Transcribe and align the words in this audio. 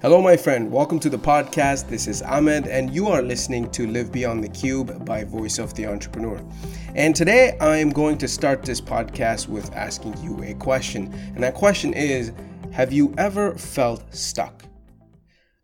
Hello, 0.00 0.22
my 0.22 0.36
friend. 0.36 0.70
Welcome 0.70 1.00
to 1.00 1.10
the 1.10 1.18
podcast. 1.18 1.88
This 1.88 2.06
is 2.06 2.22
Ahmed, 2.22 2.68
and 2.68 2.94
you 2.94 3.08
are 3.08 3.20
listening 3.20 3.68
to 3.72 3.88
Live 3.88 4.12
Beyond 4.12 4.44
the 4.44 4.48
Cube 4.48 5.04
by 5.04 5.24
Voice 5.24 5.58
of 5.58 5.74
the 5.74 5.86
Entrepreneur. 5.86 6.40
And 6.94 7.16
today 7.16 7.56
I 7.60 7.78
am 7.78 7.90
going 7.90 8.16
to 8.18 8.28
start 8.28 8.62
this 8.62 8.80
podcast 8.80 9.48
with 9.48 9.74
asking 9.74 10.16
you 10.22 10.40
a 10.44 10.54
question. 10.54 11.12
And 11.34 11.42
that 11.42 11.54
question 11.54 11.94
is 11.94 12.30
Have 12.70 12.92
you 12.92 13.12
ever 13.18 13.56
felt 13.56 14.14
stuck? 14.14 14.62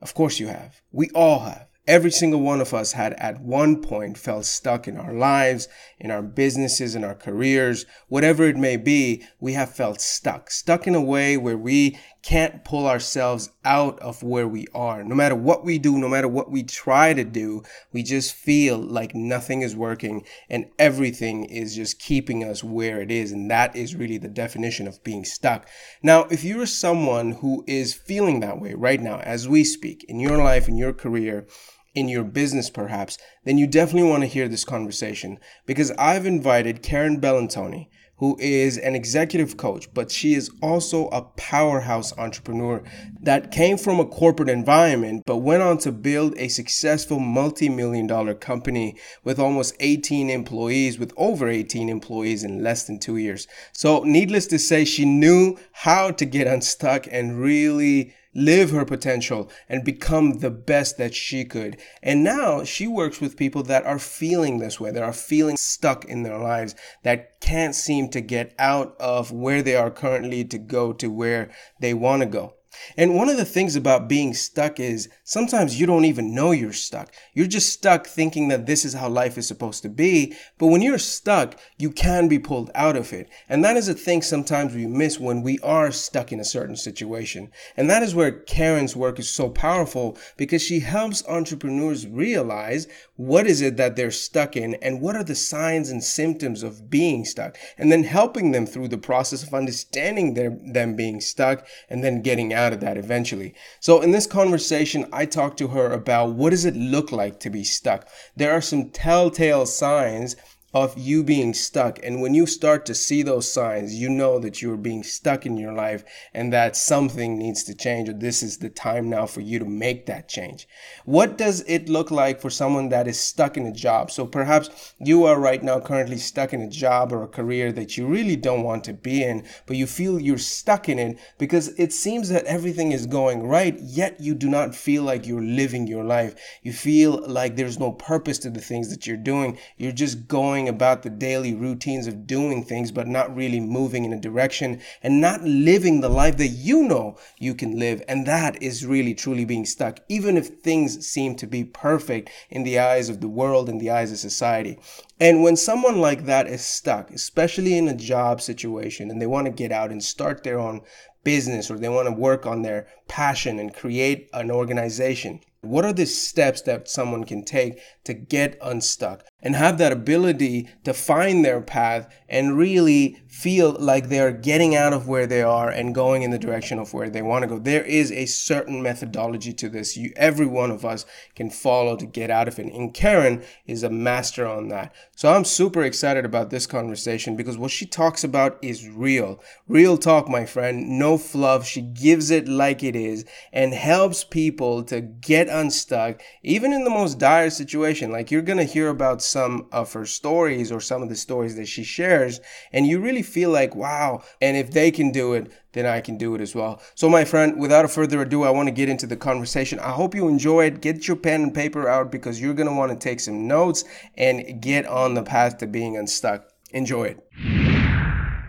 Of 0.03 0.15
course, 0.15 0.41
you 0.41 0.49
have. 0.49 0.83
We 0.91 1.11
all 1.11 1.39
have. 1.39 1.69
Every 1.87 2.11
single 2.11 2.41
one 2.41 2.63
of 2.63 2.73
us 2.73 2.93
had 2.93 3.13
at 3.15 3.43
one 3.43 3.83
point 3.83 4.17
felt 4.17 4.47
stuck 4.47 4.89
in 4.89 4.97
our 4.97 5.13
lives, 5.13 5.69
in 6.01 6.11
our 6.11 6.23
businesses, 6.23 6.95
in 6.95 7.05
our 7.05 7.15
careers, 7.15 7.85
whatever 8.09 8.45
it 8.45 8.57
may 8.57 8.79
be, 8.79 9.23
we 9.39 9.53
have 9.53 9.77
felt 9.77 10.01
stuck. 10.01 10.51
Stuck 10.51 10.87
in 10.87 10.95
a 10.95 11.01
way 11.01 11.37
where 11.37 11.59
we 11.59 11.99
can't 12.25 12.65
pull 12.65 12.87
ourselves 12.87 13.51
out 13.67 14.01
of 14.01 14.23
where 14.23 14.49
we 14.49 14.67
are. 14.75 15.05
No 15.05 15.15
matter 15.15 15.35
what 15.35 15.63
we 15.63 15.79
do, 15.79 15.99
no 15.99 16.09
matter 16.09 16.27
what 16.27 16.51
we 16.51 16.63
try 16.63 17.13
to 17.13 17.23
do, 17.23 17.63
we 17.93 18.03
just 18.03 18.35
feel 18.35 18.79
like 18.79 19.15
nothing 19.15 19.61
is 19.61 19.77
working 19.77 20.25
and 20.49 20.71
everything 20.79 21.45
is 21.45 21.77
just 21.77 21.99
keeping 21.99 22.43
us 22.43 22.65
where 22.65 23.03
it 23.03 23.11
is. 23.11 23.31
And 23.31 23.51
that 23.51 23.77
is 23.77 23.95
really 23.95 24.17
the 24.17 24.29
definition 24.29 24.89
of 24.89 25.05
being 25.05 25.25
stuck. 25.27 25.69
Now, 26.03 26.23
if 26.31 26.45
you're 26.45 26.65
someone 26.65 27.33
who 27.33 27.63
is 27.67 27.93
feeling 27.93 28.41
that 28.41 28.59
way 28.59 28.73
right 28.73 29.03
now, 29.03 29.21
as 29.21 29.47
we 29.47 29.63
speak, 29.63 30.05
in 30.05 30.19
your 30.19 30.39
life, 30.39 30.67
in 30.67 30.79
your 30.79 30.95
career, 30.95 31.47
in 31.95 32.09
your 32.09 32.25
business 32.25 32.71
perhaps, 32.71 33.19
then 33.45 33.59
you 33.59 33.67
definitely 33.67 34.09
want 34.09 34.23
to 34.23 34.29
hear 34.29 34.49
this 34.49 34.65
conversation 34.65 35.39
because 35.67 35.91
I've 35.93 36.27
invited 36.27 36.83
Karen 36.83 37.21
Bellantoni, 37.21 37.89
who 38.25 38.37
is 38.41 38.79
an 38.79 38.95
executive 38.95 39.59
coach, 39.59 39.93
but 39.93 40.11
she 40.11 40.33
is 40.33 40.51
also 40.63 41.09
a 41.09 41.21
powerhouse 41.37 42.17
entrepreneur 42.17 42.83
that 43.21 43.51
came 43.51 43.77
from 43.77 44.01
a 44.01 44.07
corporate 44.07 44.49
environment 44.49 45.23
but 45.27 45.39
went 45.39 45.63
on 45.63 45.77
to 45.77 45.93
build 45.93 46.35
a 46.39 46.49
successful 46.49 47.21
multi 47.21 47.69
million 47.69 48.07
dollar 48.07 48.33
company 48.33 48.97
with 49.25 49.39
almost 49.39 49.75
18 49.79 50.31
employees, 50.31 50.99
with 50.99 51.13
over 51.19 51.49
18 51.49 51.91
employees 51.91 52.45
in 52.45 52.63
less 52.63 52.85
than 52.85 52.99
two 52.99 53.19
years. 53.19 53.47
So, 53.73 54.03
needless 54.05 54.47
to 54.47 54.59
say, 54.59 54.87
she 54.87 55.05
knew 55.05 55.59
how 55.73 56.11
to 56.13 56.25
get 56.25 56.47
unstuck 56.47 57.07
and 57.11 57.39
really 57.39 58.15
live 58.35 58.71
her 58.71 58.85
potential 58.85 59.51
and 59.69 59.85
become 59.85 60.39
the 60.39 60.51
best 60.51 60.99
that 60.99 61.15
she 61.15 61.45
could. 61.45 61.79
And 62.03 62.25
now 62.25 62.65
she 62.65 62.87
works 62.87 63.21
with 63.21 63.37
people 63.37 63.63
that 63.65 63.87
are 63.87 63.99
feeling 63.99 64.59
this 64.59 64.81
way, 64.81 64.91
that 64.91 65.03
are 65.03 65.13
feeling 65.13 65.57
stuck 65.57 66.05
in 66.05 66.23
their 66.23 66.39
lives, 66.39 66.75
that 67.03 67.41
can't 67.41 67.75
seem 67.75 68.09
to 68.11 68.21
get 68.21 68.55
out 68.59 68.97
of 68.99 69.31
where 69.31 69.63
they 69.63 69.77
are 69.77 69.91
currently 69.91 70.45
to 70.45 70.59
go 70.59 70.93
to 70.95 71.09
where 71.09 71.51
they 71.81 71.95
want 71.95 72.23
to 72.23 72.27
go. 72.27 72.55
And 72.97 73.15
one 73.15 73.29
of 73.29 73.37
the 73.37 73.45
things 73.45 73.77
about 73.77 74.09
being 74.09 74.35
stuck 74.35 74.79
is 74.79 75.09
sometimes 75.25 75.79
you 75.79 75.87
don't 75.87 76.05
even 76.05 76.35
know 76.35 76.53
you're 76.53 76.73
stuck. 76.73 77.13
You're 77.33 77.47
just 77.47 77.73
stuck 77.73 78.07
thinking 78.07 78.49
that 78.49 78.67
this 78.67 78.85
is 78.85 78.95
how 78.95 79.09
life 79.09 79.37
is 79.37 79.47
supposed 79.47 79.83
to 79.83 79.89
be. 79.89 80.35
But 80.59 80.69
when 80.69 80.83
you're 80.83 80.99
stuck, 80.99 81.59
you 81.79 81.91
can 81.91 82.29
be 82.29 82.39
pulled 82.39 82.71
out 82.75 82.97
of 82.97 83.13
it. 83.13 83.29
And 83.49 83.65
that 83.65 83.77
is 83.77 83.89
a 83.89 83.95
thing 83.95 84.23
sometimes 84.23 84.75
we 84.75 84.87
miss 84.87 85.19
when 85.19 85.43
we 85.43 85.59
are 85.61 85.93
stuck 85.93 86.33
in 86.33 86.41
a 86.41 86.45
certain 86.45 86.77
situation. 86.77 87.51
And 87.77 87.91
that 87.91 88.03
is 88.03 88.15
where 88.15 88.33
Karen's 88.33 88.97
work 88.97 89.19
is 89.19 89.29
so 89.29 89.49
powerful 89.49 90.17
because 90.37 90.63
she 90.63 90.81
helps 90.81 91.27
entrepreneurs 91.29 92.07
realize 92.07 92.87
what 93.17 93.47
is 93.47 93.61
it 93.61 93.77
that 93.77 93.97
they're 93.97 94.11
stuck 94.11 94.57
in 94.57 94.75
and 94.77 95.01
what 95.01 95.17
are 95.17 95.25
the 95.25 95.35
signs 95.35 95.91
and 95.91 96.03
symptoms 96.03 96.63
of 96.63 96.89
being 96.89 97.25
stuck. 97.25 97.57
And 97.77 97.91
then 97.91 98.05
helping 98.05 98.53
them 98.53 98.67
through 98.67 98.89
the 98.89 98.99
process 98.99 99.43
of 99.43 99.53
understanding 99.53 100.35
their, 100.35 100.57
them 100.65 100.97
being 100.97 101.21
stuck 101.21 101.67
and 101.89 102.03
then 102.03 102.23
getting 102.23 102.53
out 102.53 102.64
out 102.65 102.73
of 102.73 102.81
that 102.81 102.97
eventually. 102.97 103.55
So 103.79 104.01
in 104.01 104.11
this 104.11 104.27
conversation, 104.27 105.07
I 105.13 105.27
talked 105.27 105.59
to 105.59 105.69
her 105.69 105.93
about 105.93 106.31
what 106.31 106.51
does 106.51 106.65
it 106.65 106.75
look 106.75 107.13
like 107.13 107.39
to 107.41 107.51
be 107.51 107.63
stuck. 107.63 108.09
There 108.35 108.53
are 108.53 108.61
some 108.61 108.91
telltale 108.91 109.67
signs 109.67 110.37
of 110.75 110.99
you 110.99 111.23
being 111.23 111.55
stuck. 111.55 112.01
And 112.03 112.21
when 112.21 112.35
you 112.35 112.47
start 112.47 112.85
to 112.87 112.95
see 112.95 113.23
those 113.23 113.51
signs, 113.51 113.95
you 113.95 114.11
know 114.11 114.41
that 114.41 114.61
you're 114.61 114.77
being 114.77 115.05
stuck 115.05 115.47
in 115.47 115.57
your 115.57 115.73
life 115.73 116.05
and 116.35 116.53
that 116.53 116.77
something 116.77 117.39
needs 117.39 117.63
to 117.65 117.75
change, 117.75 118.09
or 118.09 118.13
this 118.13 118.43
is 118.43 118.59
the 118.59 118.69
time 118.69 119.09
now 119.09 119.25
for 119.25 119.41
you 119.41 119.61
to 119.61 119.65
make 119.65 120.07
that 120.07 120.29
change. 120.29 120.67
What 121.05 121.39
does 121.39 121.61
it 121.69 121.89
look 121.89 122.11
like 122.11 122.41
for 122.41 122.51
someone 122.51 122.89
that 122.89 123.07
is 123.07 123.21
stuck 123.21 123.57
in 123.57 123.67
a 123.67 123.73
job? 123.73 124.11
So 124.11 124.27
perhaps 124.27 124.95
you 124.99 125.25
are 125.25 125.39
right 125.39 125.63
now 125.63 125.79
currently 125.79 126.17
stuck 126.17 126.53
in 126.53 126.61
a 126.61 126.69
job 126.69 127.13
or 127.13 127.23
a 127.23 127.29
career 127.29 127.71
that 127.73 127.97
you 127.97 128.07
really 128.07 128.37
don't 128.37 128.65
want 128.65 128.83
to 128.85 128.93
be 128.93 129.23
in, 129.23 129.47
but 129.67 129.77
you 129.77 129.87
feel 129.87 130.19
you're 130.19 130.39
stuck 130.39 130.89
in 130.89 130.99
it 130.99 131.19
because 131.39 131.69
it 131.79 131.93
seems 131.93 132.29
that 132.31 132.47
everything 132.47 132.91
is 132.91 133.07
going 133.07 133.45
right, 133.45 133.79
yet 133.81 134.19
you 134.19 134.35
do 134.35 134.51
not 134.51 134.75
feel 134.75 135.05
like 135.05 135.25
you're 135.25 135.41
living 135.41 135.87
your 135.87 136.05
life. 136.05 136.35
You 136.63 136.73
feel 136.73 137.25
like 137.29 137.55
there's 137.55 137.79
no 137.79 137.93
purpose 137.93 138.39
to 138.41 138.51
the 138.51 138.61
things 138.61 138.91
that 138.91 139.07
you're 139.07 139.17
doing. 139.17 139.57
You're 139.77 139.93
just 139.93 140.27
going 140.27 140.64
going 140.65 140.75
about 140.75 141.03
the 141.03 141.11
daily 141.11 141.55
routines 141.55 142.07
of 142.07 142.27
doing 142.27 142.65
things, 142.65 142.91
but 142.91 143.07
not 143.07 143.35
really 143.37 143.61
moving 143.61 144.05
in 144.05 144.15
a 144.15 144.21
direction 144.21 144.81
and 145.03 145.21
not 145.21 145.43
living 145.43 146.01
the 146.01 146.09
life 146.09 146.39
that 146.39 146.49
you 146.49 146.83
know 146.85 147.17
you 147.39 147.55
can 147.55 147.79
live. 147.79 148.03
And 148.09 148.27
that 148.27 148.63
is 148.63 148.87
really 148.87 149.15
truly 149.15 149.45
being 149.45 149.67
stuck, 149.67 150.01
even 150.09 150.39
if 150.39 150.61
things 150.63 151.07
seem 151.07 151.37
to 151.37 151.47
be 151.47 151.65
perfect 151.65 152.31
in 152.49 152.63
the 152.63 152.79
eyes 152.79 153.11
of 153.11 153.21
the 153.21 153.29
world, 153.29 153.69
in 153.69 153.77
the 153.77 153.91
eyes 153.91 154.11
of 154.11 154.19
society. 154.19 154.79
And 155.21 155.43
when 155.43 155.57
someone 155.57 156.01
like 156.01 156.25
that 156.25 156.47
is 156.47 156.65
stuck, 156.65 157.11
especially 157.11 157.77
in 157.77 157.89
a 157.89 157.95
job 157.95 158.41
situation, 158.41 159.11
and 159.11 159.21
they 159.21 159.27
want 159.27 159.47
to 159.47 159.53
get 159.53 159.71
out 159.71 159.91
and 159.93 160.03
start 160.03 160.45
their 160.45 160.59
own 160.59 160.81
business 161.25 161.71
or 161.71 161.79
they 161.79 161.89
want 161.89 162.09
to 162.09 162.15
work 162.15 162.47
on 162.47 162.63
their 162.63 162.87
passion 163.07 163.59
and 163.59 163.75
create 163.75 164.31
an 164.33 164.51
organization, 164.51 165.41
what 165.61 165.85
are 165.85 165.93
the 165.93 166.07
steps 166.07 166.63
that 166.63 166.89
someone 166.89 167.25
can 167.25 167.45
take 167.45 167.79
to 168.05 168.15
get 168.15 168.59
unstuck 168.63 169.25
and 169.41 169.55
have 169.55 169.79
that 169.79 169.93
ability 169.93 170.69
to 170.85 170.95
find 170.95 171.45
their 171.45 171.61
path 171.61 172.13
and 172.29 172.57
really 172.57 173.23
feel 173.29 173.73
like 173.79 174.09
they're 174.09 174.33
getting 174.33 174.75
out 174.75 174.93
of 174.93 175.07
where 175.07 175.27
they 175.27 175.43
are 175.43 175.69
and 175.69 175.95
going 175.95 176.23
in 176.23 176.31
the 176.31 176.39
direction 176.39 176.79
of 176.79 176.95
where 176.95 177.11
they 177.11 177.23
want 177.23 177.43
to 177.43 177.49
go? 177.49 177.59
There 177.59 177.85
is 177.85 178.11
a 178.13 178.27
certain 178.27 178.83
methodology 178.83 179.53
to 179.55 179.69
this. 179.69 179.97
You, 179.97 180.13
every 180.17 180.47
one 180.47 180.71
of 180.71 180.85
us 180.85 181.05
can 181.35 181.51
follow 181.51 181.97
to 181.97 182.07
get 182.07 182.31
out 182.31 182.49
of 182.49 182.59
it. 182.59 182.73
And 182.73 182.95
Karen 182.95 183.45
is 183.67 183.83
a 183.83 183.91
master 183.91 184.47
on 184.47 184.69
that. 184.69 184.95
So 185.17 185.33
I'm 185.33 185.45
super 185.45 185.83
excited 185.83 186.25
about 186.25 186.51
this 186.51 186.67
conversation 186.67 187.37
because 187.37 187.59
what 187.59 187.71
she 187.71 187.87
talks 187.87 188.25
about 188.25 188.59
is 188.63 188.89
real. 188.89 189.43
Real 189.69 189.99
talk, 189.99 190.29
my 190.29 190.45
friend. 190.47 190.99
No 190.99 191.19
fluff. 191.19 191.67
She 191.67 191.81
gives 191.81 192.31
it 192.31 192.49
like 192.49 192.83
it 192.83 192.97
is 192.97 193.25
and 193.53 193.75
helps 193.75 194.25
people 194.25 194.83
to 194.85 195.01
get 195.01 195.49
unstuck, 195.49 196.21
even 196.43 196.73
in 196.73 196.85
the 196.85 196.91
most 196.91 197.19
dire 197.19 197.51
situation. 197.51 197.94
Like 198.03 198.31
you're 198.31 198.43
going 198.43 198.59
to 198.59 198.65
hear 198.65 198.89
about 198.89 199.23
some 199.23 199.69
of 199.73 199.93
her 199.93 200.07
stories 200.07 200.73
or 200.73 200.81
some 200.81 201.03
of 201.03 201.09
the 201.09 201.17
stories 201.17 201.57
that 201.57 201.67
she 201.67 201.85
shares, 201.85 202.41
and 202.73 202.87
you 202.87 203.01
really 203.01 203.23
feel 203.23 203.51
like, 203.51 203.75
wow. 203.75 204.23
And 204.41 204.57
if 204.57 204.71
they 204.71 204.91
can 204.91 205.13
do 205.13 205.35
it, 205.35 205.53
then 205.73 205.87
I 205.87 206.01
can 206.01 206.17
do 206.17 206.35
it 206.35 206.41
as 206.41 206.55
well. 206.55 206.81
So, 206.95 207.09
my 207.09 207.25
friend, 207.25 207.61
without 207.61 207.91
further 207.91 208.23
ado, 208.23 208.45
I 208.45 208.51
want 208.51 208.69
to 208.69 208.75
get 208.75 208.89
into 208.89 209.07
the 209.07 209.17
conversation. 209.17 209.79
I 209.81 209.91
hope 209.91 210.15
you 210.15 210.29
enjoy 210.29 210.67
it. 210.67 210.81
Get 210.81 211.07
your 211.07 211.17
pen 211.17 211.43
and 211.43 211.55
paper 211.55 211.89
out 211.89 212.11
because 212.11 212.41
you're 212.41 212.55
going 212.55 212.69
to 212.69 212.75
want 212.75 212.93
to 212.93 212.99
take 212.99 213.21
some 213.21 213.47
notes 213.47 213.85
and 214.17 214.63
get 214.63 214.87
on 214.87 215.15
the 215.15 215.23
path 215.23 215.59
to 215.59 215.67
being 215.67 215.97
unstuck. 215.97 216.49
Enjoy 216.73 217.05
it. 217.05 217.21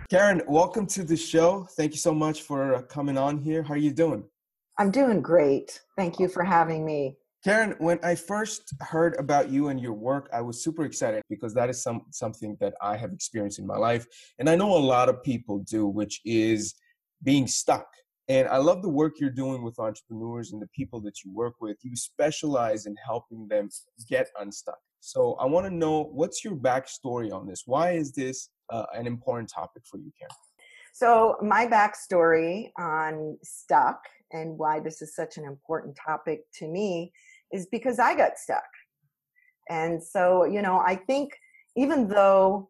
Karen, 0.09 0.41
welcome 0.47 0.85
to 0.87 1.03
the 1.03 1.17
show. 1.17 1.67
Thank 1.75 1.93
you 1.93 1.97
so 1.97 2.13
much 2.13 2.43
for 2.43 2.75
uh, 2.75 2.81
coming 2.83 3.17
on 3.17 3.39
here. 3.39 3.63
How 3.63 3.73
are 3.73 3.77
you 3.77 3.91
doing? 3.91 4.23
I'm 4.77 4.91
doing 4.91 5.21
great. 5.21 5.81
Thank 5.97 6.19
you 6.19 6.27
for 6.27 6.43
having 6.43 6.85
me. 6.85 7.17
Karen, 7.45 7.75
when 7.77 7.99
I 8.01 8.15
first 8.15 8.73
heard 8.81 9.15
about 9.19 9.51
you 9.51 9.67
and 9.67 9.79
your 9.79 9.93
work, 9.93 10.27
I 10.33 10.41
was 10.41 10.63
super 10.63 10.83
excited 10.83 11.21
because 11.29 11.53
that 11.53 11.69
is 11.69 11.83
some 11.83 12.01
something 12.09 12.57
that 12.59 12.73
I 12.81 12.97
have 12.97 13.13
experienced 13.13 13.59
in 13.59 13.67
my 13.67 13.77
life, 13.77 14.07
and 14.39 14.49
I 14.49 14.55
know 14.55 14.75
a 14.75 14.79
lot 14.79 15.09
of 15.09 15.21
people 15.21 15.59
do, 15.59 15.85
which 15.85 16.21
is 16.25 16.73
being 17.21 17.45
stuck. 17.45 17.85
And 18.27 18.47
I 18.47 18.57
love 18.57 18.81
the 18.81 18.89
work 18.89 19.19
you're 19.19 19.29
doing 19.29 19.61
with 19.61 19.77
entrepreneurs 19.77 20.53
and 20.53 20.59
the 20.59 20.69
people 20.75 20.99
that 21.01 21.23
you 21.23 21.31
work 21.31 21.53
with. 21.61 21.77
You 21.83 21.95
specialize 21.95 22.87
in 22.87 22.95
helping 23.05 23.47
them 23.47 23.69
get 24.09 24.27
unstuck. 24.39 24.79
So 24.99 25.33
I 25.33 25.45
want 25.45 25.67
to 25.67 25.71
know 25.71 26.05
what's 26.05 26.43
your 26.43 26.55
backstory 26.55 27.31
on 27.31 27.45
this? 27.45 27.61
Why 27.67 27.91
is 27.91 28.11
this 28.11 28.49
uh, 28.71 28.85
an 28.95 29.05
important 29.05 29.51
topic 29.53 29.83
for 29.85 29.97
you, 29.97 30.11
Karen? 30.17 30.31
So 30.93 31.35
my 31.43 31.67
backstory 31.67 32.71
on 32.79 33.37
stuck 33.43 33.99
and 34.31 34.57
why 34.57 34.79
this 34.79 35.01
is 35.01 35.15
such 35.15 35.37
an 35.37 35.43
important 35.43 35.95
topic 35.95 36.41
to 36.59 36.67
me 36.67 37.11
is 37.51 37.67
because 37.71 37.99
I 37.99 38.15
got 38.15 38.37
stuck. 38.37 38.63
And 39.69 40.03
so, 40.03 40.45
you 40.45 40.61
know, 40.61 40.77
I 40.77 40.95
think 40.95 41.31
even 41.75 42.07
though 42.07 42.69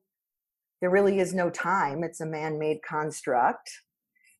there 0.81 0.89
really 0.89 1.19
is 1.19 1.33
no 1.33 1.50
time, 1.50 2.04
it's 2.04 2.22
a 2.22 2.25
man 2.25 2.60
made 2.60 2.81
construct, 2.88 3.69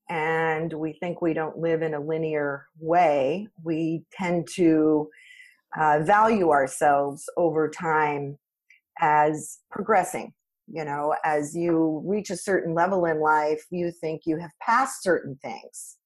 and 0.10 0.72
we 0.74 0.94
think 0.94 1.22
we 1.22 1.34
don't 1.34 1.58
live 1.58 1.82
in 1.82 1.94
a 1.94 2.00
linear 2.00 2.68
way, 2.80 3.48
we 3.64 4.04
tend 4.14 4.48
to 4.54 5.10
uh, 5.80 6.00
value 6.04 6.52
ourselves 6.52 7.28
over 7.38 7.70
time 7.70 8.38
as 9.00 9.60
progressing. 9.72 10.34
You 10.68 10.86
know, 10.86 11.16
as 11.24 11.56
you 11.56 12.02
reach 12.06 12.30
a 12.30 12.38
certain 12.38 12.74
level 12.74 13.06
in 13.06 13.20
life, 13.20 13.64
you 13.70 13.92
think 13.92 14.22
you 14.26 14.38
have 14.38 14.52
passed 14.62 15.04
certain 15.04 15.38
things 15.42 15.98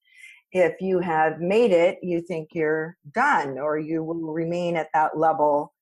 if 0.51 0.81
you 0.81 0.99
have 0.99 1.39
made 1.39 1.71
it, 1.71 1.99
you 2.01 2.21
think 2.21 2.49
you're 2.53 2.97
done 3.13 3.59
or 3.59 3.77
you 3.77 4.03
will 4.03 4.33
remain 4.33 4.75
at 4.75 4.89
that 4.93 5.17
level 5.17 5.73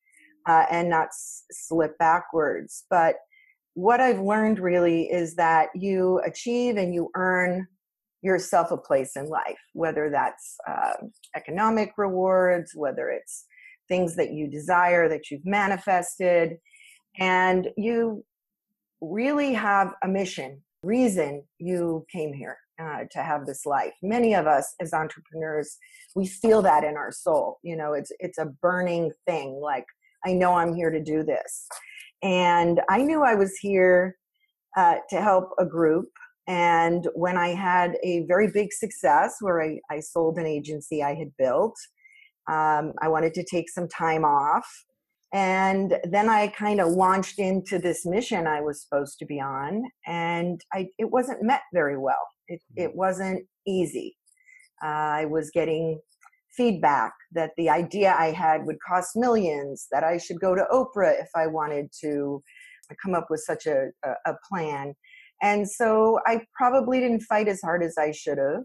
uh, 0.47 0.65
and 0.69 0.89
not 0.89 1.07
s- 1.07 1.43
slip 1.51 1.97
backwards. 1.97 2.85
But 2.89 3.15
what 3.75 4.01
I've 4.01 4.19
learned 4.19 4.59
really 4.59 5.03
is 5.03 5.35
that 5.35 5.69
you 5.75 6.19
achieve 6.25 6.77
and 6.77 6.93
you 6.93 7.09
earn 7.15 7.67
yourself 8.21 8.71
a 8.71 8.77
place 8.77 9.15
in 9.15 9.27
life, 9.27 9.59
whether 9.73 10.09
that's 10.09 10.57
uh, 10.67 10.93
economic 11.35 11.93
rewards, 11.97 12.73
whether 12.75 13.09
it's 13.09 13.45
things 13.87 14.15
that 14.15 14.33
you 14.33 14.49
desire 14.49 15.07
that 15.07 15.31
you've 15.31 15.45
manifested, 15.45 16.57
and 17.19 17.69
you 17.77 18.25
really 18.99 19.53
have 19.53 19.93
a 20.03 20.07
mission, 20.07 20.61
reason 20.83 21.43
you 21.57 22.05
came 22.11 22.33
here 22.33 22.57
uh, 22.79 23.05
to 23.11 23.23
have 23.23 23.45
this 23.45 23.65
life. 23.65 23.93
Many 24.01 24.33
of 24.33 24.47
us 24.47 24.73
as 24.79 24.93
entrepreneurs, 24.93 25.77
we 26.15 26.27
feel 26.27 26.61
that 26.61 26.83
in 26.83 26.95
our 26.95 27.11
soul. 27.11 27.59
You 27.63 27.75
know, 27.75 27.93
it's 27.93 28.11
it's 28.19 28.37
a 28.37 28.45
burning 28.61 29.11
thing. 29.25 29.59
Like 29.61 29.85
I 30.25 30.33
know 30.33 30.53
I'm 30.53 30.75
here 30.75 30.89
to 30.89 31.03
do 31.03 31.23
this, 31.23 31.67
and 32.23 32.81
I 32.89 33.03
knew 33.03 33.23
I 33.23 33.35
was 33.35 33.57
here 33.57 34.15
uh, 34.75 34.97
to 35.09 35.21
help 35.21 35.49
a 35.59 35.65
group. 35.65 36.09
And 36.47 37.07
when 37.13 37.35
I 37.35 37.49
had 37.49 37.97
a 38.03 38.25
very 38.27 38.49
big 38.49 38.71
success 38.71 39.35
where 39.41 39.61
I, 39.61 39.79
I 39.91 39.99
sold 39.99 40.37
an 40.37 40.45
agency 40.45 41.03
I 41.03 41.13
had 41.13 41.35
built, 41.37 41.75
um, 42.47 42.93
I 43.01 43.09
wanted 43.09 43.33
to 43.33 43.43
take 43.43 43.69
some 43.69 43.89
time 43.89 44.23
off 44.23 44.65
and 45.33 45.95
then 46.05 46.29
i 46.29 46.47
kind 46.47 46.79
of 46.79 46.89
launched 46.89 47.37
into 47.37 47.77
this 47.79 48.05
mission 48.05 48.47
i 48.47 48.61
was 48.61 48.81
supposed 48.81 49.19
to 49.19 49.25
be 49.25 49.41
on 49.41 49.83
and 50.05 50.61
I, 50.73 50.87
it 50.97 51.11
wasn't 51.11 51.43
met 51.43 51.61
very 51.73 51.97
well. 51.97 52.25
It, 52.47 52.61
mm. 52.77 52.83
it 52.83 52.95
wasn't 52.95 53.45
easy. 53.65 54.15
Uh, 54.83 55.21
i 55.21 55.25
was 55.25 55.51
getting 55.51 55.99
feedback 56.55 57.13
that 57.33 57.51
the 57.57 57.69
idea 57.69 58.15
i 58.17 58.31
had 58.31 58.65
would 58.65 58.77
cost 58.87 59.11
millions 59.15 59.87
that 59.91 60.03
i 60.03 60.17
should 60.17 60.39
go 60.39 60.55
to 60.55 60.65
oprah 60.71 61.19
if 61.19 61.29
i 61.35 61.45
wanted 61.45 61.89
to 62.01 62.41
come 63.03 63.13
up 63.13 63.27
with 63.29 63.41
such 63.41 63.65
a, 63.65 63.87
a, 64.05 64.11
a 64.27 64.33
plan. 64.49 64.93
And 65.41 65.69
so 65.69 66.19
i 66.25 66.41
probably 66.55 66.99
didn't 66.99 67.21
fight 67.21 67.47
as 67.47 67.61
hard 67.61 67.83
as 67.83 67.95
i 67.99 68.11
should 68.11 68.37
have 68.37 68.63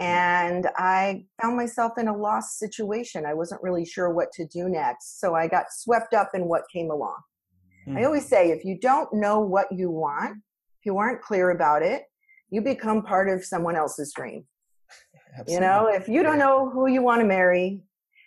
and 0.00 0.66
I 0.76 1.24
found 1.40 1.56
myself 1.56 1.92
in 1.98 2.08
a 2.08 2.16
lost 2.16 2.58
situation. 2.58 3.26
I 3.26 3.34
wasn't 3.34 3.62
really 3.62 3.84
sure 3.84 4.10
what 4.10 4.32
to 4.32 4.46
do 4.46 4.68
next. 4.68 5.20
So 5.20 5.34
I 5.34 5.46
got 5.46 5.66
swept 5.70 6.14
up 6.14 6.30
in 6.34 6.46
what 6.46 6.62
came 6.72 6.90
along. 6.90 7.18
Mm. 7.86 7.98
I 7.98 8.04
always 8.04 8.26
say 8.26 8.50
if 8.50 8.64
you 8.64 8.78
don't 8.78 9.12
know 9.12 9.40
what 9.40 9.66
you 9.70 9.90
want, 9.90 10.38
if 10.80 10.86
you 10.86 10.96
aren't 10.98 11.22
clear 11.22 11.50
about 11.50 11.82
it, 11.82 12.02
you 12.50 12.60
become 12.60 13.02
part 13.02 13.28
of 13.28 13.44
someone 13.44 13.76
else's 13.76 14.12
dream. 14.14 14.44
Absolutely. 15.38 15.54
You 15.54 15.60
know, 15.60 15.88
if 15.88 16.08
you 16.08 16.22
don't 16.22 16.38
know 16.38 16.68
who 16.70 16.86
you 16.86 17.02
want 17.02 17.20
to 17.20 17.26
marry, 17.26 17.82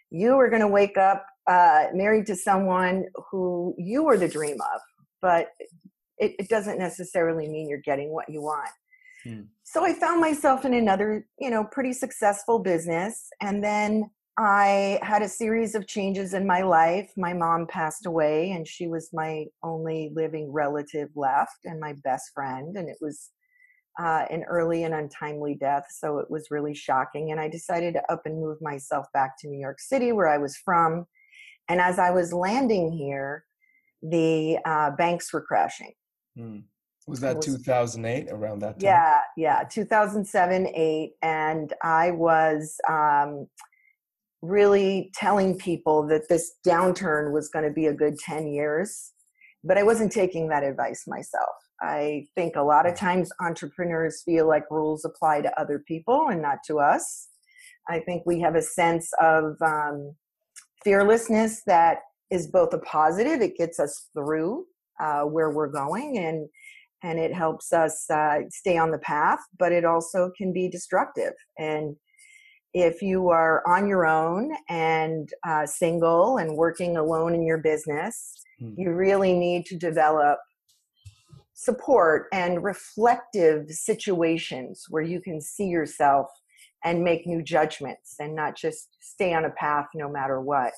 you 0.09 0.33
are 0.39 0.49
going 0.49 0.61
to 0.61 0.67
wake 0.67 0.97
up 0.97 1.25
uh, 1.47 1.87
married 1.93 2.25
to 2.27 2.35
someone 2.35 3.05
who 3.29 3.75
you 3.77 4.03
were 4.03 4.17
the 4.17 4.27
dream 4.27 4.57
of, 4.73 4.81
but 5.21 5.49
it, 6.17 6.35
it 6.39 6.49
doesn't 6.49 6.79
necessarily 6.79 7.47
mean 7.47 7.69
you're 7.69 7.79
getting 7.79 8.11
what 8.11 8.29
you 8.29 8.41
want. 8.41 8.69
Hmm. 9.25 9.41
So 9.63 9.83
I 9.83 9.93
found 9.93 10.21
myself 10.21 10.65
in 10.65 10.73
another, 10.73 11.27
you 11.39 11.49
know, 11.49 11.63
pretty 11.63 11.93
successful 11.93 12.59
business. 12.59 13.29
And 13.41 13.63
then 13.63 14.11
I 14.37 14.99
had 15.01 15.21
a 15.21 15.29
series 15.29 15.75
of 15.75 15.87
changes 15.87 16.33
in 16.33 16.45
my 16.45 16.61
life. 16.61 17.11
My 17.17 17.33
mom 17.33 17.67
passed 17.67 18.05
away, 18.05 18.51
and 18.51 18.67
she 18.67 18.87
was 18.87 19.09
my 19.13 19.45
only 19.63 20.11
living 20.13 20.51
relative 20.51 21.09
left 21.15 21.59
and 21.63 21.79
my 21.79 21.93
best 22.03 22.31
friend. 22.33 22.77
And 22.77 22.87
it 22.87 22.97
was 23.01 23.31
uh, 23.99 24.25
an 24.29 24.43
early 24.43 24.83
and 24.83 24.93
untimely 24.93 25.55
death. 25.55 25.85
So 25.89 26.19
it 26.19 26.29
was 26.29 26.51
really 26.51 26.75
shocking. 26.75 27.31
And 27.31 27.39
I 27.39 27.47
decided 27.47 27.93
to 27.93 28.11
up 28.11 28.23
and 28.25 28.39
move 28.39 28.57
myself 28.61 29.07
back 29.13 29.39
to 29.39 29.47
New 29.47 29.59
York 29.59 29.79
City, 29.79 30.11
where 30.11 30.27
I 30.27 30.37
was 30.37 30.57
from. 30.57 31.05
And 31.67 31.79
as 31.79 31.97
I 31.97 32.11
was 32.11 32.31
landing 32.31 32.91
here, 32.91 33.45
the 34.03 34.59
uh, 34.65 34.91
banks 34.91 35.33
were 35.33 35.41
crashing. 35.41 35.93
Hmm. 36.37 36.59
Was 37.07 37.19
that 37.19 37.37
was, 37.37 37.45
2008 37.45 38.29
around 38.31 38.59
that 38.59 38.79
time? 38.79 38.81
Yeah, 38.81 39.19
yeah, 39.37 39.63
2007, 39.69 40.67
8. 40.73 41.11
And 41.21 41.73
I 41.83 42.11
was 42.11 42.75
um, 42.89 43.47
really 44.41 45.11
telling 45.13 45.57
people 45.57 46.07
that 46.07 46.29
this 46.29 46.53
downturn 46.65 47.31
was 47.31 47.49
going 47.49 47.65
to 47.65 47.71
be 47.71 47.85
a 47.85 47.93
good 47.93 48.17
10 48.17 48.47
years, 48.47 49.11
but 49.63 49.77
I 49.77 49.83
wasn't 49.83 50.11
taking 50.11 50.47
that 50.49 50.63
advice 50.63 51.03
myself. 51.07 51.55
I 51.81 52.25
think 52.35 52.55
a 52.55 52.63
lot 52.63 52.87
of 52.87 52.93
mm. 52.93 52.99
times 52.99 53.29
entrepreneurs 53.41 54.23
feel 54.23 54.47
like 54.47 54.63
rules 54.71 55.05
apply 55.05 55.41
to 55.41 55.59
other 55.59 55.83
people 55.87 56.27
and 56.29 56.41
not 56.41 56.59
to 56.67 56.79
us. 56.79 57.29
I 57.87 57.99
think 57.99 58.23
we 58.25 58.39
have 58.39 58.55
a 58.55 58.61
sense 58.61 59.11
of 59.21 59.55
um, 59.63 60.15
fearlessness 60.83 61.61
that 61.67 61.99
is 62.31 62.47
both 62.47 62.73
a 62.73 62.79
positive, 62.79 63.41
it 63.41 63.57
gets 63.57 63.79
us 63.79 64.09
through 64.13 64.65
uh, 64.99 65.21
where 65.23 65.51
we're 65.51 65.71
going, 65.71 66.17
and 66.17 66.47
and 67.05 67.19
it 67.19 67.31
helps 67.31 67.71
us 67.71 68.09
uh, 68.09 68.39
stay 68.49 68.77
on 68.77 68.89
the 68.89 68.97
path, 68.97 69.39
but 69.59 69.71
it 69.71 69.85
also 69.85 70.31
can 70.35 70.51
be 70.51 70.67
destructive. 70.67 71.33
And 71.59 71.95
if 72.73 73.01
you 73.01 73.29
are 73.29 73.61
on 73.67 73.87
your 73.87 74.07
own 74.07 74.51
and 74.67 75.29
uh, 75.47 75.67
single 75.67 76.37
and 76.37 76.57
working 76.57 76.97
alone 76.97 77.35
in 77.35 77.45
your 77.45 77.59
business, 77.59 78.33
hmm. 78.59 78.73
you 78.75 78.91
really 78.91 79.33
need 79.33 79.65
to 79.67 79.77
develop 79.77 80.39
support 81.53 82.25
and 82.33 82.63
reflective 82.63 83.69
situations 83.69 84.85
where 84.89 85.03
you 85.03 85.21
can 85.21 85.39
see 85.39 85.67
yourself 85.67 86.27
and 86.83 87.03
make 87.03 87.25
new 87.27 87.41
judgments 87.41 88.15
and 88.19 88.35
not 88.35 88.57
just 88.57 88.89
stay 88.99 89.33
on 89.33 89.45
a 89.45 89.49
path 89.51 89.85
no 89.93 90.09
matter 90.09 90.41
what. 90.41 90.73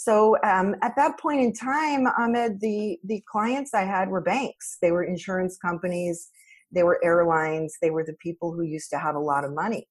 So 0.00 0.38
um, 0.44 0.76
at 0.80 0.96
that 0.96 1.18
point 1.18 1.42
in 1.42 1.52
time, 1.52 2.06
Ahmed, 2.18 2.58
the 2.58 2.98
the 3.04 3.22
clients 3.30 3.74
I 3.74 3.82
had 3.82 4.08
were 4.08 4.22
banks. 4.22 4.78
They 4.80 4.92
were 4.92 5.04
insurance 5.04 5.58
companies. 5.58 6.30
They 6.72 6.84
were 6.84 6.98
airlines. 7.04 7.76
They 7.82 7.90
were 7.90 8.02
the 8.02 8.14
people 8.14 8.50
who 8.50 8.62
used 8.62 8.88
to 8.90 8.98
have 8.98 9.14
a 9.14 9.18
lot 9.18 9.44
of 9.44 9.52
money. 9.52 9.86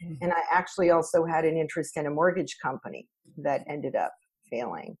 Mm-hmm. 0.00 0.22
And 0.22 0.32
I 0.32 0.42
actually 0.52 0.90
also 0.90 1.24
had 1.24 1.44
an 1.44 1.56
interest 1.56 1.96
in 1.96 2.06
a 2.06 2.10
mortgage 2.10 2.56
company 2.62 3.08
that 3.38 3.64
ended 3.68 3.96
up 3.96 4.12
failing. 4.48 4.96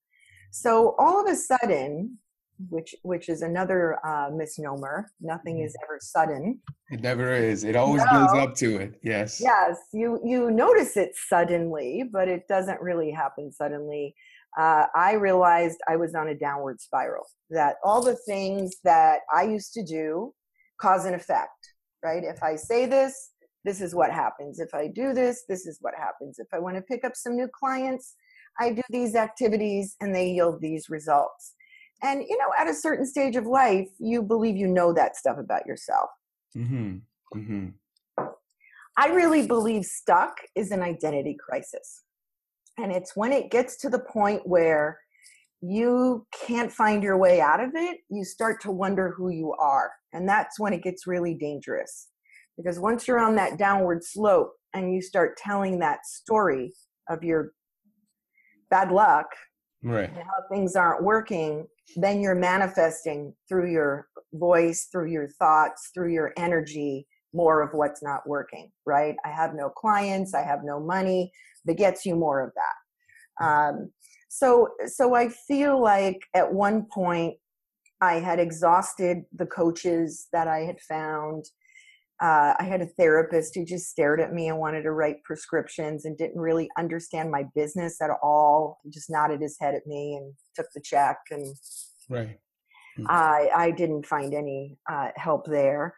So 0.50 0.96
all 0.98 1.24
of 1.24 1.32
a 1.32 1.36
sudden, 1.36 2.18
which 2.68 2.96
which 3.02 3.28
is 3.28 3.42
another 3.42 4.04
uh, 4.04 4.30
misnomer. 4.34 5.12
Nothing 5.20 5.60
is 5.60 5.70
mm-hmm. 5.70 5.84
ever 5.84 5.98
sudden. 6.00 6.60
It 6.90 7.00
never 7.00 7.32
is. 7.32 7.62
It 7.62 7.76
always 7.76 8.02
no. 8.06 8.10
builds 8.12 8.32
up 8.32 8.54
to 8.56 8.78
it. 8.78 8.98
Yes. 9.04 9.40
Yes. 9.40 9.76
You 9.92 10.20
you 10.24 10.50
notice 10.50 10.96
it 10.96 11.12
suddenly, 11.14 12.02
but 12.12 12.26
it 12.26 12.48
doesn't 12.48 12.80
really 12.80 13.12
happen 13.12 13.52
suddenly 13.52 14.16
uh, 14.58 14.86
I 14.94 15.12
realized 15.12 15.78
I 15.88 15.96
was 15.96 16.14
on 16.14 16.28
a 16.28 16.34
downward 16.34 16.80
spiral, 16.80 17.24
that 17.50 17.76
all 17.84 18.02
the 18.02 18.18
things 18.26 18.76
that 18.84 19.20
I 19.32 19.44
used 19.44 19.72
to 19.74 19.84
do 19.84 20.34
cause 20.80 21.04
an 21.04 21.14
effect, 21.14 21.74
right? 22.04 22.24
If 22.24 22.42
I 22.42 22.56
say 22.56 22.86
this, 22.86 23.30
this 23.64 23.80
is 23.80 23.94
what 23.94 24.10
happens. 24.10 24.58
If 24.58 24.74
I 24.74 24.88
do 24.88 25.12
this, 25.12 25.44
this 25.48 25.66
is 25.66 25.78
what 25.80 25.94
happens. 25.96 26.38
If 26.38 26.48
I 26.52 26.58
want 26.58 26.76
to 26.76 26.82
pick 26.82 27.04
up 27.04 27.12
some 27.14 27.36
new 27.36 27.48
clients, 27.48 28.14
I 28.58 28.72
do 28.72 28.82
these 28.90 29.14
activities 29.14 29.94
and 30.00 30.14
they 30.14 30.30
yield 30.30 30.60
these 30.60 30.88
results. 30.88 31.54
And, 32.02 32.22
you 32.28 32.36
know, 32.38 32.50
at 32.58 32.68
a 32.68 32.74
certain 32.74 33.06
stage 33.06 33.36
of 33.36 33.46
life, 33.46 33.88
you 33.98 34.22
believe 34.22 34.56
you 34.56 34.66
know 34.66 34.92
that 34.92 35.16
stuff 35.16 35.38
about 35.38 35.66
yourself. 35.66 36.10
Mm-hmm. 36.56 36.96
Mm-hmm. 37.36 37.68
I 38.96 39.08
really 39.08 39.46
believe 39.46 39.84
stuck 39.84 40.38
is 40.56 40.72
an 40.72 40.82
identity 40.82 41.36
crisis. 41.38 42.02
And 42.78 42.92
it's 42.92 43.16
when 43.16 43.32
it 43.32 43.50
gets 43.50 43.76
to 43.78 43.90
the 43.90 43.98
point 43.98 44.42
where 44.46 44.98
you 45.60 46.26
can't 46.46 46.72
find 46.72 47.02
your 47.02 47.16
way 47.16 47.40
out 47.40 47.60
of 47.60 47.70
it, 47.74 47.98
you 48.08 48.24
start 48.24 48.60
to 48.62 48.70
wonder 48.70 49.12
who 49.16 49.30
you 49.30 49.52
are. 49.54 49.90
And 50.12 50.28
that's 50.28 50.58
when 50.60 50.72
it 50.72 50.82
gets 50.82 51.06
really 51.06 51.34
dangerous. 51.34 52.08
Because 52.56 52.78
once 52.78 53.06
you're 53.06 53.18
on 53.18 53.34
that 53.36 53.58
downward 53.58 54.04
slope 54.04 54.52
and 54.74 54.92
you 54.92 55.02
start 55.02 55.36
telling 55.36 55.78
that 55.80 56.06
story 56.06 56.72
of 57.08 57.24
your 57.24 57.52
bad 58.70 58.92
luck 58.92 59.26
right. 59.82 60.08
and 60.08 60.18
how 60.18 60.48
things 60.50 60.76
aren't 60.76 61.02
working, 61.02 61.66
then 61.96 62.20
you're 62.20 62.34
manifesting 62.34 63.34
through 63.48 63.72
your 63.72 64.06
voice, 64.34 64.88
through 64.92 65.10
your 65.10 65.28
thoughts, 65.38 65.90
through 65.94 66.12
your 66.12 66.32
energy, 66.36 67.06
more 67.32 67.62
of 67.62 67.74
what's 67.74 68.02
not 68.02 68.26
working, 68.26 68.70
right? 68.86 69.16
I 69.24 69.30
have 69.30 69.54
no 69.54 69.68
clients, 69.68 70.34
I 70.34 70.42
have 70.42 70.60
no 70.64 70.80
money, 70.80 71.30
begets 71.66 72.06
you 72.06 72.16
more 72.16 72.40
of 72.40 72.52
that. 72.54 73.44
Um, 73.44 73.90
so, 74.28 74.68
so 74.86 75.14
I 75.14 75.28
feel 75.28 75.80
like 75.80 76.18
at 76.34 76.52
one 76.52 76.86
point 76.92 77.36
I 78.00 78.14
had 78.14 78.38
exhausted 78.38 79.24
the 79.34 79.46
coaches 79.46 80.28
that 80.32 80.48
I 80.48 80.60
had 80.60 80.80
found. 80.80 81.44
Uh, 82.20 82.54
I 82.58 82.64
had 82.64 82.82
a 82.82 82.86
therapist 82.86 83.54
who 83.54 83.64
just 83.64 83.90
stared 83.90 84.20
at 84.20 84.32
me 84.32 84.48
and 84.48 84.58
wanted 84.58 84.82
to 84.82 84.92
write 84.92 85.22
prescriptions 85.24 86.04
and 86.04 86.18
didn't 86.18 86.40
really 86.40 86.68
understand 86.76 87.30
my 87.30 87.44
business 87.54 88.00
at 88.00 88.10
all. 88.22 88.78
He 88.84 88.90
just 88.90 89.10
nodded 89.10 89.40
his 89.40 89.56
head 89.60 89.74
at 89.74 89.86
me 89.86 90.16
and 90.16 90.34
took 90.54 90.66
the 90.74 90.80
check. 90.80 91.16
And 91.30 91.46
right, 92.08 92.38
I 93.08 93.50
I 93.54 93.70
didn't 93.70 94.04
find 94.04 94.34
any 94.34 94.78
uh, 94.90 95.08
help 95.16 95.46
there. 95.46 95.94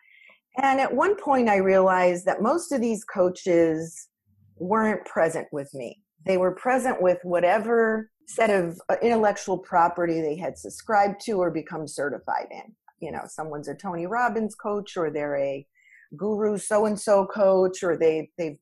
And 0.57 0.81
at 0.81 0.95
one 0.95 1.17
point, 1.17 1.49
I 1.49 1.57
realized 1.57 2.27
that 2.27 2.43
most 2.43 2.73
of 2.73 2.81
these 2.81 3.05
coaches 3.05 4.09
weren't 4.57 5.05
present 5.05 5.47
with 5.53 5.73
me. 5.75 6.01
They 6.27 6.37
were 6.37 6.55
present 6.55 7.01
with 7.01 7.19
whatever 7.23 8.11
set 8.27 8.51
of 8.51 8.81
uh, 8.89 8.97
intellectual 9.03 9.59
property 9.59 10.21
they 10.21 10.37
had 10.37 10.59
subscribed 10.59 11.21
to 11.23 11.33
or 11.33 11.51
become 11.51 11.89
certified 11.89 12.47
in. 12.51 12.75
You 13.01 13.13
know, 13.13 13.23
someone's 13.27 13.69
a 13.69 13.75
Tony 13.75 14.07
Robbins 14.07 14.55
coach 14.55 14.97
or 14.97 15.11
they're 15.11 15.37
a 15.37 15.67
guru 16.17 16.59
so 16.59 16.87
and 16.87 16.99
so 16.99 17.27
coach 17.27 17.83
or 17.83 17.97
they 17.97 18.31
they've 18.37 18.59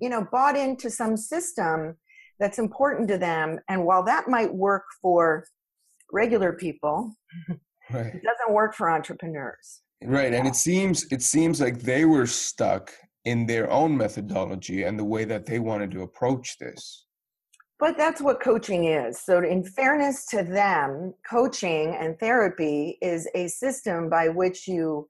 you 0.00 0.08
know 0.08 0.26
bought 0.32 0.56
into 0.56 0.90
some 0.90 1.16
system 1.16 1.96
that's 2.38 2.58
important 2.58 3.08
to 3.08 3.18
them 3.18 3.58
and 3.68 3.84
while 3.84 4.02
that 4.02 4.28
might 4.28 4.52
work 4.54 4.84
for 5.02 5.44
regular 6.12 6.52
people 6.52 7.14
right. 7.90 8.06
it 8.06 8.22
doesn't 8.22 8.54
work 8.54 8.74
for 8.74 8.90
entrepreneurs 8.90 9.82
right 10.04 10.32
and 10.32 10.46
it 10.46 10.56
seems 10.56 11.06
it 11.10 11.22
seems 11.22 11.60
like 11.60 11.80
they 11.80 12.04
were 12.04 12.26
stuck 12.26 12.92
in 13.24 13.46
their 13.46 13.70
own 13.70 13.96
methodology 13.96 14.84
and 14.84 14.98
the 14.98 15.04
way 15.04 15.24
that 15.24 15.44
they 15.44 15.58
wanted 15.58 15.90
to 15.90 16.02
approach 16.02 16.56
this 16.58 17.06
but 17.78 17.96
that's 17.96 18.20
what 18.20 18.40
coaching 18.40 18.86
is. 18.86 19.20
So, 19.20 19.38
in 19.38 19.62
fairness 19.62 20.26
to 20.26 20.42
them, 20.42 21.14
coaching 21.28 21.94
and 21.94 22.18
therapy 22.18 22.98
is 23.00 23.28
a 23.34 23.46
system 23.46 24.10
by 24.10 24.28
which 24.28 24.66
you 24.66 25.06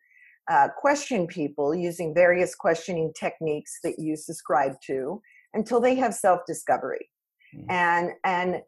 uh, 0.51 0.69
question 0.77 1.27
people 1.27 1.75
using 1.75 2.15
various 2.15 2.55
questioning 2.55 3.13
techniques 3.19 3.79
that 3.83 3.99
you 3.99 4.17
subscribe 4.17 4.81
to 4.87 5.21
until 5.55 5.81
they 5.81 5.95
have 5.95 6.15
self 6.15 6.41
discovery. 6.47 7.09
Mm-hmm. 7.57 7.71
And, 7.71 8.11
and 8.25 8.63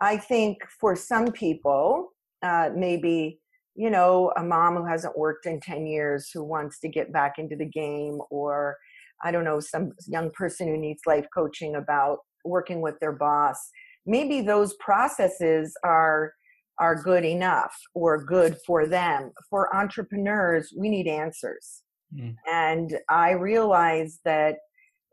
I 0.00 0.16
think 0.16 0.58
for 0.80 0.96
some 0.96 1.30
people, 1.30 2.12
uh, 2.42 2.70
maybe 2.74 3.40
you 3.74 3.90
know 3.90 4.32
a 4.36 4.42
mom 4.42 4.76
who 4.76 4.86
hasn't 4.86 5.18
worked 5.18 5.46
in 5.46 5.60
10 5.60 5.86
years 5.86 6.30
who 6.32 6.44
wants 6.44 6.78
to 6.80 6.88
get 6.88 7.12
back 7.12 7.34
into 7.38 7.56
the 7.56 7.68
game 7.68 8.18
or 8.30 8.76
i 9.22 9.30
don't 9.30 9.44
know 9.44 9.60
some 9.60 9.92
young 10.06 10.30
person 10.30 10.68
who 10.68 10.76
needs 10.76 11.02
life 11.06 11.26
coaching 11.34 11.74
about 11.76 12.18
working 12.44 12.80
with 12.80 12.98
their 13.00 13.12
boss 13.12 13.70
maybe 14.06 14.40
those 14.40 14.74
processes 14.74 15.74
are 15.84 16.32
are 16.78 17.00
good 17.00 17.24
enough 17.24 17.74
or 17.94 18.24
good 18.24 18.56
for 18.66 18.86
them 18.86 19.30
for 19.48 19.74
entrepreneurs 19.74 20.72
we 20.76 20.88
need 20.88 21.06
answers 21.06 21.82
mm. 22.14 22.34
and 22.50 22.98
i 23.08 23.30
realized 23.30 24.20
that 24.24 24.56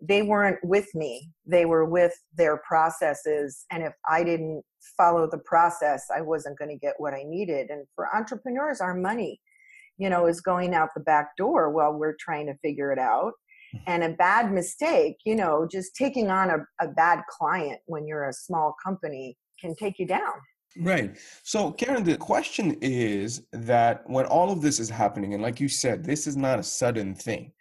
they 0.01 0.23
weren't 0.23 0.57
with 0.63 0.87
me. 0.95 1.29
They 1.45 1.65
were 1.65 1.85
with 1.85 2.13
their 2.35 2.57
processes. 2.57 3.65
And 3.71 3.83
if 3.83 3.93
i 4.09 4.23
didn't 4.23 4.63
follow 4.97 5.29
the 5.29 5.37
process 5.39 6.05
i 6.15 6.21
wasn't 6.21 6.57
going 6.57 6.69
to 6.69 6.77
get 6.77 6.95
what 6.97 7.13
i 7.13 7.23
needed. 7.23 7.69
And 7.69 7.85
for 7.95 8.13
entrepreneurs 8.15 8.81
our 8.81 8.95
money 8.95 9.39
you 9.97 10.09
know 10.09 10.25
is 10.27 10.41
going 10.41 10.73
out 10.73 10.89
the 10.95 11.01
back 11.01 11.35
door 11.37 11.69
while 11.69 11.93
we're 11.93 12.15
trying 12.19 12.47
to 12.47 12.55
figure 12.57 12.91
it 12.91 12.99
out. 12.99 13.33
Mm-hmm. 13.75 13.83
And 13.87 14.03
a 14.03 14.09
bad 14.09 14.51
mistake 14.51 15.17
you 15.25 15.35
know 15.35 15.67
just 15.71 15.95
taking 15.95 16.29
on 16.29 16.49
a, 16.49 16.85
a 16.85 16.87
bad 16.87 17.21
client 17.29 17.79
when 17.85 18.07
you're 18.07 18.27
a 18.27 18.33
small 18.33 18.75
company 18.83 19.37
can 19.59 19.75
take 19.75 19.99
you 19.99 20.07
down. 20.07 20.33
Right. 20.77 21.17
So, 21.43 21.71
Karen, 21.71 22.03
the 22.03 22.17
question 22.17 22.77
is 22.81 23.43
that 23.51 24.09
when 24.09 24.25
all 24.25 24.51
of 24.51 24.61
this 24.61 24.79
is 24.79 24.89
happening, 24.89 25.33
and 25.33 25.43
like 25.43 25.59
you 25.59 25.67
said, 25.67 26.03
this 26.03 26.27
is 26.27 26.37
not 26.37 26.59
a 26.59 26.63
sudden 26.63 27.13
thing, 27.13 27.51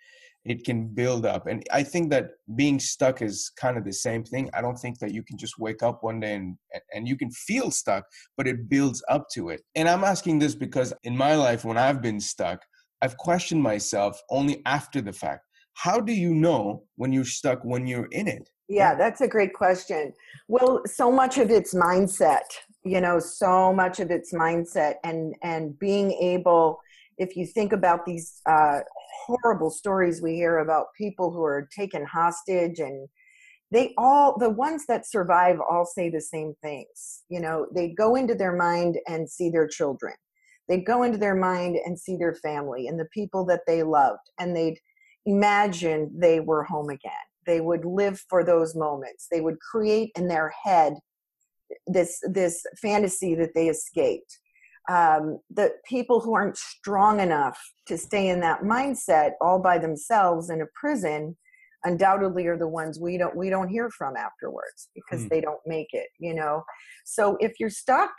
it 0.50 0.64
can 0.64 0.88
build 0.88 1.25
up. 1.25 1.47
And 1.47 1.62
I 1.73 1.83
think 1.83 2.11
that 2.11 2.30
being 2.57 2.80
stuck 2.80 3.23
is 3.23 3.52
kind 3.57 3.78
of 3.78 3.85
the 3.85 3.92
same 3.92 4.25
thing. 4.25 4.50
I 4.52 4.61
don't 4.61 4.76
think 4.76 4.99
that 4.99 5.14
you 5.14 5.23
can 5.23 5.38
just 5.38 5.59
wake 5.59 5.83
up 5.83 6.02
one 6.02 6.19
day 6.19 6.35
and, 6.35 6.57
and 6.92 7.07
you 7.07 7.16
can 7.16 7.30
feel 7.30 7.71
stuck, 7.71 8.04
but 8.37 8.49
it 8.49 8.69
builds 8.69 9.02
up 9.09 9.28
to 9.35 9.50
it. 9.50 9.62
And 9.76 9.88
I'm 9.88 10.02
asking 10.02 10.40
this 10.40 10.57
because 10.57 10.92
in 11.04 11.16
my 11.16 11.37
life, 11.37 11.64
when 11.64 11.78
I've 11.78 12.02
been 12.02 12.21
stuck, 12.21 12.64
I've 13.00 13.16
questioned 13.16 13.62
myself 13.62 14.21
only 14.28 14.61
after 14.66 15.00
the 15.00 15.12
fact 15.12 15.45
how 15.75 16.00
do 16.00 16.12
you 16.12 16.35
know 16.35 16.83
when 16.97 17.12
you're 17.12 17.25
stuck 17.25 17.64
when 17.64 17.87
you're 17.87 18.09
in 18.11 18.26
it 18.26 18.50
yeah 18.69 18.95
that's 18.95 19.21
a 19.21 19.28
great 19.28 19.54
question 19.54 20.12
well 20.49 20.83
so 20.85 21.11
much 21.11 21.38
of 21.38 21.50
it's 21.50 21.73
mindset 21.75 22.49
you 22.85 23.00
know 23.00 23.19
so 23.19 23.73
much 23.73 24.00
of 24.00 24.11
it's 24.11 24.33
mindset 24.33 24.95
and 25.04 25.35
and 25.42 25.78
being 25.78 26.11
able 26.12 26.80
if 27.19 27.37
you 27.37 27.47
think 27.47 27.73
about 27.73 28.04
these 28.07 28.40
uh, 28.47 28.80
horrible 29.26 29.71
stories 29.71 30.23
we 30.23 30.35
hear 30.35 30.59
about 30.59 30.87
people 30.97 31.31
who 31.31 31.43
are 31.43 31.69
taken 31.76 32.05
hostage 32.05 32.79
and 32.79 33.09
they 33.73 33.95
all 33.97 34.37
the 34.38 34.50
ones 34.50 34.85
that 34.87 35.09
survive 35.09 35.59
all 35.71 35.85
say 35.85 36.11
the 36.11 36.21
same 36.21 36.55
things 36.62 37.23
you 37.29 37.40
know 37.40 37.67
they 37.75 37.88
go 37.88 38.17
into 38.17 38.35
their 38.35 38.57
mind 38.57 38.99
and 39.07 39.29
see 39.29 39.50
their 39.50 39.69
children 39.69 40.14
they'd 40.69 40.87
go 40.87 41.02
into 41.02 41.19
their 41.19 41.37
mind 41.37 41.76
and 41.85 41.99
see 41.99 42.17
their 42.17 42.35
family 42.35 42.88
and 42.88 42.99
the 42.99 43.09
people 43.12 43.45
that 43.45 43.61
they 43.67 43.83
loved 43.83 44.31
and 44.38 44.57
they'd 44.57 44.79
imagine 45.26 46.11
they 46.14 46.40
were 46.40 46.64
home 46.64 46.90
again. 46.90 47.12
They 47.47 47.61
would 47.61 47.85
live 47.85 48.23
for 48.29 48.45
those 48.45 48.75
moments. 48.75 49.26
They 49.31 49.40
would 49.40 49.59
create 49.61 50.11
in 50.17 50.29
their 50.29 50.52
head 50.62 50.95
this 51.87 52.21
this 52.25 52.64
fantasy 52.81 53.35
that 53.37 53.55
they 53.55 53.69
escaped. 53.69 54.38
Um, 54.90 55.38
the 55.50 55.70
people 55.85 56.18
who 56.18 56.35
aren't 56.35 56.56
strong 56.56 57.20
enough 57.20 57.56
to 57.87 57.97
stay 57.97 58.28
in 58.28 58.40
that 58.40 58.62
mindset 58.62 59.32
all 59.40 59.61
by 59.61 59.78
themselves 59.78 60.50
in 60.50 60.61
a 60.61 60.66
prison 60.75 61.37
undoubtedly 61.85 62.47
are 62.49 62.59
the 62.59 62.66
ones 62.66 62.99
we 63.00 63.16
don't 63.16 63.37
we 63.37 63.50
don't 63.50 63.68
hear 63.68 63.88
from 63.97 64.16
afterwards 64.16 64.88
because 64.97 65.25
mm. 65.25 65.28
they 65.28 65.40
don't 65.40 65.61
make 65.64 65.87
it 65.92 66.09
you 66.18 66.35
know? 66.35 66.64
So 67.04 67.37
if 67.38 67.52
you're 67.61 67.70
stuck 67.70 68.11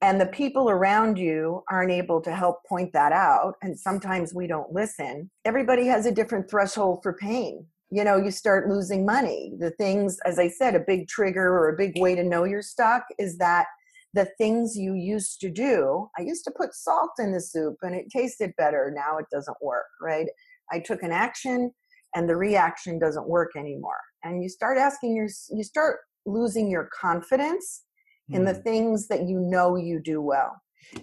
and 0.00 0.20
the 0.20 0.26
people 0.26 0.70
around 0.70 1.18
you 1.18 1.64
aren't 1.72 1.90
able 1.90 2.20
to 2.22 2.32
help 2.32 2.58
point 2.68 2.92
that 2.92 3.10
out 3.10 3.54
and 3.62 3.76
sometimes 3.76 4.32
we 4.32 4.46
don't 4.46 4.72
listen 4.72 5.28
everybody 5.44 5.86
has 5.86 6.06
a 6.06 6.12
different 6.12 6.48
threshold 6.48 7.00
for 7.02 7.14
pain. 7.14 7.66
You 7.90 8.04
know 8.04 8.16
you 8.16 8.30
start 8.30 8.68
losing 8.68 9.04
money. 9.04 9.54
The 9.58 9.72
things 9.72 10.18
as 10.24 10.38
i 10.38 10.46
said 10.46 10.76
a 10.76 10.84
big 10.86 11.08
trigger 11.08 11.48
or 11.48 11.70
a 11.70 11.76
big 11.76 12.00
way 12.00 12.14
to 12.14 12.22
know 12.22 12.44
you're 12.44 12.62
stuck 12.62 13.02
is 13.18 13.38
that 13.38 13.66
the 14.14 14.28
things 14.38 14.76
you 14.76 14.94
used 14.94 15.40
to 15.40 15.50
do 15.50 16.08
i 16.18 16.22
used 16.22 16.44
to 16.44 16.52
put 16.56 16.74
salt 16.74 17.10
in 17.18 17.32
the 17.32 17.40
soup 17.40 17.76
and 17.82 17.94
it 17.94 18.06
tasted 18.10 18.52
better 18.56 18.92
now 18.94 19.18
it 19.18 19.26
doesn't 19.32 19.56
work 19.60 19.86
right 20.00 20.26
i 20.72 20.78
took 20.78 21.02
an 21.02 21.12
action 21.12 21.70
and 22.14 22.28
the 22.28 22.36
reaction 22.36 22.98
doesn't 22.98 23.28
work 23.28 23.50
anymore 23.56 24.00
and 24.24 24.42
you 24.42 24.48
start 24.48 24.78
asking 24.78 25.14
your 25.14 25.28
you 25.50 25.62
start 25.62 25.98
losing 26.26 26.70
your 26.70 26.88
confidence 26.98 27.84
in 28.30 28.44
the 28.44 28.54
hmm. 28.54 28.62
things 28.62 29.08
that 29.08 29.28
you 29.28 29.38
know 29.38 29.76
you 29.76 30.00
do 30.00 30.20
well. 30.20 30.60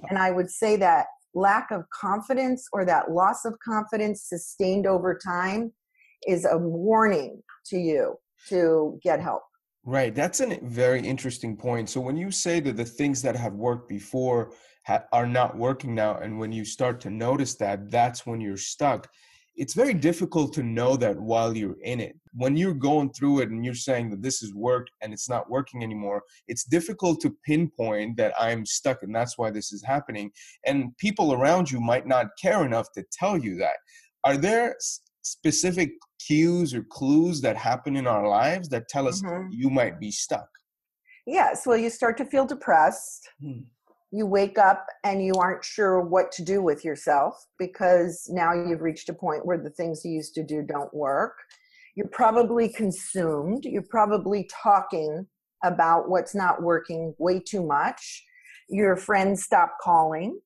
And 0.09 0.17
I 0.17 0.31
would 0.31 0.49
say 0.49 0.75
that 0.77 1.07
lack 1.33 1.71
of 1.71 1.83
confidence 1.89 2.67
or 2.73 2.85
that 2.85 3.11
loss 3.11 3.45
of 3.45 3.57
confidence 3.63 4.23
sustained 4.27 4.85
over 4.85 5.17
time 5.17 5.71
is 6.27 6.45
a 6.45 6.57
warning 6.57 7.41
to 7.67 7.77
you 7.77 8.15
to 8.49 8.99
get 9.03 9.19
help. 9.19 9.43
Right. 9.85 10.15
That's 10.15 10.39
a 10.39 10.59
very 10.63 11.01
interesting 11.01 11.57
point. 11.57 11.89
So 11.89 11.99
when 11.99 12.15
you 12.15 12.31
say 12.31 12.59
that 12.61 12.77
the 12.77 12.85
things 12.85 13.21
that 13.21 13.35
have 13.35 13.53
worked 13.53 13.89
before 13.89 14.53
ha- 14.85 15.03
are 15.11 15.27
not 15.27 15.57
working 15.57 15.93
now, 15.93 16.17
and 16.17 16.39
when 16.39 16.53
you 16.53 16.63
start 16.63 17.01
to 17.01 17.09
notice 17.09 17.55
that, 17.55 17.91
that's 17.91 18.25
when 18.25 18.39
you're 18.39 18.57
stuck 18.57 19.09
it's 19.55 19.73
very 19.73 19.93
difficult 19.93 20.53
to 20.53 20.63
know 20.63 20.95
that 20.97 21.19
while 21.19 21.55
you're 21.55 21.79
in 21.83 21.99
it. 21.99 22.15
When 22.33 22.57
you're 22.57 22.73
going 22.73 23.11
through 23.13 23.41
it 23.41 23.49
and 23.49 23.63
you're 23.63 23.75
saying 23.75 24.09
that 24.09 24.21
this 24.23 24.39
has 24.39 24.53
worked 24.53 24.89
and 25.01 25.13
it's 25.13 25.29
not 25.29 25.49
working 25.49 25.83
anymore, 25.83 26.23
it's 26.47 26.63
difficult 26.63 27.21
to 27.21 27.35
pinpoint 27.45 28.17
that 28.17 28.33
I'm 28.39 28.65
stuck 28.65 29.03
and 29.03 29.13
that's 29.13 29.37
why 29.37 29.51
this 29.51 29.71
is 29.71 29.83
happening. 29.83 30.31
And 30.65 30.97
people 30.97 31.33
around 31.33 31.69
you 31.69 31.79
might 31.79 32.07
not 32.07 32.27
care 32.41 32.65
enough 32.65 32.91
to 32.93 33.03
tell 33.11 33.37
you 33.37 33.55
that. 33.57 33.75
Are 34.23 34.37
there 34.37 34.75
specific 35.21 35.91
cues 36.25 36.73
or 36.73 36.83
clues 36.83 37.41
that 37.41 37.57
happen 37.57 37.95
in 37.95 38.07
our 38.07 38.27
lives 38.27 38.69
that 38.69 38.87
tell 38.87 39.07
us 39.07 39.21
mm-hmm. 39.21 39.49
you 39.51 39.69
might 39.69 39.99
be 39.99 40.11
stuck? 40.11 40.47
Yes, 41.25 41.65
well, 41.65 41.77
you 41.77 41.89
start 41.89 42.17
to 42.17 42.25
feel 42.25 42.45
depressed. 42.45 43.29
Hmm 43.41 43.61
you 44.13 44.27
wake 44.27 44.59
up 44.59 44.85
and 45.03 45.25
you 45.25 45.33
aren't 45.33 45.65
sure 45.65 45.99
what 45.99 46.31
to 46.31 46.43
do 46.43 46.61
with 46.61 46.85
yourself 46.85 47.47
because 47.57 48.29
now 48.31 48.53
you've 48.53 48.83
reached 48.83 49.09
a 49.09 49.13
point 49.13 49.43
where 49.43 49.57
the 49.57 49.71
things 49.71 50.05
you 50.05 50.11
used 50.11 50.35
to 50.35 50.43
do 50.43 50.61
don't 50.61 50.93
work. 50.93 51.33
You're 51.95 52.09
probably 52.09 52.69
consumed. 52.69 53.65
You're 53.65 53.81
probably 53.89 54.47
talking 54.63 55.25
about 55.63 56.09
what's 56.09 56.35
not 56.35 56.61
working 56.61 57.15
way 57.17 57.39
too 57.39 57.65
much. 57.65 58.23
Your 58.69 58.95
friends 58.95 59.43
stop 59.43 59.77
calling. 59.81 60.39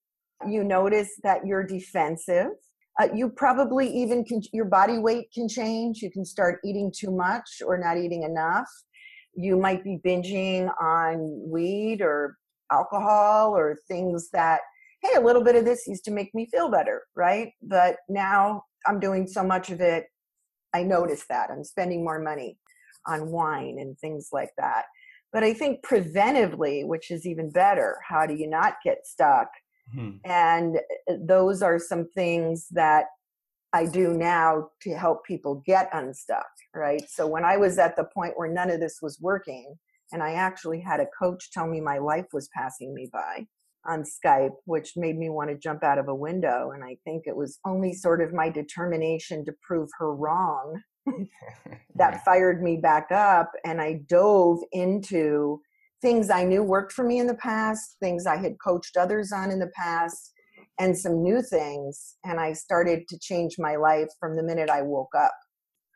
You 0.48 0.64
notice 0.64 1.20
that 1.24 1.46
you're 1.46 1.66
defensive. 1.66 2.52
Uh, 3.00 3.08
you 3.14 3.30
probably 3.30 3.88
even 3.88 4.24
can, 4.24 4.42
your 4.54 4.66
body 4.66 4.98
weight 4.98 5.32
can 5.32 5.48
change. 5.48 6.02
You 6.02 6.10
can 6.10 6.26
start 6.26 6.60
eating 6.66 6.92
too 6.96 7.12
much 7.12 7.62
or 7.66 7.78
not 7.78 7.98
eating 7.98 8.24
enough. 8.24 8.68
You 9.36 9.56
might 9.56 9.84
be 9.84 10.00
binging 10.04 10.70
on 10.82 11.18
weed 11.48 12.02
or 12.02 12.38
alcohol 12.72 13.56
or 13.56 13.78
things 13.88 14.30
that 14.32 14.62
hey 15.02 15.16
a 15.16 15.22
little 15.22 15.44
bit 15.44 15.56
of 15.56 15.66
this 15.66 15.88
used 15.88 16.04
to 16.06 16.12
make 16.12 16.34
me 16.34 16.48
feel 16.52 16.70
better 16.70 17.04
right 17.16 17.52
but 17.62 17.98
now 18.10 18.64
i'm 18.86 19.00
doing 19.00 19.28
so 19.28 19.44
much 19.44 19.70
of 19.70 19.80
it 19.80 20.06
i 20.74 20.84
notice 20.84 21.26
that 21.30 21.50
i'm 21.50 21.64
spending 21.64 22.04
more 22.04 22.20
money 22.20 22.58
on 23.06 23.32
wine 23.32 23.78
and 23.80 23.98
things 24.00 24.30
like 24.32 24.52
that 24.58 24.86
but 25.32 25.44
i 25.44 25.54
think 25.54 25.84
preventively 25.86 26.86
which 26.86 27.12
is 27.12 27.26
even 27.26 27.50
better 27.50 27.98
how 28.08 28.26
do 28.26 28.36
you 28.36 28.50
not 28.50 28.76
get 28.84 29.06
stuck 29.06 29.48
hmm. 29.94 30.12
and 30.26 30.78
uh, 31.10 31.16
those 31.26 31.62
are 31.62 31.80
some 31.80 32.08
things 32.16 32.68
that 32.72 33.06
I 33.74 33.86
do 33.86 34.14
now 34.14 34.70
to 34.82 34.96
help 34.96 35.26
people 35.26 35.62
get 35.66 35.90
unstuck, 35.94 36.48
right? 36.74 37.04
So 37.10 37.28
when 37.28 37.44
I 37.44 37.58
was 37.58 37.78
at 37.78 37.96
the 37.96 38.06
point 38.06 38.34
where 38.36 38.52
none 38.52 38.70
of 38.70 38.80
this 38.80 39.00
was 39.02 39.20
working, 39.22 39.76
and 40.12 40.24
I 40.24 40.34
actually 40.34 40.80
had 40.80 41.00
a 41.00 41.08
coach 41.20 41.52
tell 41.52 41.68
me 41.68 41.82
my 41.82 41.98
life 41.98 42.28
was 42.32 42.50
passing 42.56 42.94
me 42.94 43.10
by 43.12 43.46
on 43.86 44.04
Skype, 44.04 44.56
which 44.66 44.94
made 44.96 45.18
me 45.18 45.30
want 45.30 45.50
to 45.50 45.58
jump 45.58 45.84
out 45.84 45.98
of 45.98 46.08
a 46.08 46.16
window. 46.16 46.72
And 46.72 46.84
I 46.84 46.98
think 47.04 47.24
it 47.26 47.36
was 47.36 47.60
only 47.66 47.94
sort 47.94 48.22
of 48.22 48.34
my 48.34 48.50
determination 48.50 49.46
to 49.46 49.54
prove 49.62 49.90
her 50.00 50.14
wrong 50.14 50.82
that 51.96 52.24
fired 52.24 52.62
me 52.62 52.78
back 52.78 53.12
up. 53.12 53.52
And 53.66 53.82
I 53.82 54.02
dove 54.08 54.60
into 54.72 55.62
things 56.02 56.30
I 56.30 56.44
knew 56.44 56.64
worked 56.64 56.92
for 56.92 57.04
me 57.04 57.20
in 57.20 57.28
the 57.28 57.36
past, 57.36 57.98
things 58.00 58.26
I 58.26 58.38
had 58.38 58.56
coached 58.64 58.98
others 58.98 59.32
on 59.32 59.52
in 59.52 59.60
the 59.60 59.72
past, 59.76 60.32
and 60.80 60.98
some 60.98 61.24
new 61.24 61.42
things. 61.42 62.16
And 62.24 62.40
I 62.40 62.54
started 62.54 63.08
to 63.10 63.20
change 63.20 63.56
my 63.58 63.76
life 63.76 64.10
from 64.20 64.36
the 64.36 64.44
minute 64.44 64.70
I 64.70 64.82
woke 64.82 65.16
up. 65.18 65.34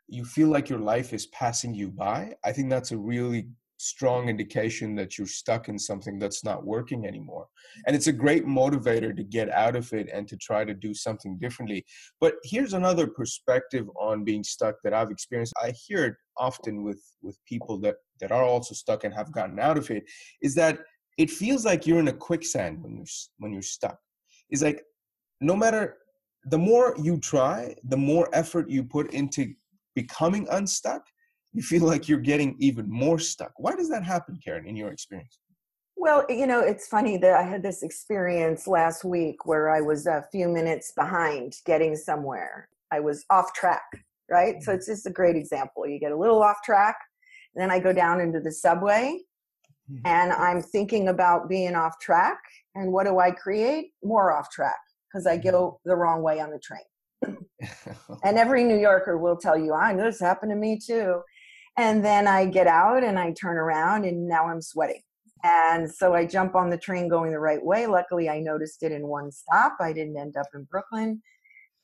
You 0.08 0.24
feel 0.24 0.48
like 0.48 0.68
your 0.68 0.80
life 0.80 1.12
is 1.12 1.26
passing 1.26 1.74
you 1.74 1.88
by? 1.88 2.34
I 2.44 2.52
think 2.52 2.68
that's 2.68 2.92
a 2.92 2.98
really 2.98 3.48
strong 3.82 4.28
indication 4.28 4.94
that 4.94 5.18
you're 5.18 5.26
stuck 5.26 5.68
in 5.68 5.78
something 5.78 6.18
that's 6.18 6.44
not 6.44 6.64
working 6.64 7.04
anymore. 7.04 7.48
And 7.86 7.96
it's 7.96 8.06
a 8.06 8.12
great 8.12 8.46
motivator 8.46 9.14
to 9.16 9.24
get 9.24 9.50
out 9.50 9.74
of 9.74 9.92
it 9.92 10.08
and 10.12 10.28
to 10.28 10.36
try 10.36 10.64
to 10.64 10.72
do 10.72 10.94
something 10.94 11.36
differently. 11.38 11.84
But 12.20 12.34
here's 12.44 12.74
another 12.74 13.08
perspective 13.08 13.88
on 13.98 14.22
being 14.22 14.44
stuck 14.44 14.76
that 14.84 14.94
I've 14.94 15.10
experienced. 15.10 15.52
I 15.60 15.72
hear 15.72 16.04
it 16.04 16.14
often 16.36 16.84
with 16.84 17.02
with 17.22 17.36
people 17.44 17.78
that 17.80 17.96
that 18.20 18.30
are 18.30 18.44
also 18.44 18.74
stuck 18.74 19.02
and 19.04 19.12
have 19.12 19.32
gotten 19.32 19.58
out 19.58 19.76
of 19.76 19.90
it 19.90 20.04
is 20.42 20.54
that 20.54 20.78
it 21.18 21.30
feels 21.30 21.64
like 21.64 21.86
you're 21.86 21.98
in 21.98 22.08
a 22.08 22.12
quicksand 22.12 22.82
when 22.82 22.96
you're 22.96 23.12
when 23.38 23.52
you're 23.52 23.62
stuck. 23.62 23.98
It's 24.48 24.62
like 24.62 24.84
no 25.40 25.56
matter 25.56 25.98
the 26.44 26.58
more 26.58 26.94
you 27.00 27.18
try, 27.18 27.74
the 27.84 27.96
more 27.96 28.28
effort 28.32 28.70
you 28.70 28.84
put 28.84 29.12
into 29.12 29.52
becoming 29.94 30.46
unstuck, 30.50 31.02
you 31.52 31.62
feel 31.62 31.84
like 31.84 32.08
you're 32.08 32.18
getting 32.18 32.56
even 32.58 32.88
more 32.88 33.18
stuck. 33.18 33.52
Why 33.56 33.74
does 33.74 33.88
that 33.90 34.04
happen, 34.04 34.38
Karen, 34.42 34.66
in 34.66 34.76
your 34.76 34.90
experience? 34.90 35.38
Well, 35.96 36.24
you 36.28 36.46
know, 36.46 36.60
it's 36.60 36.88
funny 36.88 37.16
that 37.18 37.34
I 37.34 37.42
had 37.42 37.62
this 37.62 37.82
experience 37.82 38.66
last 38.66 39.04
week 39.04 39.46
where 39.46 39.70
I 39.70 39.80
was 39.80 40.06
a 40.06 40.24
few 40.32 40.48
minutes 40.48 40.92
behind 40.96 41.54
getting 41.66 41.94
somewhere. 41.94 42.68
I 42.90 43.00
was 43.00 43.24
off 43.30 43.52
track, 43.52 43.82
right? 44.30 44.62
So 44.62 44.70
mm-hmm. 44.70 44.78
it's 44.78 44.86
just 44.86 45.06
a 45.06 45.10
great 45.10 45.36
example. 45.36 45.86
You 45.86 46.00
get 46.00 46.12
a 46.12 46.16
little 46.16 46.42
off 46.42 46.56
track, 46.64 46.96
then 47.54 47.70
I 47.70 47.78
go 47.78 47.92
down 47.92 48.20
into 48.20 48.40
the 48.40 48.50
subway 48.50 49.20
mm-hmm. 49.90 50.06
and 50.06 50.32
I'm 50.32 50.62
thinking 50.62 51.08
about 51.08 51.48
being 51.48 51.74
off 51.74 52.00
track. 52.00 52.38
And 52.74 52.92
what 52.92 53.06
do 53.06 53.18
I 53.18 53.30
create? 53.30 53.92
More 54.02 54.32
off 54.36 54.50
track 54.50 54.80
because 55.12 55.26
I 55.26 55.36
go 55.36 55.72
mm-hmm. 55.72 55.90
the 55.90 55.96
wrong 55.96 56.22
way 56.22 56.40
on 56.40 56.50
the 56.50 56.58
train. 56.58 56.80
and 58.24 58.38
every 58.38 58.64
New 58.64 58.78
Yorker 58.78 59.18
will 59.18 59.36
tell 59.36 59.56
you, 59.56 59.74
I 59.74 59.92
know 59.92 60.04
this 60.04 60.18
happened 60.18 60.50
to 60.50 60.56
me 60.56 60.78
too. 60.84 61.22
And 61.76 62.04
then 62.04 62.28
I 62.28 62.46
get 62.46 62.66
out 62.66 63.02
and 63.02 63.18
I 63.18 63.32
turn 63.32 63.56
around 63.56 64.04
and 64.04 64.28
now 64.28 64.48
I'm 64.48 64.60
sweating. 64.60 65.00
And 65.44 65.90
so 65.90 66.14
I 66.14 66.26
jump 66.26 66.54
on 66.54 66.70
the 66.70 66.78
train 66.78 67.08
going 67.08 67.32
the 67.32 67.38
right 67.38 67.64
way. 67.64 67.86
Luckily, 67.86 68.28
I 68.28 68.38
noticed 68.38 68.82
it 68.82 68.92
in 68.92 69.08
one 69.08 69.32
stop. 69.32 69.76
I 69.80 69.92
didn't 69.92 70.16
end 70.16 70.36
up 70.36 70.46
in 70.54 70.64
Brooklyn. 70.64 71.22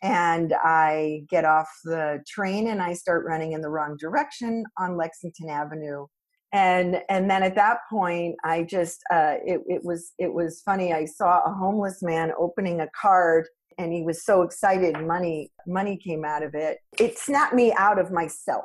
And 0.00 0.54
I 0.62 1.22
get 1.28 1.44
off 1.44 1.68
the 1.84 2.22
train 2.28 2.68
and 2.68 2.80
I 2.80 2.92
start 2.92 3.24
running 3.26 3.52
in 3.52 3.60
the 3.60 3.70
wrong 3.70 3.96
direction 3.98 4.64
on 4.78 4.96
Lexington 4.96 5.48
Avenue. 5.48 6.06
And 6.52 7.02
and 7.08 7.28
then 7.28 7.42
at 7.42 7.56
that 7.56 7.78
point, 7.90 8.36
I 8.44 8.62
just 8.62 9.02
uh, 9.10 9.34
it 9.44 9.60
it 9.66 9.84
was 9.84 10.12
it 10.18 10.32
was 10.32 10.62
funny. 10.62 10.92
I 10.92 11.04
saw 11.04 11.42
a 11.44 11.52
homeless 11.52 12.00
man 12.00 12.32
opening 12.38 12.80
a 12.80 12.88
card 12.98 13.48
and 13.78 13.92
he 13.92 14.02
was 14.02 14.24
so 14.24 14.42
excited 14.42 15.00
money 15.06 15.50
money 15.66 15.96
came 15.96 16.24
out 16.24 16.42
of 16.42 16.54
it 16.54 16.78
it 16.98 17.16
snapped 17.16 17.54
me 17.54 17.72
out 17.78 17.98
of 17.98 18.10
myself 18.10 18.64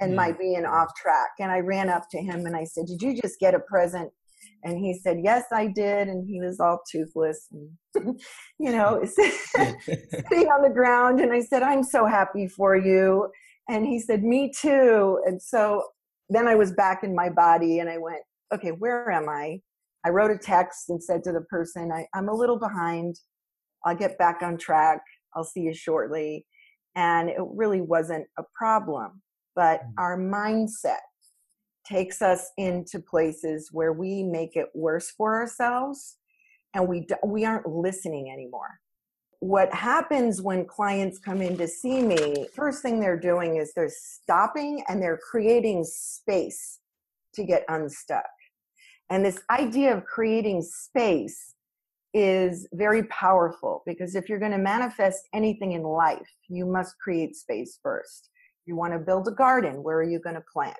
and 0.00 0.16
my 0.16 0.32
being 0.32 0.64
off 0.64 0.88
track. 1.00 1.30
And 1.38 1.52
I 1.52 1.60
ran 1.60 1.88
up 1.88 2.04
to 2.10 2.18
him 2.18 2.46
and 2.46 2.56
I 2.56 2.64
said, 2.64 2.86
Did 2.86 3.02
you 3.02 3.20
just 3.20 3.38
get 3.38 3.54
a 3.54 3.60
present? 3.60 4.10
And 4.64 4.78
he 4.78 4.94
said, 4.94 5.18
Yes, 5.22 5.44
I 5.52 5.66
did. 5.66 6.08
And 6.08 6.26
he 6.28 6.40
was 6.40 6.58
all 6.58 6.80
toothless 6.90 7.48
and, 7.52 8.20
you 8.58 8.72
know, 8.72 9.02
sitting 9.04 10.48
on 10.48 10.62
the 10.62 10.72
ground. 10.72 11.20
And 11.20 11.32
I 11.32 11.40
said, 11.40 11.62
I'm 11.62 11.82
so 11.82 12.06
happy 12.06 12.48
for 12.48 12.76
you. 12.76 13.28
And 13.68 13.86
he 13.86 14.00
said, 14.00 14.22
Me 14.22 14.50
too. 14.58 15.20
And 15.26 15.40
so 15.40 15.84
then 16.28 16.48
I 16.48 16.54
was 16.54 16.72
back 16.72 17.04
in 17.04 17.14
my 17.14 17.28
body 17.28 17.78
and 17.78 17.88
I 17.88 17.98
went, 17.98 18.22
Okay, 18.52 18.70
where 18.70 19.10
am 19.10 19.28
I? 19.28 19.60
I 20.04 20.08
wrote 20.08 20.30
a 20.30 20.38
text 20.38 20.88
and 20.88 21.02
said 21.02 21.22
to 21.24 21.32
the 21.32 21.42
person, 21.42 21.92
I, 21.92 22.06
I'm 22.14 22.28
a 22.28 22.34
little 22.34 22.58
behind. 22.58 23.16
I'll 23.84 23.94
get 23.94 24.16
back 24.18 24.38
on 24.42 24.56
track. 24.56 25.02
I'll 25.36 25.44
see 25.44 25.60
you 25.60 25.74
shortly. 25.74 26.46
And 26.96 27.28
it 27.28 27.36
really 27.38 27.82
wasn't 27.82 28.26
a 28.38 28.42
problem 28.58 29.20
but 29.54 29.80
mm. 29.82 29.92
our 29.98 30.18
mindset 30.18 31.00
takes 31.84 32.22
us 32.22 32.50
into 32.56 33.00
places 33.00 33.70
where 33.72 33.92
we 33.92 34.22
make 34.22 34.56
it 34.56 34.68
worse 34.74 35.10
for 35.10 35.36
ourselves 35.40 36.16
and 36.74 36.86
we 36.86 37.06
we 37.24 37.44
aren't 37.44 37.66
listening 37.66 38.30
anymore. 38.32 38.78
What 39.40 39.72
happens 39.72 40.42
when 40.42 40.66
clients 40.66 41.18
come 41.18 41.40
in 41.40 41.56
to 41.56 41.66
see 41.66 42.02
me 42.02 42.46
first 42.54 42.82
thing 42.82 43.00
they're 43.00 43.18
doing 43.18 43.56
is 43.56 43.72
they're 43.74 43.90
stopping 43.90 44.84
and 44.88 45.02
they're 45.02 45.18
creating 45.18 45.84
space 45.84 46.78
to 47.34 47.44
get 47.44 47.64
unstuck. 47.68 48.26
And 49.08 49.24
this 49.24 49.40
idea 49.50 49.96
of 49.96 50.04
creating 50.04 50.62
space 50.62 51.54
is 52.12 52.68
very 52.72 53.04
powerful 53.04 53.82
because 53.86 54.14
if 54.14 54.28
you're 54.28 54.38
going 54.38 54.50
to 54.52 54.58
manifest 54.58 55.28
anything 55.32 55.72
in 55.72 55.82
life 55.82 56.28
you 56.48 56.66
must 56.66 56.98
create 56.98 57.36
space 57.36 57.78
first 57.82 58.29
you 58.66 58.76
want 58.76 58.92
to 58.92 58.98
build 58.98 59.26
a 59.28 59.32
garden 59.32 59.82
where 59.82 59.98
are 59.98 60.10
you 60.10 60.18
going 60.18 60.36
to 60.36 60.44
plant? 60.52 60.76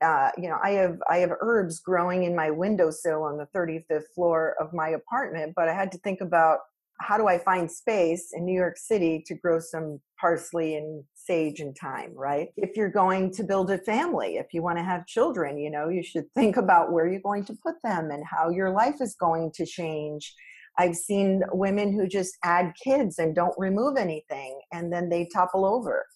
Uh, 0.00 0.30
you 0.38 0.48
know 0.48 0.58
i 0.62 0.70
have 0.70 0.96
i 1.10 1.16
have 1.16 1.32
herbs 1.40 1.80
growing 1.80 2.22
in 2.22 2.36
my 2.36 2.50
windowsill 2.50 3.24
on 3.24 3.36
the 3.36 3.48
35th 3.52 4.04
floor 4.14 4.54
of 4.60 4.72
my 4.72 4.90
apartment 4.90 5.52
but 5.56 5.68
i 5.68 5.74
had 5.74 5.90
to 5.90 5.98
think 5.98 6.20
about 6.20 6.58
how 7.00 7.16
do 7.16 7.26
i 7.26 7.36
find 7.36 7.68
space 7.68 8.28
in 8.32 8.44
new 8.44 8.54
york 8.54 8.76
city 8.76 9.20
to 9.26 9.34
grow 9.34 9.58
some 9.58 9.98
parsley 10.20 10.76
and 10.76 11.02
sage 11.28 11.60
and 11.60 11.76
thyme 11.76 12.12
right? 12.16 12.48
If 12.56 12.76
you're 12.76 12.90
going 12.90 13.32
to 13.34 13.44
build 13.44 13.70
a 13.70 13.78
family 13.78 14.36
if 14.36 14.46
you 14.52 14.62
want 14.62 14.78
to 14.78 14.84
have 14.84 15.06
children 15.06 15.58
you 15.58 15.70
know 15.70 15.88
you 15.88 16.02
should 16.02 16.24
think 16.34 16.56
about 16.56 16.90
where 16.92 17.06
you're 17.06 17.20
going 17.20 17.44
to 17.44 17.56
put 17.62 17.74
them 17.84 18.10
and 18.10 18.24
how 18.24 18.48
your 18.48 18.70
life 18.70 19.00
is 19.00 19.14
going 19.14 19.52
to 19.56 19.66
change. 19.66 20.34
I've 20.78 20.94
seen 20.94 21.42
women 21.52 21.92
who 21.92 22.06
just 22.06 22.38
add 22.44 22.72
kids 22.82 23.18
and 23.18 23.34
don't 23.34 23.54
remove 23.58 23.96
anything 23.96 24.58
and 24.72 24.92
then 24.92 25.08
they 25.08 25.28
topple 25.32 25.66
over 25.66 26.06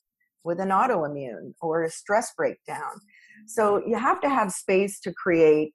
with 0.44 0.60
an 0.60 0.68
autoimmune 0.68 1.54
or 1.60 1.84
a 1.84 1.90
stress 1.90 2.32
breakdown. 2.36 3.00
So 3.46 3.82
you 3.86 3.96
have 3.96 4.20
to 4.22 4.28
have 4.28 4.52
space 4.52 5.00
to 5.00 5.12
create. 5.12 5.72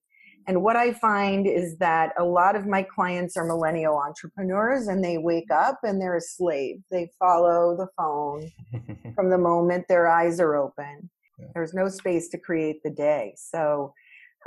And 0.48 0.64
what 0.64 0.78
I 0.78 0.94
find 0.94 1.46
is 1.46 1.78
that 1.78 2.14
a 2.18 2.24
lot 2.24 2.56
of 2.56 2.66
my 2.66 2.84
clients 2.84 3.36
are 3.36 3.44
millennial 3.44 3.98
entrepreneurs 3.98 4.88
and 4.88 5.04
they 5.04 5.18
wake 5.18 5.52
up 5.52 5.80
and 5.84 6.00
they're 6.00 6.18
a 6.18 6.22
slave. 6.22 6.78
They 6.90 7.10
follow 7.20 7.76
the 7.76 7.88
phone 7.98 8.50
from 9.16 9.30
the 9.30 9.38
moment 9.38 9.86
their 9.90 10.08
eyes 10.08 10.40
are 10.40 10.56
open. 10.56 11.10
Yeah. 11.38 11.48
There's 11.54 11.74
no 11.74 11.90
space 11.90 12.30
to 12.30 12.38
create 12.38 12.82
the 12.84 12.92
day. 12.92 13.34
So 13.36 13.94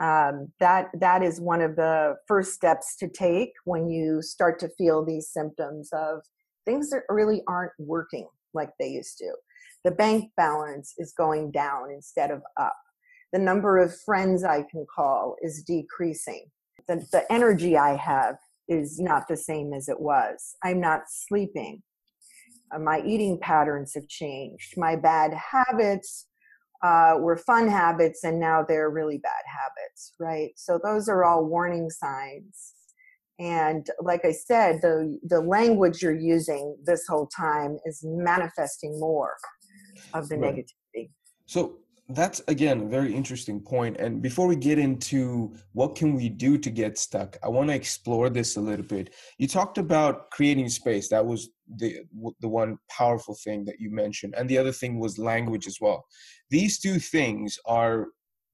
um, 0.00 0.50
that 0.60 0.88
that 0.98 1.22
is 1.22 1.40
one 1.40 1.60
of 1.60 1.76
the 1.76 2.16
first 2.26 2.54
steps 2.54 2.96
to 2.96 3.08
take 3.08 3.52
when 3.64 3.90
you 3.90 4.22
start 4.22 4.58
to 4.60 4.70
feel 4.78 5.04
these 5.04 5.28
symptoms 5.28 5.90
of 5.92 6.20
things 6.64 6.88
that 6.90 7.02
really 7.10 7.42
aren't 7.46 7.72
working 7.78 8.26
like 8.54 8.70
they 8.78 8.88
used 8.88 9.18
to 9.18 9.30
the 9.84 9.90
bank 9.90 10.30
balance 10.36 10.94
is 10.98 11.12
going 11.12 11.50
down 11.50 11.90
instead 11.90 12.30
of 12.30 12.42
up. 12.58 12.76
The 13.32 13.38
number 13.38 13.78
of 13.78 13.98
friends 14.00 14.44
I 14.44 14.64
can 14.70 14.86
call 14.92 15.36
is 15.42 15.62
decreasing. 15.62 16.46
The, 16.88 17.06
the 17.12 17.30
energy 17.32 17.76
I 17.76 17.96
have 17.96 18.36
is 18.68 18.98
not 19.00 19.28
the 19.28 19.36
same 19.36 19.72
as 19.72 19.88
it 19.88 20.00
was. 20.00 20.56
I'm 20.64 20.80
not 20.80 21.02
sleeping. 21.08 21.82
Uh, 22.74 22.78
my 22.78 23.02
eating 23.04 23.38
patterns 23.40 23.92
have 23.94 24.08
changed. 24.08 24.74
My 24.76 24.96
bad 24.96 25.32
habits 25.34 26.26
uh, 26.82 27.14
were 27.18 27.36
fun 27.36 27.68
habits 27.68 28.24
and 28.24 28.40
now 28.40 28.64
they're 28.66 28.90
really 28.90 29.18
bad 29.18 29.42
habits, 29.46 30.12
right? 30.18 30.50
So 30.56 30.78
those 30.82 31.08
are 31.08 31.24
all 31.24 31.44
warning 31.44 31.90
signs. 31.90 32.74
And 33.38 33.86
like 34.00 34.24
I 34.24 34.32
said, 34.32 34.80
the, 34.82 35.18
the 35.22 35.40
language 35.40 36.02
you're 36.02 36.14
using 36.14 36.76
this 36.84 37.06
whole 37.06 37.26
time 37.26 37.78
is 37.86 38.00
manifesting 38.04 38.98
more 39.00 39.36
of 40.14 40.28
the 40.28 40.38
right. 40.38 40.54
negativity. 40.54 41.10
So 41.46 41.80
that's 42.14 42.40
again 42.48 42.82
a 42.82 42.86
very 42.86 43.14
interesting 43.14 43.60
point. 43.60 43.96
and 43.98 44.20
before 44.20 44.46
we 44.46 44.56
get 44.56 44.78
into 44.78 45.54
what 45.72 45.94
can 45.94 46.14
we 46.14 46.28
do 46.28 46.58
to 46.58 46.70
get 46.70 46.98
stuck 46.98 47.36
i 47.42 47.48
want 47.48 47.68
to 47.68 47.74
explore 47.74 48.28
this 48.28 48.56
a 48.56 48.60
little 48.60 48.84
bit 48.84 49.14
you 49.38 49.46
talked 49.46 49.78
about 49.78 50.30
creating 50.30 50.68
space 50.68 51.08
that 51.08 51.24
was 51.24 51.50
the 51.76 52.00
the 52.40 52.48
one 52.48 52.76
powerful 52.88 53.36
thing 53.44 53.64
that 53.64 53.80
you 53.80 53.90
mentioned 53.90 54.34
and 54.36 54.48
the 54.48 54.58
other 54.58 54.72
thing 54.72 54.98
was 54.98 55.18
language 55.18 55.66
as 55.66 55.78
well 55.80 56.04
these 56.50 56.78
two 56.80 56.98
things 56.98 57.58
are 57.64 58.08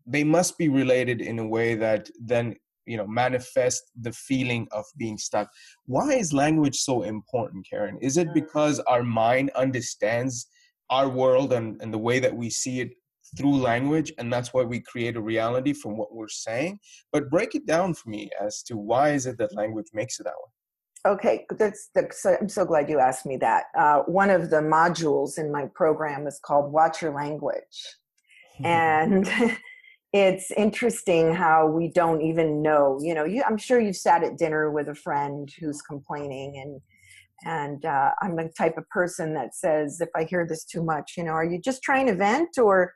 they 0.07 0.25
must 0.25 0.57
be 0.59 0.69
related 0.69 1.21
in 1.21 1.39
a 1.39 1.47
way 1.47 1.75
that 1.75 2.09
then 2.21 2.55
you 2.87 2.97
know 2.97 3.07
manifest 3.07 3.91
the 4.03 4.13
feeling 4.13 4.67
of 4.71 4.85
being 4.97 5.19
stuck 5.19 5.49
why 5.87 6.13
is 6.13 6.33
language 6.33 6.77
so 6.77 7.03
important 7.03 7.67
karen 7.69 7.99
is 8.01 8.17
it 8.17 8.29
mm. 8.29 8.35
because 8.35 8.81
our 8.81 9.03
mind 9.03 9.51
understands 9.57 10.47
our 10.91 11.09
world 11.09 11.53
and, 11.53 11.81
and 11.83 11.93
the 11.93 11.99
way 11.99 12.19
that 12.19 12.35
we 12.35 12.51
see 12.51 12.81
it 12.81 12.91
through 13.37 13.57
language 13.57 14.13
and 14.19 14.33
that's 14.33 14.55
why 14.55 14.63
we 14.63 14.81
create 14.81 15.17
a 15.17 15.21
reality 15.21 15.73
from 15.73 15.97
what 15.97 16.15
we're 16.15 16.29
saying. 16.29 16.79
But 17.13 17.31
break 17.31 17.55
it 17.55 17.67
down 17.67 17.95
for 17.95 18.09
me 18.09 18.31
as 18.41 18.63
to 18.65 18.77
why 18.77 19.11
is 19.11 19.27
it 19.27 19.39
that 19.39 19.55
language 19.55 19.87
makes 19.93 20.21
it 20.21 20.25
that 20.25 20.31
way? 20.31 21.13
Okay 21.13 21.47
that's, 21.59 21.91
that's 21.95 22.25
i'm 22.27 22.49
so 22.49 22.65
glad 22.65 22.89
you 22.89 22.99
asked 22.99 23.27
me 23.27 23.37
that. 23.39 23.65
Uh, 23.77 24.01
one 24.03 24.31
of 24.31 24.51
the 24.51 24.57
modules 24.57 25.39
in 25.39 25.53
my 25.53 25.67
program 25.75 26.27
is 26.27 26.41
called 26.43 26.73
watch 26.73 27.03
your 27.03 27.13
language. 27.13 27.63
And 28.65 29.31
it's 30.13 30.51
interesting 30.53 31.35
how 31.35 31.67
we 31.67 31.89
don't 31.89 32.23
even 32.23 32.63
know 32.63 32.99
you 33.03 33.15
know 33.15 33.25
you, 33.25 33.43
i'm 33.47 33.59
sure 33.59 33.81
you've 33.81 33.97
sat 33.97 34.23
at 34.23 34.39
dinner 34.39 34.71
with 34.71 34.89
a 34.89 34.95
friend 34.95 35.53
who's 35.59 35.83
complaining 35.83 36.57
and 36.57 36.81
and 37.45 37.85
uh, 37.85 38.11
i'm 38.23 38.37
the 38.37 38.51
type 38.57 38.77
of 38.79 38.89
person 38.89 39.35
that 39.35 39.55
says 39.55 40.01
if 40.01 40.09
i 40.17 40.25
hear 40.25 40.47
this 40.47 40.65
too 40.65 40.83
much 40.83 41.13
you 41.17 41.25
know 41.25 41.33
are 41.33 41.45
you 41.45 41.61
just 41.61 41.83
trying 41.83 42.07
to 42.07 42.15
vent 42.15 42.59
or 42.59 42.93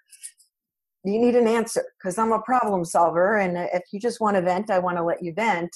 do 1.04 1.12
you 1.12 1.18
need 1.18 1.36
an 1.36 1.46
answer 1.46 1.84
because 1.98 2.18
i'm 2.18 2.32
a 2.32 2.42
problem 2.42 2.84
solver 2.84 3.36
and 3.36 3.56
if 3.72 3.82
you 3.92 4.00
just 4.00 4.20
want 4.20 4.36
to 4.36 4.42
vent 4.42 4.70
i 4.70 4.78
want 4.78 4.96
to 4.96 5.04
let 5.04 5.22
you 5.22 5.32
vent 5.34 5.70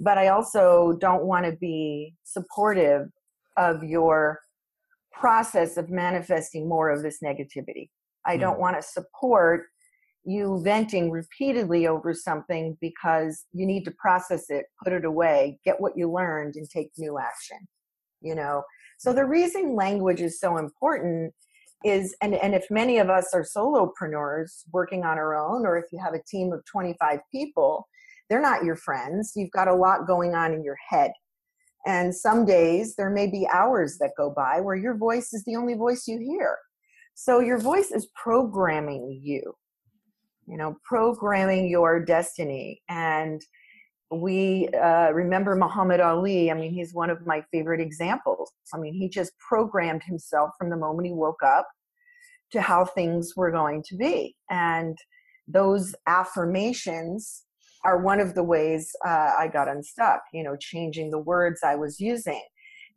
but 0.00 0.18
i 0.18 0.28
also 0.28 0.96
don't 1.00 1.24
want 1.24 1.44
to 1.44 1.52
be 1.52 2.14
supportive 2.24 3.08
of 3.56 3.82
your 3.84 4.38
process 5.12 5.76
of 5.76 5.90
manifesting 5.90 6.68
more 6.68 6.90
of 6.90 7.02
this 7.02 7.18
negativity 7.22 7.88
i 8.26 8.36
don't 8.36 8.56
mm. 8.56 8.60
want 8.60 8.76
to 8.76 8.82
support 8.82 9.66
you 10.24 10.60
venting 10.62 11.10
repeatedly 11.10 11.86
over 11.86 12.14
something 12.14 12.76
because 12.80 13.44
you 13.52 13.66
need 13.66 13.84
to 13.84 13.90
process 13.92 14.50
it, 14.50 14.66
put 14.82 14.92
it 14.92 15.04
away, 15.04 15.58
get 15.64 15.80
what 15.80 15.96
you 15.96 16.10
learned, 16.10 16.54
and 16.56 16.68
take 16.70 16.90
new 16.96 17.18
action. 17.18 17.58
You 18.22 18.34
know, 18.34 18.62
so 18.98 19.12
the 19.12 19.24
reason 19.24 19.74
language 19.74 20.20
is 20.20 20.40
so 20.40 20.58
important 20.58 21.34
is, 21.84 22.14
and, 22.22 22.34
and 22.34 22.54
if 22.54 22.70
many 22.70 22.98
of 22.98 23.10
us 23.10 23.34
are 23.34 23.42
solopreneurs 23.44 24.62
working 24.72 25.04
on 25.04 25.18
our 25.18 25.34
own, 25.34 25.66
or 25.66 25.76
if 25.76 25.86
you 25.92 25.98
have 26.02 26.14
a 26.14 26.22
team 26.28 26.52
of 26.52 26.64
25 26.64 27.18
people, 27.32 27.88
they're 28.28 28.40
not 28.40 28.64
your 28.64 28.76
friends. 28.76 29.32
You've 29.34 29.50
got 29.50 29.68
a 29.68 29.74
lot 29.74 30.06
going 30.06 30.34
on 30.34 30.52
in 30.52 30.62
your 30.62 30.78
head. 30.88 31.10
And 31.84 32.14
some 32.14 32.44
days 32.44 32.94
there 32.94 33.10
may 33.10 33.26
be 33.26 33.48
hours 33.52 33.98
that 33.98 34.12
go 34.16 34.30
by 34.30 34.60
where 34.60 34.76
your 34.76 34.96
voice 34.96 35.32
is 35.32 35.42
the 35.44 35.56
only 35.56 35.74
voice 35.74 36.06
you 36.06 36.18
hear. 36.18 36.56
So 37.14 37.40
your 37.40 37.58
voice 37.58 37.90
is 37.90 38.06
programming 38.14 39.20
you 39.20 39.54
you 40.46 40.56
know, 40.56 40.76
programming 40.84 41.68
your 41.68 42.04
destiny. 42.04 42.82
And 42.88 43.40
we 44.12 44.68
uh, 44.68 45.10
remember 45.10 45.56
Muhammad 45.56 46.00
Ali. 46.00 46.50
I 46.50 46.54
mean, 46.54 46.72
he's 46.72 46.92
one 46.94 47.10
of 47.10 47.26
my 47.26 47.42
favorite 47.50 47.80
examples. 47.80 48.52
I 48.74 48.78
mean, 48.78 48.94
he 48.94 49.08
just 49.08 49.32
programmed 49.38 50.02
himself 50.04 50.50
from 50.58 50.70
the 50.70 50.76
moment 50.76 51.06
he 51.06 51.12
woke 51.12 51.42
up 51.42 51.66
to 52.52 52.60
how 52.60 52.84
things 52.84 53.32
were 53.36 53.50
going 53.50 53.82
to 53.88 53.96
be. 53.96 54.36
And 54.50 54.98
those 55.48 55.94
affirmations 56.06 57.44
are 57.84 57.98
one 57.98 58.20
of 58.20 58.34
the 58.34 58.44
ways 58.44 58.94
uh, 59.04 59.30
I 59.38 59.48
got 59.52 59.68
unstuck, 59.68 60.22
you 60.32 60.44
know, 60.44 60.56
changing 60.56 61.10
the 61.10 61.18
words 61.18 61.60
I 61.64 61.74
was 61.74 61.98
using 61.98 62.42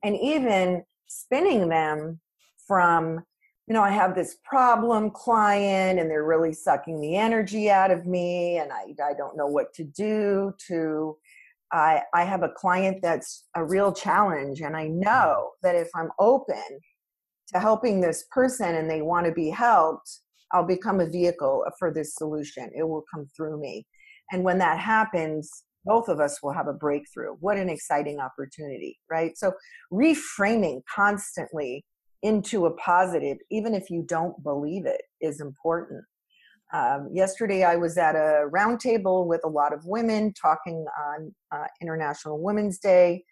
and 0.04 0.16
even 0.18 0.84
spinning 1.08 1.70
them 1.70 2.20
from 2.68 3.24
you 3.68 3.74
know, 3.74 3.82
I 3.82 3.90
have 3.90 4.14
this 4.14 4.38
problem 4.44 5.10
client 5.10 6.00
and 6.00 6.10
they're 6.10 6.24
really 6.24 6.54
sucking 6.54 7.02
the 7.02 7.16
energy 7.16 7.70
out 7.70 7.90
of 7.90 8.06
me 8.06 8.58
and 8.58 8.72
I, 8.72 8.94
I 9.04 9.14
don't 9.14 9.36
know 9.36 9.48
what 9.48 9.74
to 9.76 9.84
do 9.84 10.54
to 10.68 11.18
I, 11.72 12.04
I 12.14 12.24
have 12.24 12.44
a 12.44 12.54
client 12.56 13.00
that's 13.02 13.46
a 13.56 13.66
real 13.66 13.92
challenge 13.92 14.62
and 14.62 14.78
I 14.78 14.88
know 14.88 15.52
that 15.64 15.76
if 15.76 15.90
I'm 15.96 16.10
open 16.20 16.64
to 17.54 17.60
helping 17.60 18.02
this 18.02 18.26
person 18.32 18.76
and 18.76 18.90
they 18.90 19.02
want 19.02 19.26
to 19.26 19.32
be 19.32 19.50
helped, 19.50 20.20
I'll 20.52 20.66
become 20.66 21.00
a 21.00 21.10
vehicle 21.10 21.66
for 21.80 21.92
this 21.92 22.16
solution. 22.16 22.70
It 22.76 22.84
will 22.84 23.04
come 23.12 23.26
through 23.36 23.60
me. 23.60 23.86
And 24.32 24.44
when 24.44 24.60
that 24.60 24.80
happens, 24.80 25.64
both 25.86 26.08
of 26.08 26.20
us 26.20 26.42
will 26.42 26.54
have 26.54 26.68
a 26.68 26.74
breakthrough. 26.74 27.34
What 27.40 27.58
an 27.58 27.70
exciting 27.70 28.20
opportunity, 28.20 29.00
right? 29.10 29.38
So 29.38 29.54
reframing 29.92 30.82
constantly 30.94 31.84
into 32.26 32.66
a 32.66 32.76
positive, 32.78 33.38
even 33.52 33.76
if 33.76 33.92
you 33.92 34.04
don't 34.08 34.42
believe 34.44 34.88
it, 34.88 35.04
is 35.22 35.40
important. 35.40 36.04
Um, 36.74 37.10
yesterday, 37.14 37.64
I 37.64 37.76
was 37.76 38.00
at 38.00 38.16
a 38.16 38.50
roundtable 38.50 39.28
with 39.28 39.42
a 39.46 39.48
lot 39.48 39.74
of 39.74 39.86
women 39.86 40.34
talking 40.34 40.86
on 41.00 41.36
uh, 41.52 41.68
International 41.80 42.42
Women's 42.42 42.80
Day 42.80 43.24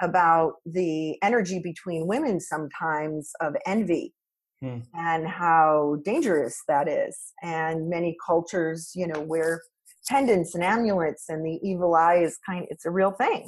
about 0.00 0.54
the 0.64 1.22
energy 1.22 1.60
between 1.62 2.06
women 2.06 2.40
sometimes 2.40 3.30
of 3.42 3.54
envy 3.66 4.14
hmm. 4.62 4.78
and 4.94 5.28
how 5.28 5.98
dangerous 6.02 6.62
that 6.68 6.88
is. 6.88 7.16
And 7.42 7.90
many 7.90 8.16
cultures, 8.26 8.92
you 8.94 9.06
know, 9.06 9.20
wear 9.20 9.60
pendants 10.08 10.54
and 10.54 10.64
amulets, 10.64 11.26
and 11.28 11.44
the 11.44 11.60
evil 11.62 11.94
eye 11.94 12.22
is 12.24 12.38
kind. 12.46 12.66
It's 12.70 12.86
a 12.86 12.90
real 12.90 13.12
thing. 13.12 13.46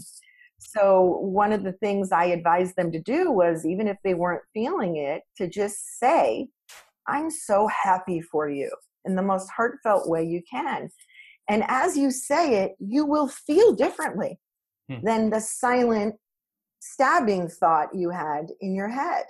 So, 0.59 1.19
one 1.21 1.53
of 1.53 1.63
the 1.63 1.73
things 1.73 2.13
I 2.13 2.27
advised 2.27 2.77
them 2.77 2.91
to 2.93 3.01
do 3.01 3.31
was, 3.31 3.67
even 3.67 3.89
if 3.89 3.97
they 4.03 4.15
weren't 4.15 4.43
feeling 4.53 4.97
it, 4.97 5.23
to 5.37 5.49
just 5.49 5.99
say, 5.99 6.49
I'm 7.07 7.31
so 7.31 7.69
happy 7.69 8.21
for 8.21 8.49
you 8.49 8.71
in 9.05 9.17
the 9.17 9.23
most 9.23 9.51
heartfelt 9.51 10.09
way 10.09 10.25
you 10.25 10.43
can. 10.51 10.89
And 11.49 11.65
as 11.69 11.97
you 11.97 12.11
say 12.11 12.65
it, 12.65 12.73
you 12.79 13.05
will 13.05 13.29
feel 13.29 13.75
differently 13.75 14.39
hmm. 14.91 15.05
than 15.05 15.31
the 15.31 15.41
silent 15.41 16.15
stabbing 16.81 17.49
thought 17.49 17.95
you 17.95 18.11
had 18.11 18.47
in 18.61 18.75
your 18.75 18.89
head. 18.89 19.25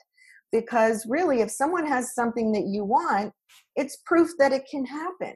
Because 0.53 1.05
really, 1.07 1.41
if 1.41 1.51
someone 1.51 1.87
has 1.87 2.15
something 2.15 2.53
that 2.53 2.67
you 2.67 2.85
want, 2.85 3.33
it's 3.75 3.99
proof 4.07 4.31
that 4.39 4.53
it 4.53 4.65
can 4.71 4.87
happen. 4.87 5.35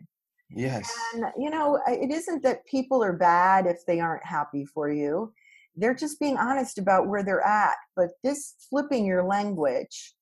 Yes. 0.51 0.91
And, 1.13 1.25
you 1.37 1.51
know, 1.51 1.81
it 1.89 2.11
isn't 2.11 2.43
that 2.45 2.65
people 2.67 3.03
are 3.03 3.13
bad 3.13 3.67
if 3.67 3.85
they 3.87 4.01
aren't 4.01 4.25
happy 4.25 4.65
for 4.65 4.91
you 4.91 5.33
they're 5.79 5.95
just 5.95 6.21
being 6.21 6.37
honest 6.37 6.79
about 6.79 7.09
where 7.09 7.25
they're 7.25 7.47
at 7.47 7.77
but 7.97 8.09
this 8.23 8.55
flipping 8.69 9.05
your 9.05 9.25
language 9.25 10.15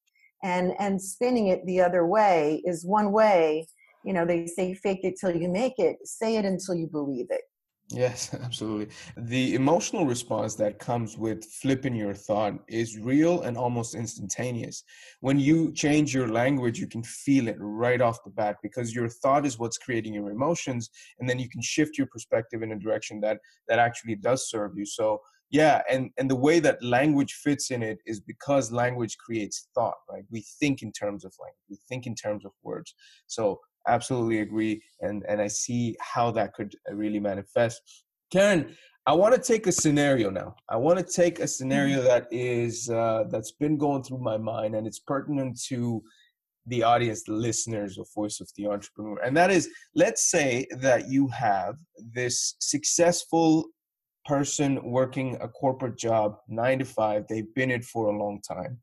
and 0.42 0.72
and 0.78 1.00
spinning 1.00 1.48
it 1.48 1.64
the 1.66 1.80
other 1.80 2.06
way 2.06 2.62
is 2.64 2.84
one 2.84 3.12
way 3.12 3.66
you 4.04 4.12
know 4.12 4.24
they 4.24 4.46
say 4.46 4.74
fake 4.74 5.00
it 5.02 5.14
till 5.20 5.34
you 5.34 5.48
make 5.48 5.78
it 5.78 5.96
say 6.04 6.36
it 6.36 6.44
until 6.44 6.74
you 6.74 6.86
believe 6.86 7.26
it 7.30 7.42
Yes, 7.90 8.34
absolutely. 8.42 8.94
The 9.16 9.54
emotional 9.54 10.06
response 10.06 10.54
that 10.56 10.78
comes 10.78 11.16
with 11.16 11.44
flipping 11.44 11.94
your 11.94 12.14
thought 12.14 12.54
is 12.68 12.98
real 12.98 13.42
and 13.42 13.56
almost 13.56 13.94
instantaneous. 13.94 14.82
When 15.20 15.38
you 15.38 15.72
change 15.72 16.12
your 16.12 16.28
language, 16.28 16.78
you 16.78 16.88
can 16.88 17.02
feel 17.04 17.48
it 17.48 17.56
right 17.58 18.00
off 18.00 18.24
the 18.24 18.30
bat 18.30 18.56
because 18.62 18.94
your 18.94 19.08
thought 19.08 19.46
is 19.46 19.58
what's 19.58 19.78
creating 19.78 20.14
your 20.14 20.30
emotions, 20.30 20.90
and 21.20 21.28
then 21.28 21.38
you 21.38 21.48
can 21.48 21.62
shift 21.62 21.96
your 21.96 22.08
perspective 22.08 22.62
in 22.62 22.72
a 22.72 22.78
direction 22.78 23.20
that 23.20 23.38
that 23.68 23.78
actually 23.78 24.16
does 24.16 24.50
serve 24.50 24.72
you. 24.76 24.84
So 24.84 25.20
yeah 25.50 25.82
and 25.90 26.10
and 26.18 26.30
the 26.30 26.36
way 26.36 26.58
that 26.58 26.82
language 26.82 27.34
fits 27.34 27.70
in 27.70 27.82
it 27.82 27.98
is 28.06 28.20
because 28.20 28.72
language 28.72 29.16
creates 29.18 29.68
thought 29.74 29.94
right? 30.10 30.24
We 30.30 30.44
think 30.60 30.82
in 30.82 30.92
terms 30.92 31.24
of 31.24 31.32
language 31.40 31.66
we 31.68 31.78
think 31.88 32.06
in 32.06 32.14
terms 32.14 32.44
of 32.44 32.52
words. 32.62 32.94
So 33.26 33.60
absolutely 33.88 34.40
agree 34.40 34.82
and 35.00 35.24
and 35.28 35.40
i 35.40 35.46
see 35.46 35.96
how 36.00 36.30
that 36.32 36.52
could 36.54 36.74
uh, 36.90 36.94
really 36.94 37.20
manifest. 37.20 37.80
Karen 38.32 38.74
i 39.06 39.12
want 39.12 39.34
to 39.34 39.40
take 39.40 39.66
a 39.68 39.72
scenario 39.72 40.30
now. 40.30 40.56
I 40.68 40.76
want 40.76 40.98
to 40.98 41.04
take 41.04 41.38
a 41.38 41.46
scenario 41.46 41.98
mm-hmm. 41.98 42.08
that 42.08 42.26
is 42.32 42.90
uh, 42.90 43.24
that's 43.30 43.52
been 43.52 43.78
going 43.78 44.02
through 44.02 44.18
my 44.18 44.36
mind 44.36 44.74
and 44.74 44.86
it's 44.86 44.98
pertinent 44.98 45.60
to 45.68 46.02
the 46.66 46.82
audience 46.82 47.22
the 47.22 47.32
listeners 47.32 47.98
of 47.98 48.08
voice 48.14 48.40
of 48.40 48.48
the 48.56 48.66
entrepreneur. 48.66 49.18
And 49.24 49.36
that 49.36 49.50
is 49.50 49.68
let's 49.94 50.30
say 50.30 50.66
that 50.78 51.08
you 51.08 51.28
have 51.28 51.76
this 51.96 52.56
successful 52.58 53.66
person 54.26 54.82
working 54.82 55.36
a 55.40 55.48
corporate 55.48 55.96
job, 55.96 56.38
nine 56.48 56.78
to 56.80 56.84
five, 56.84 57.26
they've 57.28 57.52
been 57.54 57.70
it 57.70 57.84
for 57.84 58.08
a 58.08 58.18
long 58.18 58.40
time. 58.40 58.78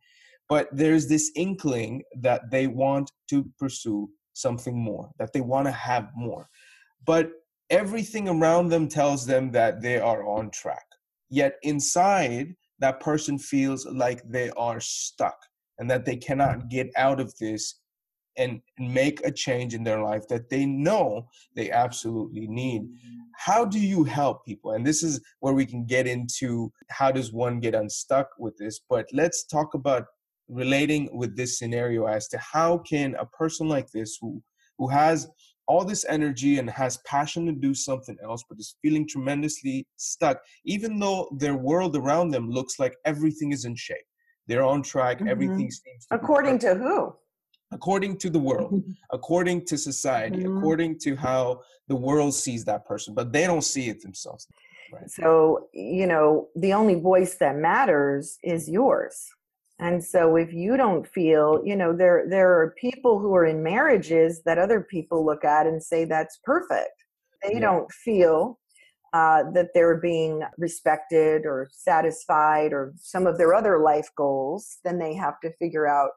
But 0.49 0.67
there's 0.71 1.07
this 1.07 1.31
inkling 1.35 2.03
that 2.21 2.51
they 2.51 2.67
want 2.67 3.11
to 3.29 3.45
pursue 3.59 4.09
something 4.33 4.77
more, 4.77 5.09
that 5.19 5.33
they 5.33 5.41
want 5.41 5.67
to 5.67 5.71
have 5.71 6.09
more. 6.15 6.49
But 7.05 7.31
everything 7.69 8.27
around 8.27 8.69
them 8.69 8.87
tells 8.87 9.25
them 9.25 9.51
that 9.51 9.81
they 9.81 9.99
are 9.99 10.27
on 10.27 10.51
track. 10.51 10.85
Yet 11.29 11.55
inside, 11.63 12.55
that 12.79 12.99
person 12.99 13.37
feels 13.37 13.85
like 13.85 14.21
they 14.29 14.49
are 14.51 14.79
stuck 14.79 15.37
and 15.79 15.89
that 15.89 16.05
they 16.05 16.17
cannot 16.17 16.69
get 16.69 16.89
out 16.97 17.19
of 17.19 17.33
this 17.39 17.79
and 18.37 18.61
make 18.79 19.25
a 19.25 19.31
change 19.31 19.73
in 19.73 19.83
their 19.83 20.01
life 20.01 20.27
that 20.27 20.49
they 20.49 20.65
know 20.65 21.27
they 21.55 21.71
absolutely 21.71 22.47
need 22.47 22.83
how 23.35 23.65
do 23.65 23.79
you 23.79 24.03
help 24.03 24.45
people 24.45 24.71
and 24.71 24.85
this 24.85 25.03
is 25.03 25.19
where 25.39 25.53
we 25.53 25.65
can 25.65 25.85
get 25.85 26.07
into 26.07 26.71
how 26.89 27.11
does 27.11 27.31
one 27.31 27.59
get 27.59 27.75
unstuck 27.75 28.29
with 28.37 28.57
this 28.57 28.79
but 28.89 29.05
let's 29.13 29.45
talk 29.45 29.73
about 29.73 30.05
relating 30.49 31.09
with 31.17 31.35
this 31.35 31.57
scenario 31.57 32.05
as 32.05 32.27
to 32.27 32.37
how 32.37 32.77
can 32.79 33.15
a 33.15 33.25
person 33.25 33.67
like 33.67 33.89
this 33.91 34.17
who 34.21 34.41
who 34.77 34.87
has 34.87 35.27
all 35.67 35.85
this 35.85 36.05
energy 36.09 36.59
and 36.59 36.69
has 36.69 36.97
passion 37.05 37.45
to 37.45 37.51
do 37.51 37.73
something 37.73 38.17
else, 38.23 38.43
but 38.49 38.59
is 38.59 38.75
feeling 38.81 39.07
tremendously 39.07 39.87
stuck, 39.97 40.41
even 40.65 40.99
though 40.99 41.29
their 41.37 41.55
world 41.55 41.95
around 41.95 42.29
them 42.29 42.49
looks 42.49 42.79
like 42.79 42.95
everything 43.05 43.51
is 43.51 43.65
in 43.65 43.75
shape. 43.75 44.05
They're 44.47 44.63
on 44.63 44.83
track, 44.83 45.17
mm-hmm. 45.17 45.29
everything 45.29 45.71
seems 45.71 46.05
according 46.11 46.59
to 46.59 46.75
who? 46.75 47.15
According 47.73 48.17
to 48.17 48.29
the 48.29 48.39
world, 48.39 48.83
according 49.11 49.65
to 49.65 49.77
society, 49.77 50.43
mm-hmm. 50.43 50.57
according 50.57 50.99
to 50.99 51.15
how 51.15 51.61
the 51.87 51.95
world 51.95 52.33
sees 52.33 52.63
that 52.65 52.85
person, 52.85 53.13
but 53.13 53.31
they 53.33 53.45
don't 53.45 53.63
see 53.63 53.89
it 53.89 54.01
themselves. 54.01 54.47
Right. 54.91 55.09
So, 55.09 55.67
you 55.73 56.05
know, 56.05 56.49
the 56.55 56.73
only 56.73 56.95
voice 56.95 57.35
that 57.35 57.55
matters 57.55 58.37
is 58.43 58.69
yours. 58.69 59.27
And 59.79 60.03
so 60.03 60.35
if 60.35 60.53
you 60.53 60.77
don't 60.77 61.05
feel, 61.07 61.61
you 61.65 61.75
know, 61.75 61.91
there 61.95 62.25
there 62.29 62.51
are 62.59 62.75
people 62.79 63.19
who 63.19 63.33
are 63.35 63.45
in 63.45 63.63
marriages 63.63 64.41
that 64.45 64.57
other 64.57 64.81
people 64.81 65.25
look 65.25 65.43
at 65.43 65.65
and 65.65 65.81
say 65.81 66.05
that's 66.05 66.39
perfect. 66.43 66.93
They 67.41 67.55
yeah. 67.55 67.61
don't 67.61 67.91
feel 67.91 68.59
uh, 69.13 69.43
that 69.51 69.69
they're 69.73 69.99
being 69.99 70.41
respected 70.57 71.45
or 71.45 71.67
satisfied 71.71 72.73
or 72.73 72.93
some 72.97 73.27
of 73.27 73.37
their 73.37 73.53
other 73.53 73.79
life 73.79 74.09
goals, 74.17 74.77
then 74.83 74.97
they 74.97 75.13
have 75.13 75.39
to 75.41 75.51
figure 75.57 75.87
out, 75.87 76.11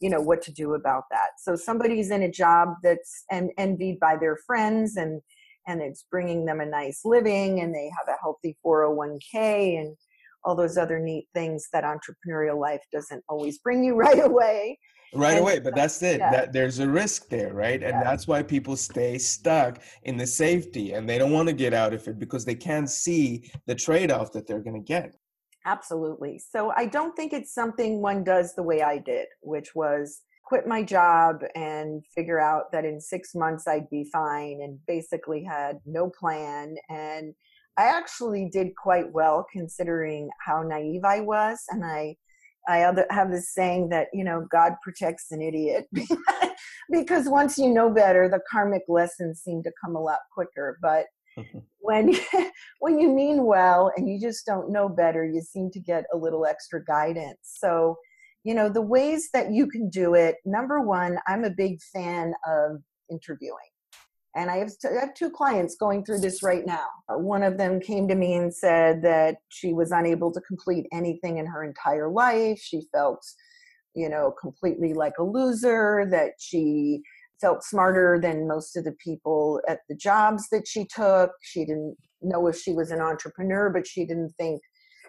you 0.00 0.10
know, 0.10 0.20
what 0.20 0.42
to 0.42 0.52
do 0.52 0.74
about 0.74 1.04
that. 1.10 1.30
So 1.38 1.54
somebody's 1.54 2.10
in 2.10 2.22
a 2.22 2.30
job 2.30 2.74
that's 2.82 3.24
en- 3.30 3.50
envied 3.58 4.00
by 4.00 4.16
their 4.16 4.36
friends 4.46 4.96
and 4.96 5.20
and 5.68 5.80
it's 5.80 6.06
bringing 6.10 6.44
them 6.44 6.60
a 6.60 6.66
nice 6.66 7.02
living 7.04 7.60
and 7.60 7.74
they 7.74 7.90
have 7.96 8.12
a 8.12 8.18
healthy 8.20 8.56
401k 8.66 9.80
and 9.80 9.96
all 10.44 10.56
those 10.56 10.76
other 10.76 10.98
neat 10.98 11.28
things 11.34 11.68
that 11.72 11.84
entrepreneurial 11.84 12.60
life 12.60 12.82
doesn't 12.92 13.22
always 13.28 13.58
bring 13.58 13.84
you 13.84 13.94
right 13.96 14.24
away 14.24 14.78
right 15.14 15.32
and, 15.32 15.40
away 15.40 15.60
but 15.60 15.74
that's 15.74 16.02
it 16.02 16.18
yeah. 16.18 16.30
that 16.30 16.52
there's 16.52 16.78
a 16.78 16.88
risk 16.88 17.28
there 17.28 17.52
right 17.52 17.82
and 17.82 17.92
yeah. 17.92 18.02
that's 18.02 18.26
why 18.26 18.42
people 18.42 18.76
stay 18.76 19.18
stuck 19.18 19.78
in 20.04 20.16
the 20.16 20.26
safety 20.26 20.94
and 20.94 21.08
they 21.08 21.18
don't 21.18 21.32
want 21.32 21.48
to 21.48 21.54
get 21.54 21.72
out 21.72 21.92
of 21.92 22.06
it 22.08 22.18
because 22.18 22.44
they 22.44 22.54
can't 22.54 22.90
see 22.90 23.48
the 23.66 23.74
trade-off 23.74 24.32
that 24.32 24.46
they're 24.46 24.62
going 24.62 24.74
to 24.74 24.86
get 24.86 25.14
absolutely 25.66 26.38
so 26.38 26.72
i 26.76 26.86
don't 26.86 27.14
think 27.14 27.32
it's 27.32 27.54
something 27.54 28.00
one 28.00 28.24
does 28.24 28.54
the 28.54 28.62
way 28.62 28.82
i 28.82 28.98
did 28.98 29.26
which 29.42 29.74
was 29.74 30.22
quit 30.52 30.66
my 30.66 30.82
job 30.82 31.40
and 31.54 32.04
figure 32.14 32.38
out 32.38 32.70
that 32.72 32.84
in 32.84 33.00
six 33.00 33.34
months 33.34 33.66
I'd 33.66 33.88
be 33.88 34.04
fine 34.12 34.60
and 34.62 34.78
basically 34.86 35.42
had 35.42 35.78
no 35.86 36.10
plan. 36.10 36.74
And 36.90 37.32
I 37.78 37.84
actually 37.84 38.50
did 38.52 38.76
quite 38.76 39.10
well 39.12 39.46
considering 39.50 40.28
how 40.44 40.62
naive 40.62 41.04
I 41.04 41.20
was. 41.20 41.58
And 41.70 41.84
I, 41.84 42.16
I 42.68 42.78
have 43.08 43.30
this 43.30 43.54
saying 43.54 43.88
that, 43.88 44.08
you 44.12 44.24
know, 44.24 44.46
God 44.50 44.74
protects 44.82 45.30
an 45.30 45.40
idiot 45.40 45.86
because 46.90 47.30
once 47.30 47.56
you 47.56 47.72
know 47.72 47.88
better, 47.88 48.28
the 48.28 48.40
karmic 48.50 48.82
lessons 48.88 49.40
seem 49.40 49.62
to 49.62 49.72
come 49.82 49.96
a 49.96 50.02
lot 50.02 50.18
quicker. 50.34 50.78
But 50.82 51.06
when 51.80 52.14
when 52.80 52.98
you 52.98 53.08
mean 53.08 53.44
well 53.44 53.92
and 53.96 54.08
you 54.08 54.20
just 54.20 54.46
don't 54.46 54.70
know 54.70 54.88
better, 54.88 55.24
you 55.24 55.40
seem 55.40 55.70
to 55.70 55.80
get 55.80 56.04
a 56.12 56.16
little 56.16 56.46
extra 56.46 56.84
guidance. 56.84 57.38
So 57.42 57.96
you 58.44 58.54
know 58.54 58.68
the 58.68 58.82
ways 58.82 59.30
that 59.32 59.52
you 59.52 59.68
can 59.68 59.88
do 59.88 60.14
it 60.14 60.34
number 60.44 60.80
one 60.80 61.16
i'm 61.28 61.44
a 61.44 61.50
big 61.50 61.80
fan 61.80 62.34
of 62.44 62.82
interviewing 63.08 63.70
and 64.34 64.50
I 64.50 64.58
have, 64.58 64.72
I 64.84 65.00
have 65.00 65.14
two 65.14 65.30
clients 65.30 65.76
going 65.76 66.04
through 66.04 66.20
this 66.20 66.42
right 66.42 66.64
now. 66.64 66.86
Uh, 67.08 67.18
one 67.18 67.42
of 67.42 67.58
them 67.58 67.80
came 67.80 68.08
to 68.08 68.14
me 68.14 68.34
and 68.34 68.54
said 68.54 69.02
that 69.02 69.36
she 69.50 69.74
was 69.74 69.90
unable 69.92 70.32
to 70.32 70.40
complete 70.40 70.86
anything 70.90 71.36
in 71.36 71.46
her 71.46 71.62
entire 71.62 72.08
life. 72.08 72.58
She 72.58 72.82
felt, 72.92 73.22
you 73.94 74.08
know, 74.08 74.32
completely 74.40 74.94
like 74.94 75.14
a 75.18 75.22
loser, 75.22 76.06
that 76.10 76.32
she 76.38 77.02
felt 77.42 77.64
smarter 77.64 78.18
than 78.22 78.48
most 78.48 78.76
of 78.76 78.84
the 78.84 78.96
people 79.04 79.60
at 79.68 79.80
the 79.88 79.96
jobs 79.96 80.48
that 80.50 80.66
she 80.66 80.86
took. 80.86 81.32
She 81.42 81.66
didn't 81.66 81.96
know 82.22 82.46
if 82.46 82.56
she 82.56 82.72
was 82.72 82.90
an 82.90 83.00
entrepreneur, 83.00 83.68
but 83.68 83.86
she 83.86 84.06
didn't 84.06 84.32
think 84.38 84.62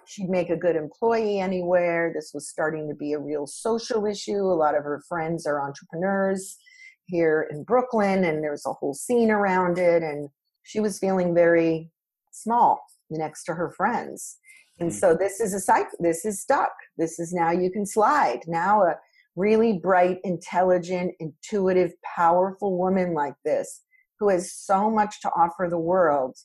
she'd 0.06 0.30
make 0.30 0.50
a 0.50 0.58
good 0.58 0.76
employee 0.76 1.40
anywhere. 1.40 2.12
This 2.14 2.32
was 2.34 2.50
starting 2.50 2.90
to 2.90 2.96
be 2.96 3.14
a 3.14 3.20
real 3.20 3.48
social 3.48 4.06
issue. 4.06 4.42
A 4.42 4.60
lot 4.66 4.76
of 4.76 4.84
her 4.84 5.02
friends 5.08 5.46
are 5.46 5.66
entrepreneurs 5.66 6.58
here 7.06 7.48
in 7.52 7.64
Brooklyn, 7.64 8.24
and 8.24 8.44
there's 8.44 8.66
a 8.66 8.74
whole 8.74 8.94
scene 8.94 9.32
around 9.32 9.78
it. 9.78 10.04
And 10.04 10.30
she 10.64 10.80
was 10.80 11.00
feeling 11.00 11.34
very 11.34 11.92
small 12.32 12.84
next 13.10 13.44
to 13.46 13.54
her 13.54 13.70
friends. 13.70 14.40
And 14.80 14.92
hmm. 14.92 14.98
so 14.98 15.16
this 15.16 15.40
is 15.40 15.54
a 15.54 15.60
cycle. 15.60 15.98
This 16.00 16.26
is 16.26 16.42
stuck. 16.42 16.74
This 16.98 17.20
is 17.20 17.32
now 17.32 17.52
you 17.52 17.72
can 17.72 17.86
slide. 17.86 18.42
Now 18.48 18.84
a 18.84 18.96
really 19.36 19.80
bright, 19.80 20.20
intelligent, 20.24 21.14
intuitive, 21.20 21.94
powerful 22.04 22.78
woman 22.78 23.14
like 23.14 23.36
this 23.44 23.82
who 24.20 24.30
has 24.30 24.54
so 24.54 24.90
much 24.90 25.22
to 25.22 25.30
offer 25.30 25.68
the 25.70 25.78
world 25.78 26.38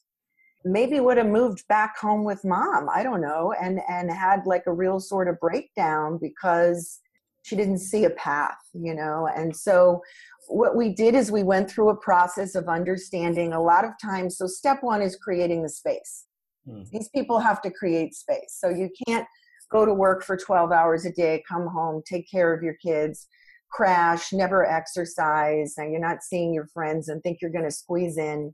maybe 0.65 1.01
would 1.01 1.17
have 1.17 1.27
moved 1.27 1.67
back 1.69 1.97
home 1.97 2.25
with 2.25 2.45
mom 2.45 2.89
i 2.93 3.03
don't 3.03 3.21
know 3.21 3.55
and 3.61 3.81
and 3.89 4.11
had 4.11 4.41
like 4.47 4.65
a 4.67 4.73
real 4.73 4.99
sort 4.99 5.29
of 5.29 5.39
breakdown 5.41 6.19
because 6.21 7.01
she 7.43 7.57
didn't 7.57 7.79
see 7.79 8.05
a 8.05 8.11
path 8.11 8.59
you 8.75 8.95
know 8.95 9.29
and 9.37 9.55
so 9.55 10.03
what 10.49 10.77
we 10.77 10.93
did 10.93 11.15
is 11.15 11.31
we 11.31 11.43
went 11.43 11.71
through 11.71 11.91
a 11.91 11.97
process 11.97 12.55
of 12.55 12.69
understanding 12.69 13.53
a 13.53 13.63
lot 13.63 13.85
of 13.85 13.93
times 14.03 14.37
so 14.37 14.47
step 14.47 14.79
one 14.83 15.01
is 15.01 15.17
creating 15.17 15.63
the 15.63 15.69
space 15.69 16.27
hmm. 16.69 16.83
these 16.93 17.09
people 17.11 17.39
have 17.39 17.63
to 17.63 17.71
create 17.71 18.15
space 18.15 18.57
so 18.59 18.69
you 18.69 18.91
can't 19.07 19.27
go 19.71 19.85
to 19.85 19.93
work 19.93 20.25
for 20.25 20.37
12 20.37 20.73
hours 20.73 21.05
a 21.05 21.13
day 21.13 21.43
come 21.49 21.67
home 21.67 22.03
take 22.07 22.31
care 22.31 22.55
of 22.55 22.63
your 22.63 22.75
kids 22.75 23.27
crash 23.71 24.33
never 24.33 24.67
exercise 24.67 25.75
and 25.77 25.93
you're 25.93 26.01
not 26.01 26.23
seeing 26.23 26.55
your 26.55 26.67
friends 26.67 27.09
and 27.09 27.23
think 27.23 27.39
you're 27.41 27.51
going 27.51 27.65
to 27.65 27.71
squeeze 27.71 28.17
in 28.17 28.53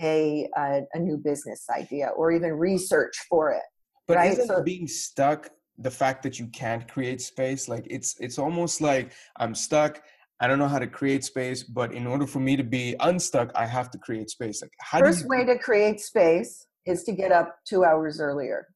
a, 0.00 0.48
a, 0.56 0.82
a 0.94 0.98
new 0.98 1.16
business 1.16 1.66
idea 1.70 2.08
or 2.16 2.32
even 2.32 2.52
research 2.52 3.16
for 3.28 3.52
it. 3.52 3.62
But 4.06 4.16
right? 4.16 4.32
isn't 4.32 4.46
so, 4.46 4.62
being 4.62 4.88
stuck 4.88 5.50
the 5.78 5.90
fact 5.90 6.22
that 6.24 6.38
you 6.38 6.46
can't 6.48 6.90
create 6.90 7.20
space? 7.20 7.68
Like 7.68 7.86
it's 7.88 8.16
it's 8.20 8.38
almost 8.38 8.80
like 8.80 9.12
I'm 9.36 9.54
stuck. 9.54 10.02
I 10.40 10.48
don't 10.48 10.58
know 10.58 10.68
how 10.68 10.80
to 10.80 10.88
create 10.88 11.24
space, 11.24 11.62
but 11.62 11.92
in 11.92 12.06
order 12.06 12.26
for 12.26 12.40
me 12.40 12.56
to 12.56 12.64
be 12.64 12.96
unstuck, 12.98 13.52
I 13.54 13.64
have 13.64 13.90
to 13.92 13.98
create 13.98 14.28
space. 14.28 14.60
Like 14.60 14.72
how 14.80 14.98
first 14.98 15.22
you- 15.22 15.28
way 15.28 15.44
to 15.44 15.58
create 15.58 16.00
space 16.00 16.66
is 16.84 17.04
to 17.04 17.12
get 17.12 17.30
up 17.30 17.56
two 17.64 17.84
hours 17.84 18.20
earlier 18.20 18.66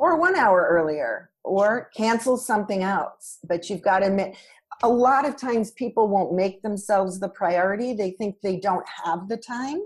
or 0.00 0.18
one 0.18 0.34
hour 0.34 0.66
earlier 0.70 1.30
or 1.44 1.90
cancel 1.96 2.36
something 2.36 2.82
else. 2.82 3.38
But 3.48 3.70
you've 3.70 3.82
got 3.82 4.00
to 4.00 4.06
admit, 4.06 4.36
a 4.82 4.88
lot 4.88 5.28
of 5.28 5.36
times 5.36 5.70
people 5.72 6.08
won't 6.08 6.34
make 6.34 6.62
themselves 6.62 7.20
the 7.20 7.28
priority. 7.28 7.92
They 7.92 8.12
think 8.12 8.36
they 8.42 8.58
don't 8.58 8.86
have 9.04 9.28
the 9.28 9.36
time 9.36 9.82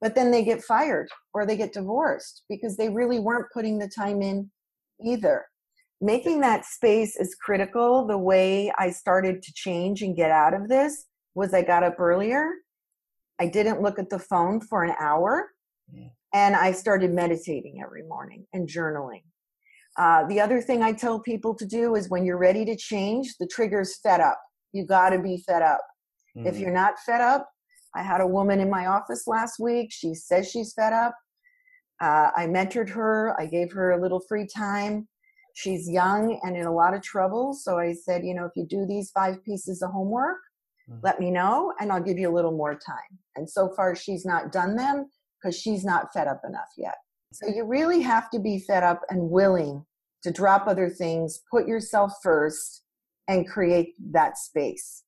but 0.00 0.14
then 0.14 0.30
they 0.30 0.44
get 0.44 0.62
fired 0.62 1.08
or 1.32 1.46
they 1.46 1.56
get 1.56 1.72
divorced 1.72 2.44
because 2.48 2.76
they 2.76 2.88
really 2.88 3.18
weren't 3.18 3.52
putting 3.52 3.78
the 3.78 3.88
time 3.88 4.22
in 4.22 4.50
either. 5.04 5.46
Making 6.00 6.40
that 6.40 6.66
space 6.66 7.16
is 7.16 7.34
critical. 7.34 8.06
The 8.06 8.18
way 8.18 8.70
I 8.78 8.90
started 8.90 9.42
to 9.42 9.52
change 9.54 10.02
and 10.02 10.14
get 10.14 10.30
out 10.30 10.52
of 10.52 10.68
this 10.68 11.06
was 11.34 11.54
I 11.54 11.62
got 11.62 11.82
up 11.82 11.98
earlier. 11.98 12.50
I 13.38 13.46
didn't 13.46 13.82
look 13.82 13.98
at 13.98 14.10
the 14.10 14.18
phone 14.18 14.60
for 14.60 14.84
an 14.84 14.94
hour. 15.00 15.50
Mm. 15.94 16.10
And 16.34 16.54
I 16.54 16.72
started 16.72 17.12
meditating 17.12 17.80
every 17.82 18.02
morning 18.02 18.46
and 18.52 18.68
journaling. 18.68 19.22
Uh, 19.98 20.26
the 20.26 20.40
other 20.40 20.60
thing 20.60 20.82
I 20.82 20.92
tell 20.92 21.20
people 21.20 21.54
to 21.54 21.64
do 21.64 21.94
is 21.94 22.10
when 22.10 22.24
you're 22.24 22.38
ready 22.38 22.64
to 22.66 22.76
change, 22.76 23.34
the 23.38 23.46
trigger's 23.46 23.98
fed 24.02 24.20
up. 24.20 24.38
You 24.72 24.84
got 24.84 25.10
to 25.10 25.18
be 25.18 25.42
fed 25.46 25.62
up. 25.62 25.80
Mm-hmm. 26.36 26.46
If 26.46 26.58
you're 26.58 26.72
not 26.72 26.98
fed 27.04 27.22
up, 27.22 27.48
I 27.94 28.02
had 28.02 28.20
a 28.20 28.26
woman 28.26 28.60
in 28.60 28.68
my 28.68 28.86
office 28.86 29.26
last 29.26 29.58
week. 29.58 29.88
She 29.90 30.14
says 30.14 30.50
she's 30.50 30.74
fed 30.74 30.92
up. 30.92 31.14
Uh, 32.02 32.30
I 32.36 32.46
mentored 32.46 32.90
her. 32.90 33.34
I 33.40 33.46
gave 33.46 33.72
her 33.72 33.92
a 33.92 34.00
little 34.00 34.20
free 34.20 34.46
time. 34.46 35.08
She's 35.54 35.88
young 35.88 36.38
and 36.42 36.54
in 36.54 36.66
a 36.66 36.72
lot 36.72 36.92
of 36.92 37.00
trouble. 37.00 37.54
So 37.54 37.78
I 37.78 37.94
said, 37.94 38.22
you 38.22 38.34
know, 38.34 38.44
if 38.44 38.52
you 38.54 38.66
do 38.66 38.84
these 38.84 39.10
five 39.12 39.42
pieces 39.42 39.80
of 39.80 39.90
homework, 39.90 40.36
mm-hmm. 40.90 41.00
let 41.02 41.18
me 41.18 41.30
know 41.30 41.72
and 41.80 41.90
I'll 41.90 42.02
give 42.02 42.18
you 42.18 42.30
a 42.30 42.34
little 42.34 42.52
more 42.52 42.74
time. 42.74 43.18
And 43.36 43.48
so 43.48 43.70
far, 43.74 43.96
she's 43.96 44.26
not 44.26 44.52
done 44.52 44.76
them 44.76 45.08
because 45.40 45.58
she's 45.58 45.82
not 45.82 46.12
fed 46.12 46.28
up 46.28 46.42
enough 46.46 46.68
yet. 46.76 46.96
So 47.42 47.48
you 47.48 47.64
really 47.64 48.00
have 48.00 48.30
to 48.30 48.38
be 48.38 48.58
fed 48.58 48.82
up 48.82 49.02
and 49.10 49.28
willing 49.28 49.84
to 50.22 50.30
drop 50.30 50.66
other 50.66 50.88
things, 50.88 51.42
put 51.50 51.68
yourself 51.68 52.12
first, 52.22 52.82
and 53.28 53.46
create 53.46 53.94
that 54.12 54.38
space. 54.38 55.02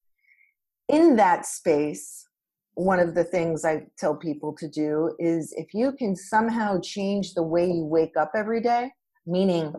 In 0.88 1.16
that 1.16 1.46
space, 1.46 2.26
one 2.74 3.00
of 3.00 3.14
the 3.14 3.24
things 3.24 3.64
I 3.64 3.86
tell 3.96 4.14
people 4.14 4.54
to 4.58 4.68
do 4.68 5.14
is 5.18 5.54
if 5.56 5.72
you 5.72 5.92
can 5.92 6.14
somehow 6.14 6.80
change 6.80 7.32
the 7.32 7.42
way 7.42 7.66
you 7.66 7.84
wake 7.84 8.16
up 8.18 8.32
every 8.36 8.60
day, 8.60 8.90
meaning 9.26 9.72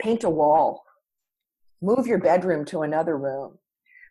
paint 0.00 0.22
a 0.22 0.30
wall, 0.30 0.84
move 1.80 2.06
your 2.06 2.18
bedroom 2.18 2.64
to 2.66 2.82
another 2.82 3.18
room, 3.18 3.58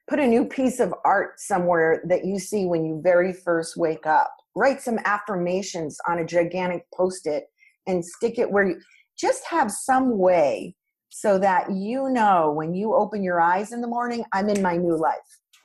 put 0.10 0.20
a 0.20 0.28
new 0.28 0.44
piece 0.44 0.82
of 0.82 0.94
art 1.06 1.40
somewhere 1.40 2.04
that 2.10 2.26
you 2.26 2.38
see 2.38 2.66
when 2.66 2.84
you 2.84 3.00
very 3.02 3.32
first 3.32 3.78
wake 3.78 4.06
up, 4.06 4.36
write 4.58 4.82
some 4.82 5.00
affirmations 5.06 5.98
on 6.06 6.20
a 6.20 6.26
gigantic 6.26 6.86
post 6.94 7.26
it 7.26 7.46
and 7.88 8.04
stick 8.04 8.40
it 8.40 8.52
where 8.52 8.68
you 8.68 8.80
just 9.18 9.46
have 9.46 9.72
some 9.72 10.18
way 10.18 10.76
so 11.10 11.38
that 11.38 11.72
you 11.72 12.10
know 12.10 12.52
when 12.56 12.74
you 12.74 12.94
open 12.96 13.24
your 13.24 13.42
eyes 13.42 13.74
in 13.74 13.82
the 13.82 13.88
morning, 13.88 14.24
I'm 14.32 14.50
in 14.50 14.62
my 14.62 14.78
new 14.78 14.96
life. 14.96 15.18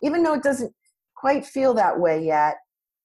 Even 0.03 0.23
though 0.23 0.35
it 0.35 0.43
doesn't 0.43 0.73
quite 1.17 1.47
feel 1.47 1.73
that 1.75 1.99
way 1.99 2.25
yet, 2.25 2.57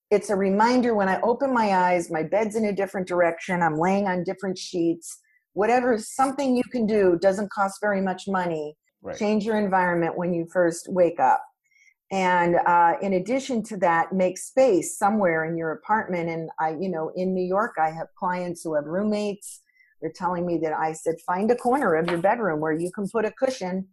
it's 0.10 0.30
a 0.30 0.36
reminder 0.36 0.94
when 0.94 1.08
I 1.08 1.22
open 1.22 1.54
my 1.54 1.74
eyes, 1.74 2.12
my 2.12 2.24
bed's 2.24 2.56
in 2.56 2.66
a 2.66 2.74
different 2.74 3.08
direction, 3.08 3.62
I'm 3.62 3.78
laying 3.78 4.08
on 4.08 4.24
different 4.24 4.58
sheets. 4.58 5.20
Whatever, 5.54 5.98
something 5.98 6.56
you 6.56 6.64
can 6.64 6.86
do 6.86 7.18
doesn't 7.22 7.52
cost 7.52 7.80
very 7.80 8.02
much 8.02 8.28
money. 8.28 8.76
Right. 9.02 9.18
Change 9.18 9.46
your 9.46 9.58
environment 9.58 10.18
when 10.18 10.34
you 10.34 10.48
first 10.52 10.88
wake 10.90 11.20
up. 11.20 11.42
And 12.12 12.58
uh, 12.68 12.96
in 13.02 13.14
addition 13.14 13.64
to 13.64 13.78
that, 13.78 14.12
make 14.12 14.38
space 14.38 14.98
somewhere 14.98 15.46
in 15.46 15.58
your 15.58 15.72
apartment. 15.72 16.30
And 16.30 16.50
I, 16.60 16.72
you 16.72 16.90
know, 16.90 17.12
in 17.16 17.34
New 17.34 17.46
York, 17.46 17.76
I 17.82 17.90
have 17.90 18.08
clients 18.20 18.64
who 18.64 18.76
have 18.76 18.84
roommates. 18.84 19.62
They're 20.02 20.12
telling 20.14 20.46
me 20.46 20.58
that 20.58 20.74
I 20.74 20.92
said, 20.92 21.16
find 21.26 21.50
a 21.52 21.56
corner 21.56 21.96
of 21.96 22.10
your 22.10 22.18
bedroom 22.18 22.60
where 22.60 22.74
you 22.74 22.92
can 22.92 23.08
put 23.08 23.24
a 23.24 23.32
cushion 23.32 23.88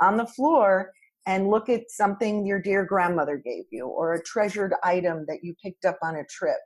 on 0.00 0.16
the 0.16 0.26
floor 0.26 0.92
and 1.26 1.50
look 1.50 1.68
at 1.68 1.90
something 1.90 2.44
your 2.44 2.60
dear 2.60 2.84
grandmother 2.84 3.36
gave 3.36 3.64
you 3.70 3.86
or 3.86 4.14
a 4.14 4.22
treasured 4.24 4.74
item 4.82 5.24
that 5.28 5.44
you 5.44 5.54
picked 5.62 5.84
up 5.84 5.98
on 6.02 6.16
a 6.16 6.24
trip. 6.24 6.58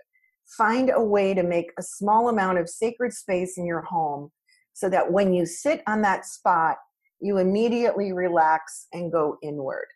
Find 0.56 0.90
a 0.94 1.02
way 1.02 1.34
to 1.34 1.42
make 1.42 1.72
a 1.78 1.82
small 1.82 2.28
amount 2.30 2.58
of 2.58 2.68
sacred 2.68 3.12
space 3.12 3.58
in 3.58 3.66
your 3.66 3.82
home 3.82 4.30
so 4.72 4.88
that 4.88 5.12
when 5.12 5.34
you 5.34 5.44
sit 5.44 5.82
on 5.86 6.00
that 6.02 6.24
spot, 6.24 6.76
you 7.20 7.38
immediately 7.38 8.12
relax 8.12 8.86
and 8.92 9.12
go 9.12 9.36
inward. 9.42 9.86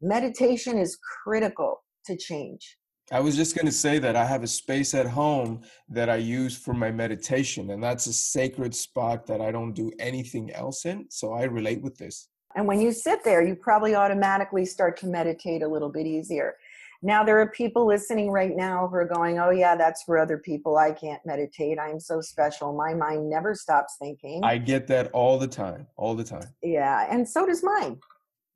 Meditation 0.00 0.78
is 0.78 0.96
critical 1.24 1.82
to 2.06 2.16
change. 2.16 2.76
I 3.10 3.20
was 3.20 3.36
just 3.36 3.56
going 3.56 3.66
to 3.66 3.72
say 3.72 3.98
that 3.98 4.16
I 4.16 4.24
have 4.24 4.42
a 4.42 4.46
space 4.46 4.94
at 4.94 5.06
home 5.06 5.62
that 5.88 6.10
I 6.10 6.16
use 6.16 6.56
for 6.56 6.74
my 6.74 6.90
meditation, 6.90 7.70
and 7.70 7.82
that's 7.82 8.06
a 8.06 8.12
sacred 8.12 8.74
spot 8.74 9.26
that 9.26 9.40
I 9.40 9.50
don't 9.50 9.72
do 9.72 9.90
anything 9.98 10.52
else 10.52 10.84
in. 10.84 11.06
So 11.08 11.32
I 11.32 11.44
relate 11.44 11.80
with 11.80 11.96
this. 11.96 12.28
And 12.54 12.66
when 12.66 12.80
you 12.80 12.92
sit 12.92 13.24
there, 13.24 13.42
you 13.42 13.56
probably 13.56 13.94
automatically 13.94 14.66
start 14.66 14.98
to 14.98 15.06
meditate 15.06 15.62
a 15.62 15.68
little 15.68 15.88
bit 15.88 16.06
easier. 16.06 16.56
Now, 17.02 17.24
there 17.24 17.40
are 17.40 17.50
people 17.50 17.86
listening 17.86 18.30
right 18.30 18.54
now 18.54 18.88
who 18.88 18.96
are 18.96 19.04
going, 19.04 19.38
Oh, 19.38 19.50
yeah, 19.50 19.76
that's 19.76 20.02
for 20.02 20.18
other 20.18 20.38
people. 20.38 20.76
I 20.76 20.90
can't 20.90 21.24
meditate. 21.24 21.78
I'm 21.78 22.00
so 22.00 22.20
special. 22.20 22.72
My 22.72 22.92
mind 22.92 23.30
never 23.30 23.54
stops 23.54 23.96
thinking. 24.00 24.42
I 24.42 24.58
get 24.58 24.86
that 24.88 25.10
all 25.12 25.38
the 25.38 25.46
time, 25.46 25.86
all 25.96 26.14
the 26.14 26.24
time. 26.24 26.48
Yeah. 26.62 27.06
And 27.08 27.28
so 27.28 27.46
does 27.46 27.62
mine, 27.62 27.98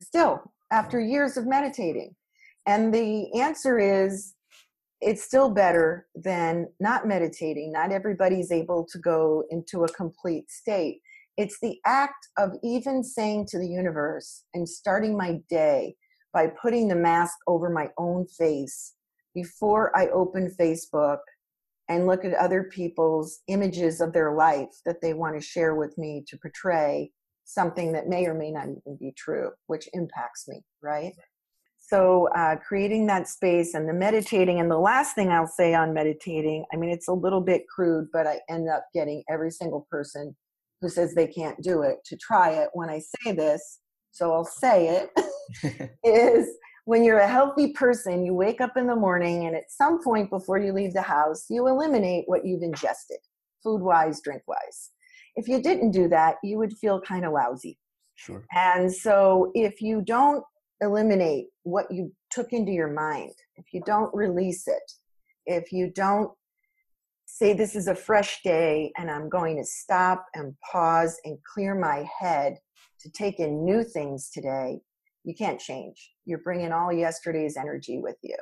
still, 0.02 0.51
after 0.72 0.98
years 0.98 1.36
of 1.36 1.46
meditating. 1.46 2.16
And 2.66 2.92
the 2.92 3.32
answer 3.40 3.78
is 3.78 4.34
it's 5.00 5.22
still 5.22 5.50
better 5.50 6.06
than 6.14 6.68
not 6.80 7.06
meditating. 7.06 7.72
Not 7.72 7.92
everybody's 7.92 8.50
able 8.50 8.86
to 8.90 8.98
go 8.98 9.44
into 9.50 9.84
a 9.84 9.92
complete 9.92 10.50
state. 10.50 11.00
It's 11.36 11.58
the 11.60 11.78
act 11.86 12.28
of 12.38 12.52
even 12.62 13.04
saying 13.04 13.46
to 13.50 13.58
the 13.58 13.68
universe 13.68 14.44
and 14.54 14.68
starting 14.68 15.16
my 15.16 15.40
day 15.50 15.96
by 16.32 16.46
putting 16.60 16.88
the 16.88 16.96
mask 16.96 17.36
over 17.46 17.68
my 17.68 17.88
own 17.98 18.26
face 18.26 18.94
before 19.34 19.96
I 19.96 20.08
open 20.08 20.54
Facebook 20.58 21.18
and 21.88 22.06
look 22.06 22.24
at 22.24 22.34
other 22.34 22.64
people's 22.64 23.40
images 23.48 24.00
of 24.00 24.12
their 24.12 24.34
life 24.34 24.80
that 24.86 25.00
they 25.02 25.14
want 25.14 25.34
to 25.34 25.46
share 25.46 25.74
with 25.74 25.98
me 25.98 26.24
to 26.28 26.38
portray 26.38 27.10
something 27.52 27.92
that 27.92 28.08
may 28.08 28.26
or 28.26 28.34
may 28.34 28.50
not 28.50 28.64
even 28.64 28.96
be 28.98 29.12
true, 29.16 29.50
which 29.66 29.88
impacts 29.92 30.48
me, 30.48 30.62
right? 30.82 31.12
So, 31.78 32.28
uh, 32.34 32.56
creating 32.56 33.06
that 33.06 33.28
space 33.28 33.74
and 33.74 33.88
the 33.88 33.92
meditating. 33.92 34.60
And 34.60 34.70
the 34.70 34.78
last 34.78 35.14
thing 35.14 35.30
I'll 35.30 35.46
say 35.46 35.74
on 35.74 35.92
meditating, 35.92 36.64
I 36.72 36.76
mean, 36.76 36.90
it's 36.90 37.08
a 37.08 37.12
little 37.12 37.40
bit 37.40 37.62
crude, 37.68 38.08
but 38.12 38.26
I 38.26 38.40
end 38.48 38.68
up 38.68 38.86
getting 38.94 39.24
every 39.28 39.50
single 39.50 39.86
person 39.90 40.34
who 40.80 40.88
says 40.88 41.14
they 41.14 41.26
can't 41.26 41.60
do 41.62 41.82
it 41.82 41.98
to 42.06 42.16
try 42.16 42.50
it 42.50 42.70
when 42.72 42.88
I 42.88 43.00
say 43.00 43.32
this. 43.32 43.80
So 44.10 44.32
I'll 44.32 44.44
say 44.44 44.88
it 44.88 45.90
is 46.04 46.48
when 46.84 47.04
you're 47.04 47.18
a 47.18 47.28
healthy 47.28 47.72
person, 47.72 48.24
you 48.24 48.34
wake 48.34 48.60
up 48.60 48.76
in 48.76 48.86
the 48.86 48.96
morning 48.96 49.46
and 49.46 49.54
at 49.54 49.70
some 49.70 50.02
point 50.02 50.30
before 50.30 50.58
you 50.58 50.72
leave 50.72 50.92
the 50.92 51.02
house, 51.02 51.46
you 51.48 51.68
eliminate 51.68 52.24
what 52.26 52.44
you've 52.44 52.62
ingested, 52.62 53.18
food 53.62 53.82
wise, 53.82 54.20
drink 54.20 54.42
wise. 54.46 54.90
If 55.36 55.48
you 55.48 55.62
didn't 55.62 55.92
do 55.92 56.08
that, 56.08 56.36
you 56.42 56.58
would 56.58 56.76
feel 56.76 57.00
kind 57.00 57.24
of 57.24 57.32
lousy. 57.32 57.78
Sure. 58.14 58.44
And 58.52 58.92
so 58.92 59.50
if 59.54 59.80
you 59.80 60.02
don't 60.02 60.44
eliminate 60.80 61.46
what 61.62 61.90
you 61.90 62.12
took 62.30 62.52
into 62.52 62.72
your 62.72 62.92
mind, 62.92 63.32
if 63.56 63.66
you 63.72 63.82
don't 63.86 64.14
release 64.14 64.68
it, 64.68 64.92
if 65.46 65.72
you 65.72 65.90
don't 65.94 66.30
say 67.26 67.52
this 67.52 67.74
is 67.74 67.88
a 67.88 67.94
fresh 67.94 68.42
day 68.42 68.92
and 68.98 69.10
I'm 69.10 69.28
going 69.28 69.56
to 69.56 69.64
stop 69.64 70.26
and 70.34 70.54
pause 70.70 71.18
and 71.24 71.38
clear 71.54 71.74
my 71.74 72.06
head 72.20 72.58
to 73.00 73.10
take 73.10 73.40
in 73.40 73.64
new 73.64 73.82
things 73.82 74.30
today, 74.30 74.80
you 75.24 75.34
can't 75.34 75.58
change. 75.58 76.12
You're 76.26 76.38
bringing 76.38 76.72
all 76.72 76.92
yesterday's 76.92 77.56
energy 77.56 77.98
with 77.98 78.16
you 78.22 78.36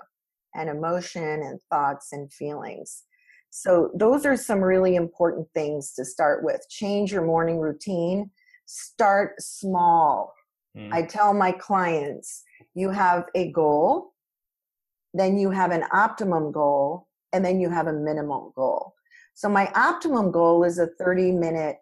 and 0.54 0.68
emotion 0.68 1.22
and 1.22 1.60
thoughts 1.70 2.12
and 2.12 2.32
feelings. 2.32 3.04
So, 3.50 3.90
those 3.94 4.24
are 4.24 4.36
some 4.36 4.60
really 4.60 4.94
important 4.94 5.48
things 5.54 5.92
to 5.94 6.04
start 6.04 6.44
with. 6.44 6.60
Change 6.68 7.12
your 7.12 7.24
morning 7.24 7.58
routine, 7.58 8.30
start 8.66 9.40
small. 9.40 10.32
Mm. 10.76 10.92
I 10.92 11.02
tell 11.02 11.34
my 11.34 11.52
clients 11.52 12.44
you 12.74 12.90
have 12.90 13.24
a 13.34 13.50
goal, 13.50 14.12
then 15.12 15.36
you 15.36 15.50
have 15.50 15.72
an 15.72 15.84
optimum 15.92 16.52
goal, 16.52 17.08
and 17.32 17.44
then 17.44 17.60
you 17.60 17.70
have 17.70 17.88
a 17.88 17.92
minimum 17.92 18.52
goal. 18.54 18.94
So 19.34 19.48
my 19.48 19.70
optimum 19.74 20.30
goal 20.30 20.64
is 20.64 20.78
a 20.78 20.88
30 20.98 21.32
minute 21.32 21.76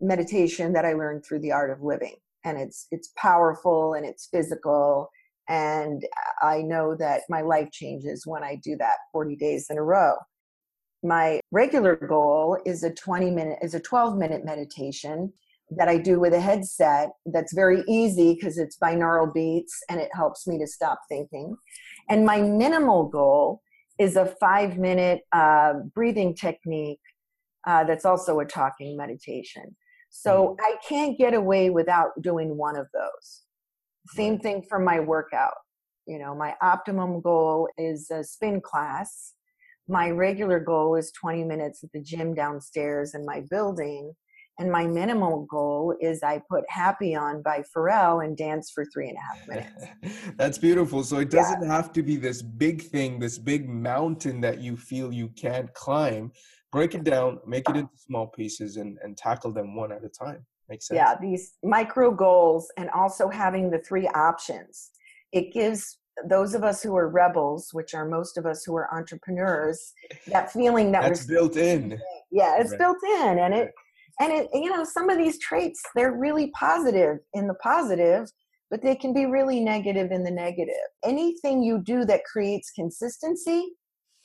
meditation 0.00 0.72
that 0.72 0.84
I 0.84 0.92
learned 0.92 1.24
through 1.24 1.40
the 1.40 1.52
art 1.52 1.70
of 1.70 1.82
living. 1.82 2.16
And 2.44 2.58
it's 2.58 2.86
it's 2.90 3.12
powerful 3.16 3.94
and 3.94 4.06
it's 4.06 4.26
physical 4.26 5.10
and 5.50 6.06
I 6.42 6.62
know 6.62 6.94
that 6.94 7.22
my 7.28 7.40
life 7.40 7.70
changes 7.72 8.24
when 8.24 8.44
I 8.44 8.54
do 8.62 8.76
that 8.76 8.98
40 9.12 9.34
days 9.34 9.66
in 9.68 9.78
a 9.78 9.82
row. 9.82 10.14
My 11.02 11.40
regular 11.50 11.96
goal 11.96 12.58
is 12.66 12.82
a 12.82 12.92
20 12.92 13.30
minute 13.30 13.58
is 13.62 13.74
a 13.74 13.80
12 13.80 14.16
minute 14.16 14.44
meditation 14.44 15.32
that 15.70 15.88
I 15.88 15.98
do 15.98 16.18
with 16.18 16.34
a 16.34 16.40
headset 16.40 17.10
that's 17.26 17.54
very 17.54 17.84
easy 17.88 18.34
because 18.34 18.58
it's 18.58 18.76
binaural 18.76 19.32
beats 19.32 19.82
and 19.88 20.00
it 20.00 20.10
helps 20.12 20.46
me 20.46 20.58
to 20.58 20.66
stop 20.66 21.00
thinking. 21.08 21.56
And 22.08 22.26
my 22.26 22.42
minimal 22.42 23.04
goal 23.04 23.62
is 23.98 24.16
a 24.16 24.26
five 24.40 24.78
minute 24.78 25.20
uh, 25.32 25.74
breathing 25.94 26.34
technique 26.34 27.00
uh, 27.66 27.84
that's 27.84 28.04
also 28.04 28.40
a 28.40 28.44
talking 28.44 28.96
meditation. 28.96 29.76
So 30.10 30.56
mm. 30.58 30.64
I 30.64 30.76
can't 30.86 31.16
get 31.18 31.34
away 31.34 31.70
without 31.70 32.10
doing 32.20 32.56
one 32.56 32.76
of 32.76 32.88
those. 32.92 33.42
Same 34.08 34.38
thing 34.38 34.64
for 34.68 34.78
my 34.78 34.98
workout. 34.98 35.54
You 36.06 36.18
know, 36.18 36.34
my 36.34 36.56
optimum 36.60 37.20
goal 37.20 37.68
is 37.78 38.10
a 38.10 38.24
spin 38.24 38.60
class. 38.60 39.34
My 39.90 40.08
regular 40.10 40.60
goal 40.60 40.94
is 40.94 41.10
20 41.10 41.42
minutes 41.42 41.82
at 41.82 41.90
the 41.92 42.00
gym 42.00 42.32
downstairs 42.32 43.14
in 43.14 43.26
my 43.26 43.42
building. 43.50 44.14
And 44.60 44.70
my 44.70 44.86
minimal 44.86 45.46
goal 45.50 45.96
is 46.00 46.22
I 46.22 46.40
put 46.48 46.64
Happy 46.68 47.16
on 47.16 47.42
by 47.42 47.64
Pharrell 47.74 48.24
and 48.24 48.36
dance 48.36 48.70
for 48.70 48.84
three 48.84 49.08
and 49.08 49.16
a 49.16 49.20
half 49.20 49.48
minutes. 49.48 50.26
That's 50.36 50.58
beautiful. 50.58 51.02
So 51.02 51.18
it 51.18 51.30
doesn't 51.30 51.62
yeah. 51.62 51.74
have 51.74 51.92
to 51.94 52.04
be 52.04 52.16
this 52.16 52.40
big 52.40 52.82
thing, 52.82 53.18
this 53.18 53.36
big 53.36 53.68
mountain 53.68 54.40
that 54.42 54.60
you 54.60 54.76
feel 54.76 55.12
you 55.12 55.28
can't 55.30 55.72
climb. 55.74 56.30
Break 56.70 56.94
it 56.94 57.02
down, 57.02 57.40
make 57.44 57.68
it 57.68 57.74
into 57.74 57.96
small 57.96 58.28
pieces, 58.28 58.76
and, 58.76 58.96
and 59.02 59.16
tackle 59.16 59.50
them 59.50 59.74
one 59.74 59.90
at 59.90 60.04
a 60.04 60.08
time. 60.08 60.46
Makes 60.68 60.86
sense. 60.86 60.98
Yeah, 60.98 61.16
these 61.20 61.54
micro 61.64 62.12
goals 62.12 62.70
and 62.76 62.90
also 62.90 63.28
having 63.28 63.70
the 63.70 63.78
three 63.80 64.06
options. 64.08 64.90
It 65.32 65.52
gives 65.52 65.99
those 66.28 66.54
of 66.54 66.64
us 66.64 66.82
who 66.82 66.96
are 66.96 67.08
rebels, 67.08 67.70
which 67.72 67.94
are 67.94 68.06
most 68.06 68.36
of 68.36 68.46
us 68.46 68.64
who 68.64 68.74
are 68.76 68.92
entrepreneurs, 68.94 69.92
that 70.28 70.52
feeling 70.52 70.92
that 70.92 71.02
that's 71.02 71.26
built 71.26 71.56
in. 71.56 72.00
Yeah, 72.30 72.60
it's 72.60 72.70
right. 72.70 72.78
built 72.78 72.98
in, 73.20 73.38
and 73.38 73.54
it 73.54 73.72
and 74.20 74.32
it 74.32 74.48
you 74.52 74.70
know 74.70 74.84
some 74.84 75.10
of 75.10 75.18
these 75.18 75.38
traits 75.38 75.82
they're 75.96 76.12
really 76.12 76.50
positive 76.50 77.18
in 77.34 77.48
the 77.48 77.54
positive 77.54 78.28
but 78.70 78.82
they 78.82 78.94
can 78.94 79.12
be 79.12 79.26
really 79.26 79.58
negative 79.58 80.12
in 80.12 80.22
the 80.22 80.30
negative 80.30 80.74
anything 81.04 81.62
you 81.62 81.82
do 81.82 82.04
that 82.04 82.24
creates 82.24 82.70
consistency 82.70 83.72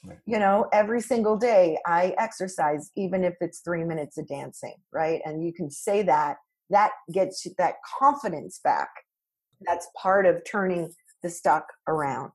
right. 0.05 0.19
you 0.27 0.37
know 0.37 0.67
every 0.71 1.01
single 1.01 1.37
day 1.37 1.77
i 1.87 2.13
exercise 2.19 2.91
even 2.95 3.23
if 3.23 3.33
it's 3.41 3.61
three 3.61 3.83
minutes 3.83 4.17
of 4.17 4.27
dancing 4.27 4.75
right 4.91 5.21
and 5.25 5.43
you 5.43 5.51
can 5.51 5.71
say 5.71 6.03
that 6.03 6.35
that 6.69 6.91
gets 7.11 7.47
that 7.57 7.75
confidence 7.99 8.59
back 8.63 8.89
that's 9.65 9.87
part 9.99 10.25
of 10.25 10.41
turning 10.45 10.91
the 11.23 11.29
stuck 11.29 11.65
around 11.87 12.31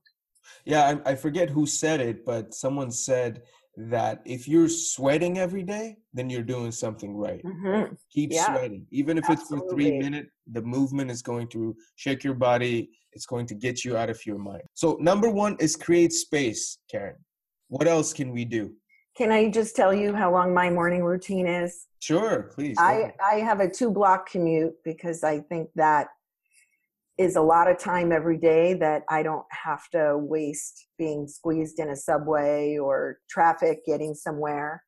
yeah 0.65 0.97
I, 1.05 1.11
I 1.11 1.15
forget 1.15 1.49
who 1.49 1.65
said 1.65 2.01
it 2.01 2.25
but 2.25 2.53
someone 2.53 2.91
said 2.91 3.43
that 3.77 4.21
if 4.25 4.47
you're 4.47 4.69
sweating 4.69 5.37
every 5.37 5.63
day, 5.63 5.97
then 6.13 6.29
you're 6.29 6.43
doing 6.43 6.71
something 6.71 7.15
right. 7.15 7.41
Mm-hmm. 7.43 7.93
Keep 8.11 8.33
yeah. 8.33 8.45
sweating. 8.45 8.85
Even 8.91 9.17
if 9.17 9.29
Absolutely. 9.29 9.57
it's 9.57 9.71
for 9.71 9.75
three 9.75 9.99
minutes, 9.99 10.29
the 10.51 10.61
movement 10.61 11.09
is 11.09 11.21
going 11.21 11.47
to 11.49 11.75
shake 11.95 12.23
your 12.23 12.33
body. 12.33 12.89
It's 13.13 13.25
going 13.25 13.45
to 13.47 13.55
get 13.55 13.85
you 13.85 13.95
out 13.97 14.09
of 14.09 14.25
your 14.25 14.37
mind. 14.37 14.63
So 14.73 14.97
number 14.99 15.29
one 15.29 15.55
is 15.59 15.75
create 15.75 16.11
space, 16.11 16.79
Karen. 16.89 17.15
What 17.69 17.87
else 17.87 18.13
can 18.13 18.31
we 18.31 18.45
do? 18.45 18.73
Can 19.17 19.31
I 19.31 19.49
just 19.49 19.75
tell 19.75 19.93
you 19.93 20.13
how 20.13 20.31
long 20.31 20.53
my 20.53 20.69
morning 20.69 21.03
routine 21.03 21.47
is? 21.47 21.87
Sure, 21.99 22.49
please. 22.53 22.77
I, 22.79 23.13
I 23.23 23.35
have 23.35 23.59
a 23.59 23.69
two 23.69 23.91
block 23.91 24.29
commute 24.29 24.73
because 24.83 25.23
I 25.23 25.39
think 25.39 25.69
that 25.75 26.07
is 27.21 27.35
a 27.35 27.41
lot 27.41 27.69
of 27.69 27.77
time 27.77 28.11
every 28.11 28.37
day 28.37 28.73
that 28.73 29.03
I 29.07 29.21
don't 29.21 29.45
have 29.51 29.87
to 29.91 30.17
waste 30.17 30.87
being 30.97 31.27
squeezed 31.27 31.77
in 31.77 31.89
a 31.89 31.95
subway 31.95 32.77
or 32.77 33.19
traffic 33.29 33.85
getting 33.85 34.15
somewhere. 34.15 34.83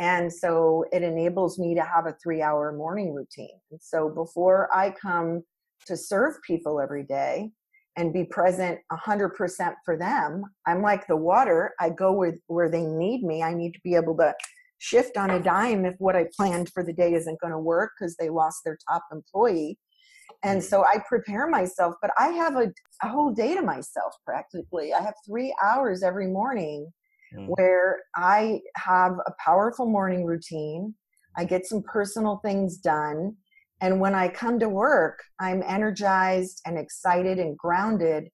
And 0.00 0.32
so 0.32 0.84
it 0.92 1.02
enables 1.02 1.60
me 1.60 1.76
to 1.76 1.82
have 1.82 2.06
a 2.06 2.16
three 2.20 2.42
hour 2.42 2.72
morning 2.72 3.14
routine. 3.14 3.60
And 3.70 3.80
so 3.80 4.08
before 4.08 4.68
I 4.74 4.90
come 4.90 5.42
to 5.86 5.96
serve 5.96 6.34
people 6.44 6.80
every 6.80 7.04
day 7.04 7.52
and 7.96 8.12
be 8.12 8.24
present 8.24 8.80
100% 8.92 9.74
for 9.84 9.96
them, 9.96 10.42
I'm 10.66 10.82
like 10.82 11.06
the 11.06 11.16
water. 11.16 11.72
I 11.78 11.90
go 11.90 12.12
where, 12.12 12.34
where 12.48 12.68
they 12.68 12.84
need 12.84 13.22
me. 13.22 13.44
I 13.44 13.54
need 13.54 13.72
to 13.74 13.80
be 13.84 13.94
able 13.94 14.16
to 14.16 14.34
shift 14.78 15.16
on 15.16 15.30
a 15.30 15.40
dime 15.42 15.84
if 15.86 15.94
what 15.98 16.16
I 16.16 16.26
planned 16.36 16.70
for 16.74 16.82
the 16.82 16.92
day 16.92 17.14
isn't 17.14 17.40
going 17.40 17.52
to 17.52 17.58
work 17.58 17.92
because 17.96 18.16
they 18.16 18.28
lost 18.28 18.58
their 18.64 18.76
top 18.90 19.04
employee. 19.12 19.78
And 20.44 20.62
so 20.62 20.84
I 20.84 21.02
prepare 21.08 21.48
myself, 21.48 21.94
but 22.00 22.10
I 22.18 22.28
have 22.28 22.56
a, 22.56 22.72
a 23.02 23.08
whole 23.08 23.32
day 23.32 23.54
to 23.54 23.62
myself 23.62 24.14
practically. 24.24 24.92
I 24.92 25.02
have 25.02 25.14
three 25.26 25.54
hours 25.62 26.02
every 26.02 26.28
morning 26.28 26.92
mm. 27.34 27.46
where 27.48 28.02
I 28.14 28.60
have 28.76 29.12
a 29.26 29.32
powerful 29.44 29.86
morning 29.86 30.24
routine. 30.24 30.94
I 31.36 31.44
get 31.44 31.66
some 31.66 31.82
personal 31.82 32.40
things 32.44 32.78
done. 32.78 33.36
And 33.80 34.00
when 34.00 34.14
I 34.14 34.28
come 34.28 34.58
to 34.60 34.68
work, 34.68 35.22
I'm 35.38 35.62
energized 35.62 36.62
and 36.64 36.78
excited 36.78 37.38
and 37.38 37.56
grounded. 37.58 38.28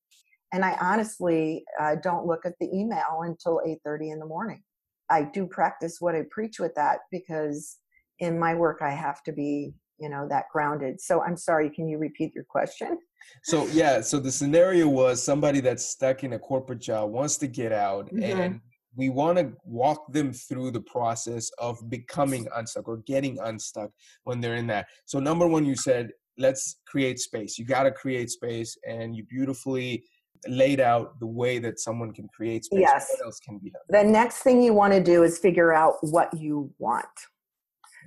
And 0.53 0.64
I 0.64 0.76
honestly 0.80 1.64
uh, 1.80 1.96
don't 2.03 2.26
look 2.26 2.44
at 2.44 2.55
the 2.61 2.68
email 2.72 3.22
until 3.22 3.61
8:30 3.66 4.12
in 4.12 4.18
the 4.18 4.26
morning. 4.26 4.62
I 5.11 5.24
do 5.24 5.46
practice 5.46 5.96
what 6.00 6.14
I 6.14 6.22
preach 6.30 6.61
with 6.61 6.74
that 6.76 7.00
because 7.11 7.78
in 8.18 8.38
my 8.38 8.55
work 8.55 8.78
I 8.82 8.90
have 8.90 9.22
to 9.24 9.32
be, 9.32 9.74
you 10.03 10.09
know, 10.09 10.26
that 10.28 10.44
grounded. 10.53 11.00
So 11.00 11.22
I'm 11.22 11.36
sorry, 11.36 11.70
can 11.70 11.88
you 11.88 11.98
repeat 11.98 12.34
your 12.34 12.44
question? 12.44 12.98
So 13.44 13.66
yeah, 13.68 14.00
so 14.00 14.18
the 14.18 14.32
scenario 14.32 14.88
was 14.88 15.22
somebody 15.22 15.61
that's 15.61 15.86
stuck 15.86 16.24
in 16.24 16.32
a 16.32 16.38
corporate 16.40 16.80
job 16.80 17.12
wants 17.12 17.36
to 17.38 17.46
get 17.46 17.70
out 17.72 18.07
mm-hmm. 18.07 18.40
and 18.40 18.61
we 18.96 19.11
want 19.11 19.38
to 19.38 19.53
walk 19.64 20.12
them 20.12 20.32
through 20.32 20.72
the 20.72 20.80
process 20.80 21.48
of 21.59 21.78
becoming 21.88 22.48
unstuck 22.57 22.88
or 22.88 22.96
getting 23.07 23.38
unstuck 23.44 23.90
when 24.24 24.40
they're 24.40 24.57
in 24.57 24.66
that. 24.66 24.88
So 25.07 25.20
number 25.20 25.46
one, 25.46 25.64
you 25.64 25.76
said 25.76 26.11
let's 26.38 26.80
create 26.86 27.18
space. 27.18 27.59
You 27.59 27.64
got 27.64 27.84
to 27.84 27.92
create 27.92 28.30
space, 28.30 28.76
and 28.86 29.16
you 29.16 29.24
beautifully 29.24 30.05
laid 30.48 30.80
out 30.80 31.18
the 31.20 31.26
way 31.26 31.59
that 31.59 31.78
someone 31.78 32.12
can 32.12 32.28
create 32.28 32.64
space. 32.64 32.80
Yes. 32.80 33.09
What 33.11 33.26
else 33.26 33.40
can 33.40 33.59
be 33.59 33.70
done? 33.70 33.82
The 33.88 34.11
next 34.11 34.38
thing 34.38 34.62
you 34.62 34.74
want 34.74 34.92
to 34.92 35.03
do 35.03 35.22
is 35.22 35.38
figure 35.38 35.72
out 35.72 35.94
what 36.00 36.32
you 36.36 36.72
want. 36.78 37.07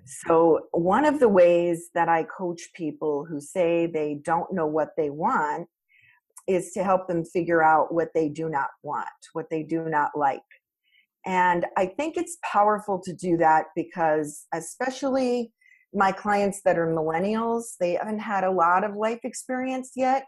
So, 0.05 0.67
one 0.71 1.03
of 1.05 1.19
the 1.19 1.29
ways 1.29 1.89
that 1.95 2.09
I 2.09 2.23
coach 2.23 2.61
people 2.75 3.25
who 3.25 3.41
say 3.41 3.87
they 3.87 4.19
don't 4.23 4.53
know 4.53 4.67
what 4.67 4.89
they 4.97 5.09
want 5.09 5.67
is 6.47 6.71
to 6.73 6.83
help 6.83 7.07
them 7.07 7.25
figure 7.25 7.63
out 7.63 7.93
what 7.93 8.09
they 8.13 8.29
do 8.29 8.47
not 8.47 8.69
want, 8.83 9.07
what 9.33 9.49
they 9.49 9.63
do 9.63 9.89
not 9.89 10.11
like. 10.15 10.41
And 11.25 11.65
I 11.75 11.87
think 11.87 12.17
it's 12.17 12.37
powerful 12.43 13.01
to 13.03 13.13
do 13.13 13.35
that 13.37 13.65
because, 13.75 14.45
especially 14.53 15.51
my 15.91 16.11
clients 16.11 16.61
that 16.65 16.77
are 16.77 16.87
millennials, 16.87 17.75
they 17.79 17.93
haven't 17.93 18.19
had 18.19 18.43
a 18.43 18.51
lot 18.51 18.83
of 18.83 18.95
life 18.95 19.21
experience 19.23 19.93
yet 19.95 20.25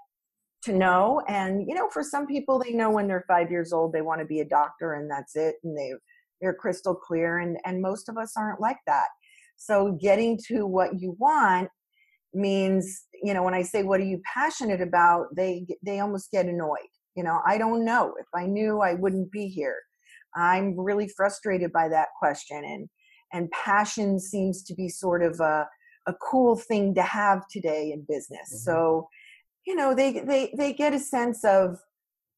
to 0.64 0.74
know. 0.74 1.22
And, 1.28 1.68
you 1.68 1.76
know, 1.76 1.90
for 1.90 2.02
some 2.02 2.26
people, 2.26 2.58
they 2.58 2.72
know 2.72 2.90
when 2.90 3.08
they're 3.08 3.26
five 3.28 3.52
years 3.52 3.72
old, 3.72 3.94
they 3.94 4.02
want 4.02 4.22
to 4.22 4.26
be 4.26 4.40
a 4.40 4.46
doctor 4.46 4.94
and 4.94 5.12
that's 5.12 5.36
it. 5.36 5.56
And 5.64 5.78
they, 5.78 5.92
they're 6.42 6.54
crystal 6.54 6.96
clear. 6.96 7.40
And, 7.40 7.58
and 7.66 7.82
most 7.82 8.10
of 8.10 8.18
us 8.18 8.34
aren't 8.36 8.62
like 8.62 8.78
that. 8.88 9.08
So 9.58 9.98
getting 10.00 10.40
to 10.48 10.66
what 10.66 11.00
you 11.00 11.16
want 11.20 11.70
means, 12.34 13.06
you 13.24 13.34
know, 13.34 13.44
when 13.44 13.54
I 13.54 13.64
say, 13.64 13.84
what 13.84 14.00
are 14.00 14.06
you 14.06 14.22
passionate 14.34 14.82
about? 14.82 15.36
They, 15.36 15.66
they 15.84 16.00
almost 16.00 16.32
get 16.32 16.46
annoyed. 16.46 16.78
You 17.16 17.24
know, 17.24 17.40
I 17.46 17.58
don't 17.58 17.84
know. 17.84 18.14
If 18.20 18.28
I 18.36 18.46
knew, 18.46 18.80
I 18.80 18.94
wouldn't 18.94 19.32
be 19.32 19.48
here. 19.48 19.78
I'm 20.36 20.80
really 20.80 21.10
frustrated 21.10 21.74
by 21.74 21.90
that 21.90 22.10
question. 22.20 22.64
And, 22.64 22.88
and 23.34 23.52
passion 23.52 24.20
seems 24.20 24.64
to 24.64 24.76
be 24.76 24.88
sort 24.88 25.24
of 25.24 25.40
a, 25.40 25.68
a 26.06 26.14
cool 26.22 26.56
thing 26.56 26.94
to 26.96 27.02
have 27.02 27.48
today 27.50 27.92
in 27.92 28.06
business. 28.08 28.54
Mm-hmm. 28.54 28.72
So, 28.72 29.10
you 29.66 29.76
know, 29.76 29.96
they, 29.96 30.20
they, 30.20 30.54
they 30.56 30.74
get 30.74 30.94
a 30.94 31.00
sense 31.00 31.44
of 31.44 31.80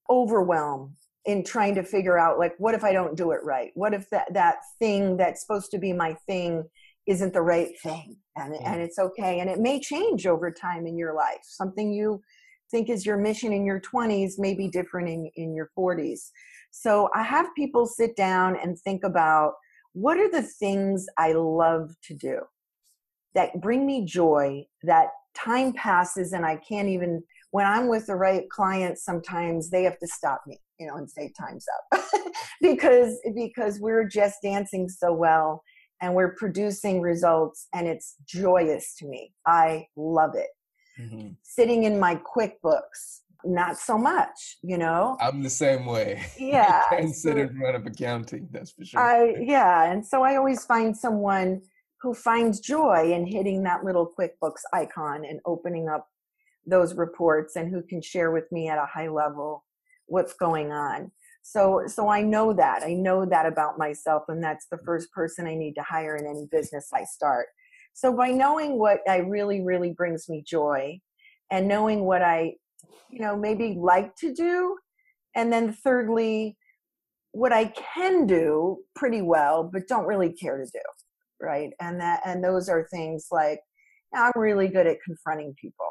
overwhelm 0.10 0.96
in 1.26 1.44
trying 1.44 1.76
to 1.76 1.84
figure 1.84 2.18
out 2.18 2.40
like, 2.40 2.56
what 2.58 2.74
if 2.74 2.84
I 2.84 2.94
don't 2.94 3.18
do 3.18 3.32
it 3.32 3.44
right? 3.44 3.72
What 3.76 3.94
if 3.94 4.10
that, 4.10 4.34
that 4.34 4.60
thing 4.80 5.18
that's 5.18 5.42
supposed 5.42 5.70
to 5.72 5.78
be 5.78 5.94
my 5.94 6.16
thing 6.26 6.64
isn't 7.10 7.34
the 7.34 7.42
right 7.42 7.78
thing? 7.82 8.16
And, 8.36 8.54
mm-hmm. 8.54 8.66
and 8.66 8.82
it's 8.82 9.00
okay. 9.00 9.40
And 9.40 9.50
it 9.50 9.60
may 9.60 9.80
change 9.80 10.28
over 10.28 10.52
time 10.52 10.86
in 10.86 10.96
your 10.96 11.16
life. 11.16 11.40
Something 11.42 11.92
you 11.92 12.22
think 12.70 12.88
is 12.88 13.06
your 13.06 13.18
mission 13.18 13.52
in 13.52 13.66
your 13.66 13.82
20s 13.82 14.34
may 14.38 14.54
be 14.54 14.70
different 14.70 15.10
in, 15.10 15.30
in 15.36 15.56
your 15.56 15.72
40s. 15.78 16.30
So 16.70 17.10
I 17.16 17.24
have 17.24 17.48
people 17.56 17.88
sit 17.88 18.16
down 18.16 18.58
and 18.62 18.78
think 18.80 19.04
about 19.04 19.54
what 19.94 20.18
are 20.18 20.30
the 20.30 20.44
things 20.44 21.08
I 21.18 21.34
love 21.34 21.90
to 22.04 22.14
do 22.14 22.42
that 23.34 23.60
bring 23.60 23.88
me 23.88 24.06
joy, 24.06 24.66
that 24.84 25.08
time 25.36 25.74
passes 25.74 26.34
and 26.34 26.46
I 26.46 26.58
can't 26.58 26.90
even, 26.90 27.24
when 27.50 27.66
I'm 27.66 27.88
with 27.88 28.06
the 28.06 28.16
right 28.16 28.48
clients 28.52 29.04
sometimes 29.04 29.72
they 29.72 29.84
have 29.84 29.98
to 29.98 30.08
stop 30.08 30.42
me, 30.46 30.60
you 30.80 30.86
know, 30.86 30.96
and 30.96 31.10
say 31.10 31.32
time's 31.40 31.66
up 31.92 32.04
because, 32.62 33.18
because 33.34 33.80
we're 33.80 34.08
just 34.08 34.38
dancing 34.44 34.88
so 34.88 35.12
well 35.12 35.64
and 36.02 36.14
we're 36.14 36.34
producing 36.36 37.02
results 37.02 37.68
and 37.74 37.88
it's 37.88 38.16
joyous 38.26 38.96
to 38.96 39.06
me. 39.06 39.34
I 39.46 39.88
love 39.96 40.36
it. 40.36 40.50
Mm-hmm. 41.00 41.30
Sitting 41.44 41.84
in 41.84 42.00
my 42.00 42.16
QuickBooks, 42.16 43.22
not 43.46 43.78
so 43.78 43.98
much, 43.98 44.58
you 44.62 44.78
know. 44.78 45.18
I'm 45.22 45.44
the 45.44 45.50
same 45.50 45.86
way. 45.86 46.24
Yeah. 46.38 46.84
I 46.92 47.06
sit 47.08 47.38
in 47.38 47.58
front 47.58 47.76
of 47.76 47.86
accounting, 47.86 48.50
that's 48.52 48.72
for 48.72 48.86
sure. 48.86 49.00
I 49.00 49.36
yeah, 49.40 49.92
and 49.92 50.06
so 50.06 50.24
I 50.24 50.36
always 50.36 50.66
find 50.66 50.96
someone 50.96 51.62
who 52.02 52.14
finds 52.14 52.60
joy 52.60 53.12
in 53.14 53.26
hitting 53.26 53.64
that 53.64 53.84
little 53.84 54.12
QuickBooks 54.18 54.62
icon 54.74 55.26
and 55.26 55.40
opening 55.46 55.90
up 55.90 56.08
those 56.66 56.96
reports 56.96 57.56
and 57.56 57.70
who 57.70 57.82
can 57.82 58.02
share 58.02 58.32
with 58.32 58.50
me 58.52 58.70
at 58.70 58.78
a 58.78 58.86
high 58.86 59.10
level 59.10 59.66
what's 60.06 60.34
going 60.34 60.72
on. 60.72 61.12
So 61.52 61.84
so 61.88 62.10
I 62.10 62.22
know 62.22 62.54
that. 62.54 62.84
I 62.84 62.94
know 62.94 63.26
that 63.26 63.46
about 63.46 63.78
myself 63.78 64.24
and 64.28 64.44
that's 64.44 64.68
the 64.70 64.80
first 64.86 65.12
person 65.12 65.48
I 65.48 65.56
need 65.56 65.74
to 65.76 65.84
hire 65.84 66.16
in 66.16 66.28
any 66.28 66.48
business 66.52 66.90
I 66.94 67.06
start. 67.06 67.48
So 67.94 68.16
by 68.16 68.30
knowing 68.30 68.78
what 68.78 69.00
I 69.08 69.18
really 69.18 69.62
really 69.62 69.92
brings 69.92 70.30
me 70.30 70.44
joy 70.46 71.00
and 71.52 71.68
knowing 71.68 72.06
what 72.06 72.22
I 72.22 72.56
you 73.10 73.20
know 73.20 73.36
maybe 73.36 73.76
like 73.80 74.16
to 74.18 74.34
do 74.34 74.78
and 75.36 75.52
then 75.52 75.74
thirdly 75.74 76.58
what 77.32 77.54
i 77.54 77.66
can 77.94 78.26
do 78.26 78.78
pretty 78.96 79.22
well 79.22 79.70
but 79.72 79.88
don't 79.88 80.08
really 80.08 80.32
care 80.32 80.58
to 80.58 80.66
do 80.66 80.80
right 81.42 81.72
and 81.80 82.00
that 82.00 82.22
and 82.26 82.44
those 82.44 82.70
are 82.70 82.88
things 82.92 83.28
like 83.32 83.60
i'm 84.16 84.32
really 84.36 84.68
good 84.68 84.88
at 84.88 84.98
confronting 85.06 85.54
people 85.60 85.90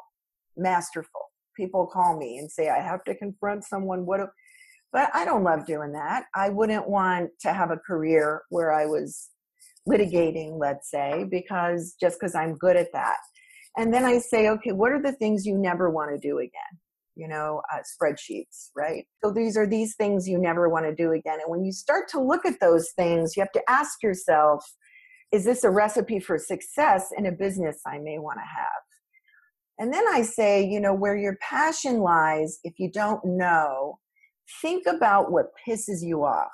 masterful 0.57 1.21
people 1.57 1.87
call 1.87 2.17
me 2.19 2.39
and 2.39 2.51
say 2.51 2.69
i 2.69 2.81
have 2.81 3.05
to 3.05 3.15
confront 3.15 3.65
someone 3.65 4.07
what 4.07 4.21
but 4.93 5.11
i 5.15 5.25
don't 5.25 5.45
love 5.45 5.67
doing 5.67 5.93
that 5.93 6.25
i 6.35 6.49
wouldn't 6.49 6.89
want 6.89 7.31
to 7.41 7.53
have 7.53 7.71
a 7.71 7.77
career 7.77 8.43
where 8.51 8.73
i 8.73 8.85
was 8.85 9.29
litigating 9.89 10.59
let's 10.59 10.91
say 10.91 11.25
because 11.31 11.95
just 12.01 12.19
because 12.19 12.35
i'm 12.35 12.57
good 12.57 12.77
at 12.77 12.93
that 12.93 13.17
and 13.77 13.93
then 13.93 14.05
i 14.05 14.19
say 14.19 14.49
okay 14.49 14.73
what 14.73 14.93
are 14.93 15.03
the 15.03 15.13
things 15.13 15.47
you 15.47 15.57
never 15.57 15.91
want 15.91 16.11
to 16.11 16.19
do 16.19 16.39
again 16.39 16.79
you 17.19 17.27
know, 17.27 17.61
uh, 17.75 17.79
spreadsheets, 17.79 18.71
right? 18.77 19.05
So 19.23 19.33
these 19.33 19.57
are 19.57 19.67
these 19.67 19.97
things 19.97 20.29
you 20.29 20.39
never 20.39 20.69
want 20.69 20.87
to 20.87 20.95
do 20.95 21.11
again. 21.11 21.41
And 21.41 21.51
when 21.51 21.65
you 21.65 21.73
start 21.73 22.09
to 22.11 22.23
look 22.23 22.47
at 22.47 22.61
those 22.61 22.93
things, 22.93 23.37
you 23.37 23.43
have 23.43 23.53
to 23.53 23.63
ask 23.69 24.03
yourself, 24.05 24.65
is 25.33 25.45
this 25.45 25.65
a 25.65 25.71
recipe 25.71 26.21
for 26.21 26.39
success 26.39 27.11
in 27.19 27.27
a 27.27 27.33
business 27.33 27.81
I 27.85 27.99
may 27.99 28.19
want 28.19 28.39
to 28.39 28.47
have? 28.47 28.69
And 29.81 29.93
then 29.93 30.05
I 30.09 30.23
say, 30.23 30.65
you 30.65 30.81
know, 30.81 30.95
where 30.95 31.17
your 31.17 31.37
passion 31.43 31.99
lies, 31.99 32.61
if 32.63 32.75
you 32.79 32.91
don't 32.91 33.25
know, 33.25 33.99
think 34.61 34.87
about 34.87 35.31
what 35.31 35.47
pisses 35.67 36.03
you 36.03 36.25
off. 36.25 36.49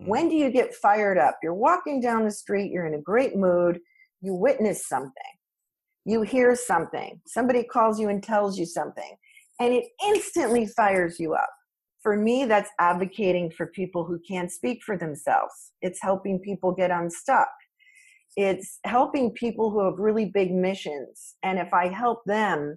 Mm. 0.00 0.08
When 0.08 0.28
do 0.28 0.36
you 0.36 0.50
get 0.50 0.74
fired 0.74 1.18
up? 1.18 1.38
You're 1.42 1.54
walking 1.54 2.00
down 2.00 2.24
the 2.24 2.30
street, 2.30 2.72
you're 2.72 2.86
in 2.86 2.94
a 2.94 3.00
great 3.00 3.36
mood, 3.36 3.80
you 4.20 4.34
witness 4.34 4.88
something, 4.88 5.12
you 6.04 6.22
hear 6.22 6.54
something, 6.54 7.20
somebody 7.26 7.64
calls 7.64 8.00
you 8.00 8.08
and 8.08 8.22
tells 8.22 8.58
you 8.58 8.66
something 8.66 9.16
and 9.62 9.72
it 9.72 9.84
instantly 10.04 10.66
fires 10.66 11.20
you 11.20 11.34
up. 11.34 11.48
For 12.02 12.16
me, 12.16 12.46
that's 12.46 12.70
advocating 12.80 13.52
for 13.52 13.68
people 13.68 14.04
who 14.04 14.18
can't 14.28 14.50
speak 14.50 14.82
for 14.84 14.96
themselves. 14.96 15.70
It's 15.80 16.02
helping 16.02 16.40
people 16.40 16.72
get 16.72 16.90
unstuck. 16.90 17.48
It's 18.36 18.80
helping 18.84 19.30
people 19.30 19.70
who 19.70 19.84
have 19.84 19.98
really 19.98 20.24
big 20.24 20.52
missions. 20.52 21.36
And 21.44 21.60
if 21.60 21.72
I 21.72 21.88
help 21.88 22.22
them, 22.26 22.76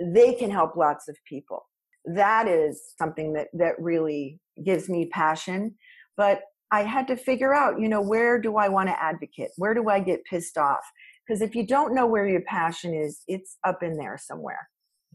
they 0.00 0.34
can 0.34 0.52
help 0.52 0.76
lots 0.76 1.08
of 1.08 1.16
people. 1.28 1.64
That 2.04 2.48
is 2.48 2.94
something 2.98 3.32
that, 3.34 3.48
that 3.54 3.78
really 3.78 4.40
gives 4.64 4.88
me 4.88 5.06
passion. 5.06 5.74
But 6.16 6.42
I 6.70 6.82
had 6.82 7.06
to 7.08 7.16
figure 7.16 7.54
out, 7.54 7.80
you 7.80 7.88
know, 7.88 8.00
where 8.00 8.40
do 8.40 8.56
I 8.56 8.68
want 8.68 8.88
to 8.88 9.02
advocate? 9.02 9.50
Where 9.56 9.74
do 9.74 9.88
I 9.88 10.00
get 10.00 10.24
pissed 10.24 10.56
off? 10.56 10.84
Because 11.26 11.42
if 11.42 11.54
you 11.54 11.66
don't 11.66 11.94
know 11.94 12.06
where 12.06 12.26
your 12.26 12.40
passion 12.42 12.94
is, 12.94 13.20
it's 13.28 13.58
up 13.64 13.82
in 13.82 13.96
there 13.96 14.18
somewhere 14.20 14.68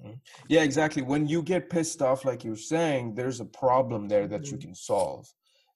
Mm-hmm. 0.03 0.13
Yeah, 0.47 0.63
exactly. 0.63 1.01
When 1.01 1.27
you 1.27 1.41
get 1.41 1.69
pissed 1.69 2.01
off, 2.01 2.25
like 2.25 2.43
you're 2.43 2.55
saying, 2.55 3.15
there's 3.15 3.39
a 3.39 3.45
problem 3.45 4.07
there 4.07 4.27
that 4.27 4.43
mm-hmm. 4.43 4.55
you 4.55 4.61
can 4.61 4.75
solve. 4.75 5.27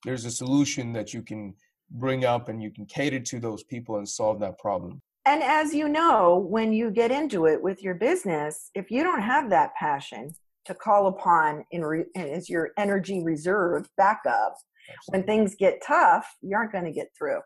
There's 0.04 0.26
a 0.26 0.32
solution 0.32 0.94
that 0.94 1.14
you 1.14 1.22
can 1.22 1.54
bring 1.92 2.26
up 2.26 2.50
and 2.50 2.62
you 2.62 2.72
can 2.72 2.86
cater 2.86 3.20
to 3.20 3.40
those 3.40 3.64
people 3.64 3.98
and 3.98 4.08
solve 4.08 4.40
that 4.40 4.58
problem. 4.58 5.02
And 5.26 5.44
as 5.44 5.74
you 5.74 5.88
know, 5.88 6.48
when 6.50 6.74
you 6.74 6.90
get 6.90 7.12
into 7.12 7.46
it 7.46 7.62
with 7.62 7.84
your 7.84 7.94
business, 7.94 8.72
if 8.74 8.90
you 8.90 9.04
don't 9.04 9.22
have 9.22 9.50
that 9.52 9.76
passion 9.76 10.34
to 10.66 10.74
call 10.74 11.08
upon 11.08 11.64
in 11.72 11.84
re- 11.84 12.06
as 12.16 12.50
your 12.50 12.72
energy 12.78 13.24
reserve 13.24 13.88
backup, 13.98 14.56
Absolutely. 14.90 15.12
when 15.12 15.24
things 15.24 15.56
get 15.56 15.82
tough, 15.86 16.28
you 16.42 16.56
aren't 16.56 16.72
going 16.72 16.86
to 16.86 16.92
get 16.92 17.08
through. 17.18 17.40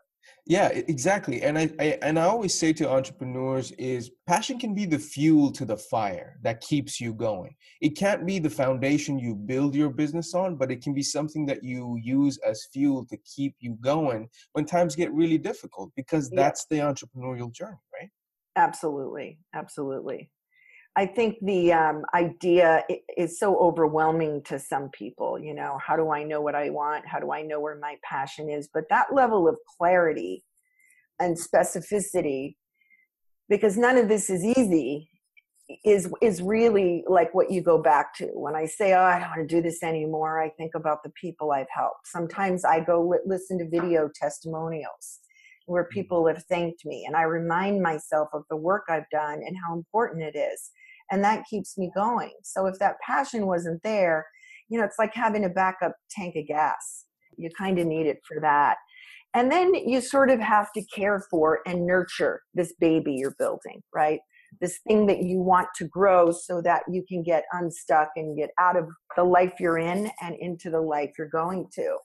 Yeah, 0.48 0.68
exactly. 0.68 1.42
And 1.42 1.58
I, 1.58 1.70
I 1.80 1.98
and 2.02 2.18
I 2.18 2.24
always 2.24 2.54
say 2.54 2.72
to 2.74 2.88
entrepreneurs 2.88 3.72
is 3.72 4.10
passion 4.28 4.58
can 4.58 4.74
be 4.74 4.86
the 4.86 4.98
fuel 4.98 5.50
to 5.52 5.64
the 5.64 5.76
fire 5.76 6.38
that 6.42 6.60
keeps 6.60 7.00
you 7.00 7.14
going. 7.14 7.54
It 7.80 7.90
can't 7.90 8.24
be 8.24 8.38
the 8.38 8.50
foundation 8.50 9.18
you 9.18 9.34
build 9.34 9.74
your 9.74 9.90
business 9.90 10.34
on, 10.34 10.56
but 10.56 10.70
it 10.70 10.82
can 10.82 10.94
be 10.94 11.02
something 11.02 11.46
that 11.46 11.64
you 11.64 11.98
use 12.00 12.38
as 12.46 12.68
fuel 12.72 13.04
to 13.06 13.16
keep 13.18 13.56
you 13.58 13.76
going 13.80 14.28
when 14.52 14.66
times 14.66 14.94
get 14.94 15.12
really 15.12 15.38
difficult 15.38 15.90
because 15.96 16.30
that's 16.30 16.66
yeah. 16.70 16.84
the 16.84 16.92
entrepreneurial 16.92 17.52
journey, 17.52 17.78
right? 18.00 18.10
Absolutely. 18.56 19.38
Absolutely. 19.54 20.30
I 20.96 21.04
think 21.04 21.36
the 21.42 21.74
um, 21.74 22.04
idea 22.14 22.82
is 23.18 23.38
so 23.38 23.58
overwhelming 23.58 24.42
to 24.44 24.58
some 24.58 24.88
people. 24.90 25.38
You 25.38 25.54
know, 25.54 25.78
how 25.86 25.94
do 25.94 26.10
I 26.10 26.22
know 26.22 26.40
what 26.40 26.54
I 26.54 26.70
want? 26.70 27.06
How 27.06 27.20
do 27.20 27.32
I 27.32 27.42
know 27.42 27.60
where 27.60 27.78
my 27.78 27.96
passion 28.02 28.48
is? 28.48 28.68
But 28.72 28.84
that 28.88 29.12
level 29.12 29.46
of 29.46 29.56
clarity 29.78 30.42
and 31.20 31.36
specificity, 31.36 32.56
because 33.50 33.76
none 33.76 33.98
of 33.98 34.08
this 34.08 34.30
is 34.30 34.42
easy, 34.42 35.10
is 35.84 36.10
is 36.22 36.40
really 36.40 37.04
like 37.08 37.34
what 37.34 37.50
you 37.50 37.60
go 37.60 37.76
back 37.82 38.14
to. 38.14 38.26
When 38.28 38.54
I 38.54 38.64
say, 38.64 38.94
"Oh, 38.94 39.02
I 39.02 39.18
don't 39.18 39.28
want 39.36 39.48
to 39.48 39.56
do 39.56 39.60
this 39.60 39.82
anymore," 39.82 40.40
I 40.40 40.48
think 40.48 40.74
about 40.74 41.02
the 41.02 41.10
people 41.20 41.50
I've 41.50 41.66
helped. 41.74 42.06
Sometimes 42.06 42.64
I 42.64 42.80
go 42.80 43.14
listen 43.26 43.58
to 43.58 43.68
video 43.68 44.08
testimonials 44.14 45.20
where 45.66 45.82
mm-hmm. 45.84 45.92
people 45.92 46.26
have 46.26 46.44
thanked 46.44 46.86
me, 46.86 47.04
and 47.06 47.16
I 47.16 47.22
remind 47.22 47.82
myself 47.82 48.28
of 48.32 48.44
the 48.48 48.56
work 48.56 48.84
I've 48.88 49.10
done 49.10 49.42
and 49.44 49.56
how 49.62 49.74
important 49.74 50.22
it 50.22 50.38
is 50.38 50.70
and 51.10 51.22
that 51.24 51.44
keeps 51.48 51.78
me 51.78 51.90
going. 51.94 52.32
So 52.42 52.66
if 52.66 52.78
that 52.78 52.96
passion 53.06 53.46
wasn't 53.46 53.82
there 53.82 54.26
you 54.68 54.78
know 54.78 54.84
it's 54.84 54.98
like 54.98 55.14
having 55.14 55.44
a 55.44 55.48
backup 55.48 55.92
tank 56.10 56.34
of 56.36 56.46
gas. 56.46 57.04
You 57.36 57.50
kind 57.56 57.78
of 57.78 57.86
need 57.86 58.06
it 58.06 58.18
for 58.26 58.40
that. 58.40 58.76
And 59.34 59.52
then 59.52 59.74
you 59.74 60.00
sort 60.00 60.30
of 60.30 60.40
have 60.40 60.72
to 60.72 60.82
care 60.84 61.22
for 61.30 61.60
and 61.66 61.86
nurture 61.86 62.40
this 62.54 62.74
baby 62.80 63.14
you're 63.14 63.36
building 63.38 63.82
right? 63.94 64.20
This 64.60 64.78
thing 64.88 65.06
that 65.06 65.22
you 65.22 65.40
want 65.40 65.68
to 65.76 65.84
grow 65.84 66.30
so 66.30 66.62
that 66.62 66.82
you 66.90 67.04
can 67.06 67.22
get 67.22 67.44
unstuck 67.52 68.08
and 68.16 68.36
get 68.36 68.50
out 68.58 68.76
of 68.76 68.88
the 69.16 69.24
life 69.24 69.54
you're 69.60 69.78
in 69.78 70.10
and 70.22 70.36
into 70.40 70.70
the 70.70 70.80
life 70.80 71.10
you're 71.18 71.28
going 71.28 71.66
to. 71.74 71.96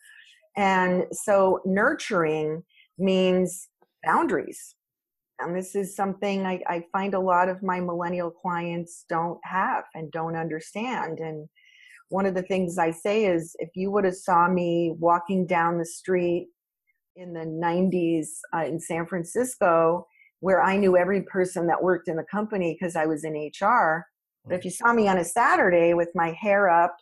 And 0.58 1.06
so 1.12 1.62
nurturing 1.66 2.64
means 2.98 3.70
boundaries 4.04 4.76
and 5.42 5.56
this 5.56 5.76
is 5.76 5.96
something 5.96 6.46
I, 6.46 6.62
I 6.68 6.86
find 6.92 7.14
a 7.14 7.20
lot 7.20 7.50
of 7.50 7.64
my 7.64 7.80
millennial 7.80 8.32
clients 8.32 9.06
don't 9.10 9.40
have 9.44 9.84
and 9.94 10.12
don't 10.12 10.36
understand. 10.36 11.20
And 11.20 11.48
one 12.10 12.26
of 12.26 12.36
the 12.36 12.44
things 12.44 12.78
I 12.78 12.92
say 12.92 13.26
is 13.26 13.56
if 13.60 13.70
you 13.76 13.92
would 13.92 14.06
have 14.06 14.16
saw 14.16 14.48
me 14.48 14.94
walking 15.00 15.46
down 15.46 15.78
the 15.78 15.86
street 15.86 16.48
in 17.16 17.34
the 17.34 17.46
90s 17.46 18.28
uh, 18.54 18.66
in 18.66 18.80
San 18.80 19.06
Francisco, 19.06 20.08
where 20.40 20.62
I 20.62 20.78
knew 20.78 20.98
every 20.98 21.24
person 21.24 21.68
that 21.68 21.84
worked 21.84 22.08
in 22.08 22.16
the 22.16 22.26
company 22.30 22.78
because 22.80 22.96
I 22.96 23.06
was 23.06 23.24
in 23.24 23.34
HR. 23.34 24.06
But 24.46 24.56
if 24.56 24.66
you 24.66 24.72
saw 24.72 24.92
me 24.92 25.08
on 25.08 25.20
a 25.20 25.24
Saturday 25.24 25.94
with 25.94 26.10
my 26.16 26.32
hair 26.32 26.70
up 26.70 26.96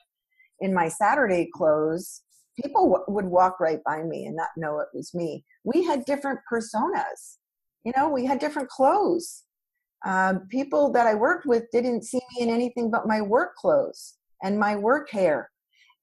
in 0.59 0.73
my 0.73 0.89
Saturday 0.89 1.49
clothes, 1.53 2.21
people 2.61 2.89
w- 2.89 3.05
would 3.07 3.25
walk 3.25 3.59
right 3.61 3.79
by 3.85 4.03
me 4.03 4.25
and 4.25 4.35
not 4.35 4.49
know 4.57 4.79
it 4.79 4.89
was 4.93 5.13
me. 5.13 5.45
We 5.63 5.83
had 5.83 6.03
different 6.03 6.39
personas 6.51 7.37
you 7.83 7.93
know 7.95 8.09
we 8.09 8.25
had 8.25 8.39
different 8.39 8.69
clothes. 8.69 9.43
Um, 10.05 10.47
people 10.49 10.91
that 10.93 11.07
i 11.07 11.13
worked 11.13 11.45
with 11.45 11.65
didn't 11.71 12.03
see 12.03 12.21
me 12.33 12.43
in 12.43 12.49
anything 12.49 12.89
but 12.89 13.05
my 13.07 13.21
work 13.21 13.55
clothes 13.55 14.15
and 14.41 14.57
my 14.57 14.77
work 14.77 15.09
hair 15.11 15.49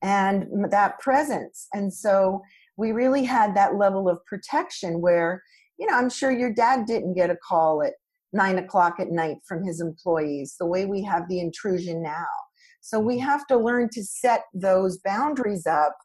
and 0.03 0.70
that 0.70 0.99
presence. 0.99 1.66
And 1.72 1.93
so 1.93 2.43
we 2.77 2.93
really 2.93 3.24
had 3.24 3.57
that 3.57 3.77
level 3.77 4.07
of 4.09 4.24
protection 4.27 5.01
where 5.01 5.43
you 5.79 5.87
know 5.87 5.97
i'm 5.97 6.11
sure 6.11 6.31
your 6.31 6.53
dad 6.53 6.87
didn't 6.87 7.14
get 7.14 7.31
a 7.31 7.39
call 7.49 7.83
at 7.83 7.95
nine 8.33 8.59
o'clock 8.59 9.01
at 9.01 9.11
night 9.11 9.39
from 9.47 9.64
his 9.64 9.81
employees 9.81 10.57
the 10.59 10.66
way 10.66 10.87
we 10.87 11.03
have 11.03 11.29
the 11.29 11.41
intrusion 11.41 12.03
now. 12.03 12.27
So 12.81 13.01
we 13.01 13.16
mm-hmm. 13.16 13.27
have 13.27 13.47
to 13.49 13.57
learn 13.57 13.89
to 13.93 14.05
set 14.05 14.45
those 14.55 14.99
boundaries 14.99 15.66
up 15.66 15.97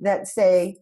that 0.00 0.26
say 0.26 0.76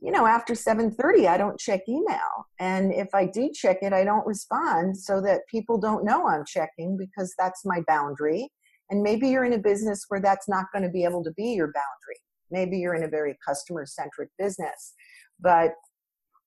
you 0.00 0.10
know 0.10 0.26
after 0.26 0.54
7:30 0.54 1.26
I 1.26 1.36
don't 1.36 1.58
check 1.58 1.82
email. 1.88 2.46
And 2.60 2.92
if 2.92 3.14
I 3.14 3.26
do 3.26 3.50
check 3.52 3.78
it 3.82 3.92
I 3.92 4.04
don't 4.04 4.26
respond 4.26 4.96
so 4.96 5.20
that 5.22 5.46
people 5.50 5.78
don't 5.78 6.04
know 6.04 6.26
I'm 6.28 6.44
checking 6.46 6.96
because 6.96 7.34
that's 7.38 7.64
my 7.64 7.80
boundary. 7.86 8.50
And 8.90 9.02
maybe 9.02 9.28
you're 9.28 9.44
in 9.44 9.52
a 9.52 9.58
business 9.58 10.04
where 10.08 10.20
that's 10.20 10.48
not 10.48 10.66
going 10.72 10.84
to 10.84 10.90
be 10.90 11.04
able 11.04 11.24
to 11.24 11.32
be 11.32 11.50
your 11.50 11.66
boundary. 11.66 12.20
Maybe 12.50 12.78
you're 12.78 12.94
in 12.94 13.02
a 13.02 13.08
very 13.08 13.36
customer 13.46 13.84
centric 13.84 14.28
business. 14.38 14.94
But 15.40 15.72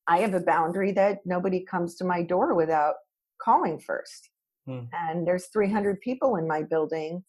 I 0.08 0.20
have 0.20 0.34
a 0.34 0.40
boundary 0.40 0.92
that 0.94 1.20
nobody 1.26 1.66
comes 1.66 1.96
to 1.96 2.06
my 2.06 2.24
door 2.24 2.56
without 2.56 2.96
calling 3.42 3.80
first. 3.80 4.30
Hmm. 4.66 4.82
and 4.94 5.26
there's 5.26 5.48
300 5.48 6.00
people 6.02 6.36
in 6.36 6.48
my 6.48 6.62
building 6.62 7.24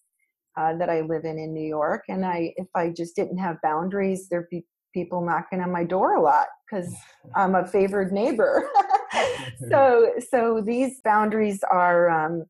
uh, 0.58 0.76
that 0.76 0.90
I 0.90 1.00
live 1.00 1.24
in 1.24 1.38
in 1.38 1.54
New 1.54 1.66
York. 1.66 2.04
And 2.08 2.26
I 2.26 2.52
if 2.56 2.66
I 2.74 2.90
just 2.90 3.16
didn't 3.16 3.38
have 3.38 3.62
boundaries 3.62 4.28
there'd 4.28 4.50
be 4.50 4.66
people 4.92 5.24
knocking 5.24 5.60
on 5.60 5.70
my 5.70 5.84
door 5.84 6.16
a 6.16 6.20
lot 6.20 6.46
because 6.68 6.94
I'm 7.34 7.54
a 7.54 7.66
favored 7.66 8.12
neighbor. 8.12 8.68
so 9.70 10.12
so 10.30 10.62
these 10.64 11.00
boundaries 11.02 11.60
are 11.70 12.10
um, 12.10 12.44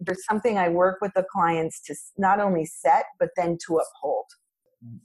there's 0.00 0.24
something 0.24 0.58
I 0.58 0.68
work 0.68 0.98
with 1.00 1.12
the 1.14 1.24
clients 1.30 1.80
to 1.82 1.94
not 2.16 2.40
only 2.40 2.64
set 2.64 3.04
but 3.18 3.30
then 3.36 3.58
to 3.66 3.78
uphold. 3.78 4.24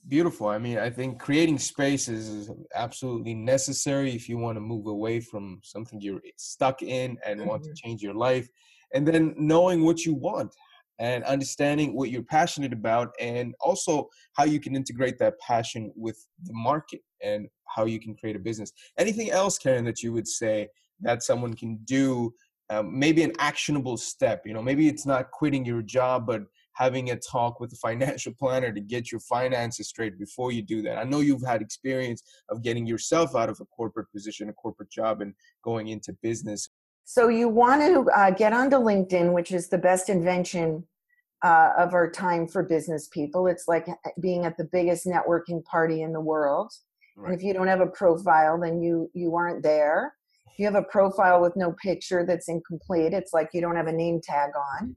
Beautiful. 0.07 0.47
I 0.47 0.59
mean, 0.59 0.77
I 0.77 0.91
think 0.91 1.19
creating 1.19 1.57
spaces 1.57 2.29
is 2.29 2.51
absolutely 2.75 3.33
necessary 3.33 4.13
if 4.13 4.29
you 4.29 4.37
want 4.37 4.55
to 4.55 4.61
move 4.61 4.85
away 4.85 5.19
from 5.19 5.61
something 5.63 5.99
you're 5.99 6.21
stuck 6.37 6.83
in 6.83 7.17
and 7.25 7.39
mm-hmm. 7.39 7.49
want 7.49 7.63
to 7.63 7.69
mm-hmm. 7.69 7.87
change 7.87 8.03
your 8.03 8.13
life. 8.13 8.47
And 8.93 9.07
then 9.07 9.33
knowing 9.35 9.83
what 9.83 10.05
you 10.05 10.13
want 10.13 10.53
and 10.99 11.23
understanding 11.23 11.95
what 11.95 12.09
you're 12.09 12.23
passionate 12.23 12.73
about 12.73 13.09
and 13.19 13.55
also 13.59 14.07
how 14.33 14.43
you 14.43 14.59
can 14.59 14.75
integrate 14.75 15.17
that 15.19 15.39
passion 15.39 15.91
with 15.95 16.25
the 16.43 16.53
market 16.53 17.01
and 17.23 17.47
how 17.67 17.85
you 17.85 17.99
can 17.99 18.15
create 18.15 18.35
a 18.35 18.39
business. 18.39 18.71
Anything 18.97 19.31
else 19.31 19.57
karen 19.57 19.85
that 19.85 20.03
you 20.03 20.13
would 20.13 20.27
say 20.27 20.67
that 21.01 21.23
someone 21.23 21.53
can 21.53 21.79
do 21.85 22.33
um, 22.69 22.97
maybe 22.97 23.23
an 23.23 23.33
actionable 23.39 23.97
step 23.97 24.43
you 24.45 24.53
know 24.53 24.61
maybe 24.61 24.87
it's 24.87 25.05
not 25.05 25.31
quitting 25.31 25.65
your 25.65 25.81
job 25.81 26.25
but 26.25 26.43
having 26.73 27.11
a 27.11 27.15
talk 27.15 27.59
with 27.59 27.71
a 27.71 27.75
financial 27.75 28.33
planner 28.39 28.71
to 28.71 28.81
get 28.81 29.11
your 29.11 29.21
finances 29.21 29.87
straight 29.87 30.19
before 30.19 30.51
you 30.51 30.61
do 30.61 30.81
that? 30.81 30.97
I 30.97 31.03
know 31.03 31.21
you've 31.21 31.45
had 31.45 31.61
experience 31.61 32.23
of 32.49 32.61
getting 32.61 32.85
yourself 32.85 33.35
out 33.35 33.49
of 33.49 33.59
a 33.61 33.65
corporate 33.65 34.11
position 34.11 34.49
a 34.49 34.53
corporate 34.53 34.91
job 34.91 35.21
and 35.21 35.33
going 35.63 35.87
into 35.87 36.13
business 36.21 36.69
so 37.05 37.27
you 37.27 37.49
want 37.49 37.81
to 37.81 38.09
uh, 38.11 38.31
get 38.31 38.53
onto 38.53 38.77
LinkedIn, 38.77 39.33
which 39.33 39.51
is 39.51 39.69
the 39.69 39.77
best 39.77 40.09
invention 40.09 40.85
uh, 41.43 41.71
of 41.77 41.93
our 41.93 42.09
time 42.09 42.47
for 42.47 42.63
business 42.63 43.09
people. 43.09 43.47
It's 43.47 43.67
like 43.67 43.87
being 44.21 44.45
at 44.45 44.57
the 44.57 44.63
biggest 44.63 45.05
networking 45.05 45.63
party 45.65 46.01
in 46.01 46.13
the 46.13 46.21
world. 46.21 46.71
Right. 47.15 47.31
And 47.31 47.37
if 47.37 47.43
you 47.43 47.53
don't 47.53 47.67
have 47.67 47.81
a 47.81 47.87
profile, 47.87 48.59
then 48.59 48.81
you 48.81 49.11
you 49.13 49.35
aren't 49.35 49.63
there. 49.63 50.13
If 50.51 50.59
you 50.59 50.65
have 50.65 50.75
a 50.75 50.83
profile 50.83 51.41
with 51.41 51.55
no 51.55 51.73
picture 51.81 52.25
that's 52.25 52.47
incomplete, 52.47 53.13
it's 53.13 53.33
like 53.33 53.49
you 53.53 53.61
don't 53.61 53.75
have 53.75 53.87
a 53.87 53.91
name 53.91 54.21
tag 54.21 54.51
on. 54.55 54.95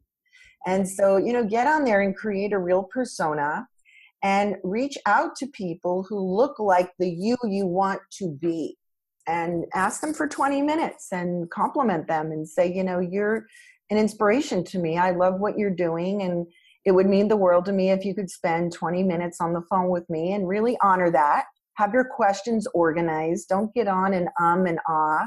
And 0.66 0.88
so, 0.88 1.16
you 1.16 1.32
know, 1.32 1.44
get 1.44 1.66
on 1.66 1.84
there 1.84 2.00
and 2.00 2.14
create 2.14 2.52
a 2.52 2.58
real 2.58 2.82
persona 2.84 3.66
and 4.22 4.56
reach 4.64 4.98
out 5.06 5.36
to 5.36 5.46
people 5.46 6.04
who 6.08 6.18
look 6.18 6.58
like 6.58 6.90
the 6.98 7.08
you 7.08 7.36
you 7.44 7.66
want 7.66 8.00
to 8.18 8.30
be 8.30 8.76
and 9.26 9.64
ask 9.74 10.00
them 10.00 10.14
for 10.14 10.28
20 10.28 10.62
minutes 10.62 11.08
and 11.12 11.50
compliment 11.50 12.06
them 12.06 12.30
and 12.30 12.48
say 12.48 12.72
you 12.72 12.84
know 12.84 13.00
you're 13.00 13.46
an 13.90 13.98
inspiration 13.98 14.64
to 14.64 14.78
me. 14.78 14.98
I 14.98 15.12
love 15.12 15.40
what 15.40 15.58
you're 15.58 15.70
doing 15.70 16.22
and 16.22 16.46
it 16.84 16.92
would 16.92 17.06
mean 17.06 17.28
the 17.28 17.36
world 17.36 17.64
to 17.66 17.72
me 17.72 17.90
if 17.90 18.04
you 18.04 18.14
could 18.14 18.30
spend 18.30 18.72
20 18.72 19.02
minutes 19.02 19.40
on 19.40 19.52
the 19.52 19.62
phone 19.68 19.90
with 19.90 20.08
me 20.08 20.32
and 20.32 20.48
really 20.48 20.76
honor 20.82 21.10
that. 21.10 21.44
Have 21.74 21.92
your 21.92 22.04
questions 22.04 22.66
organized. 22.74 23.48
Don't 23.48 23.74
get 23.74 23.88
on 23.88 24.14
and 24.14 24.28
um 24.40 24.66
and 24.66 24.78
ah 24.88 25.26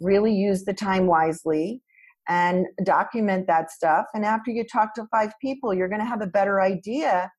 really 0.00 0.34
use 0.34 0.64
the 0.64 0.74
time 0.74 1.06
wisely 1.06 1.80
and 2.28 2.66
document 2.84 3.46
that 3.46 3.70
stuff. 3.70 4.06
And 4.14 4.24
after 4.24 4.50
you 4.50 4.64
talk 4.64 4.94
to 4.94 5.06
five 5.10 5.32
people 5.40 5.74
you're 5.74 5.88
going 5.88 6.00
to 6.00 6.06
have 6.06 6.22
a 6.22 6.26
better 6.26 6.60
idea 6.60 7.30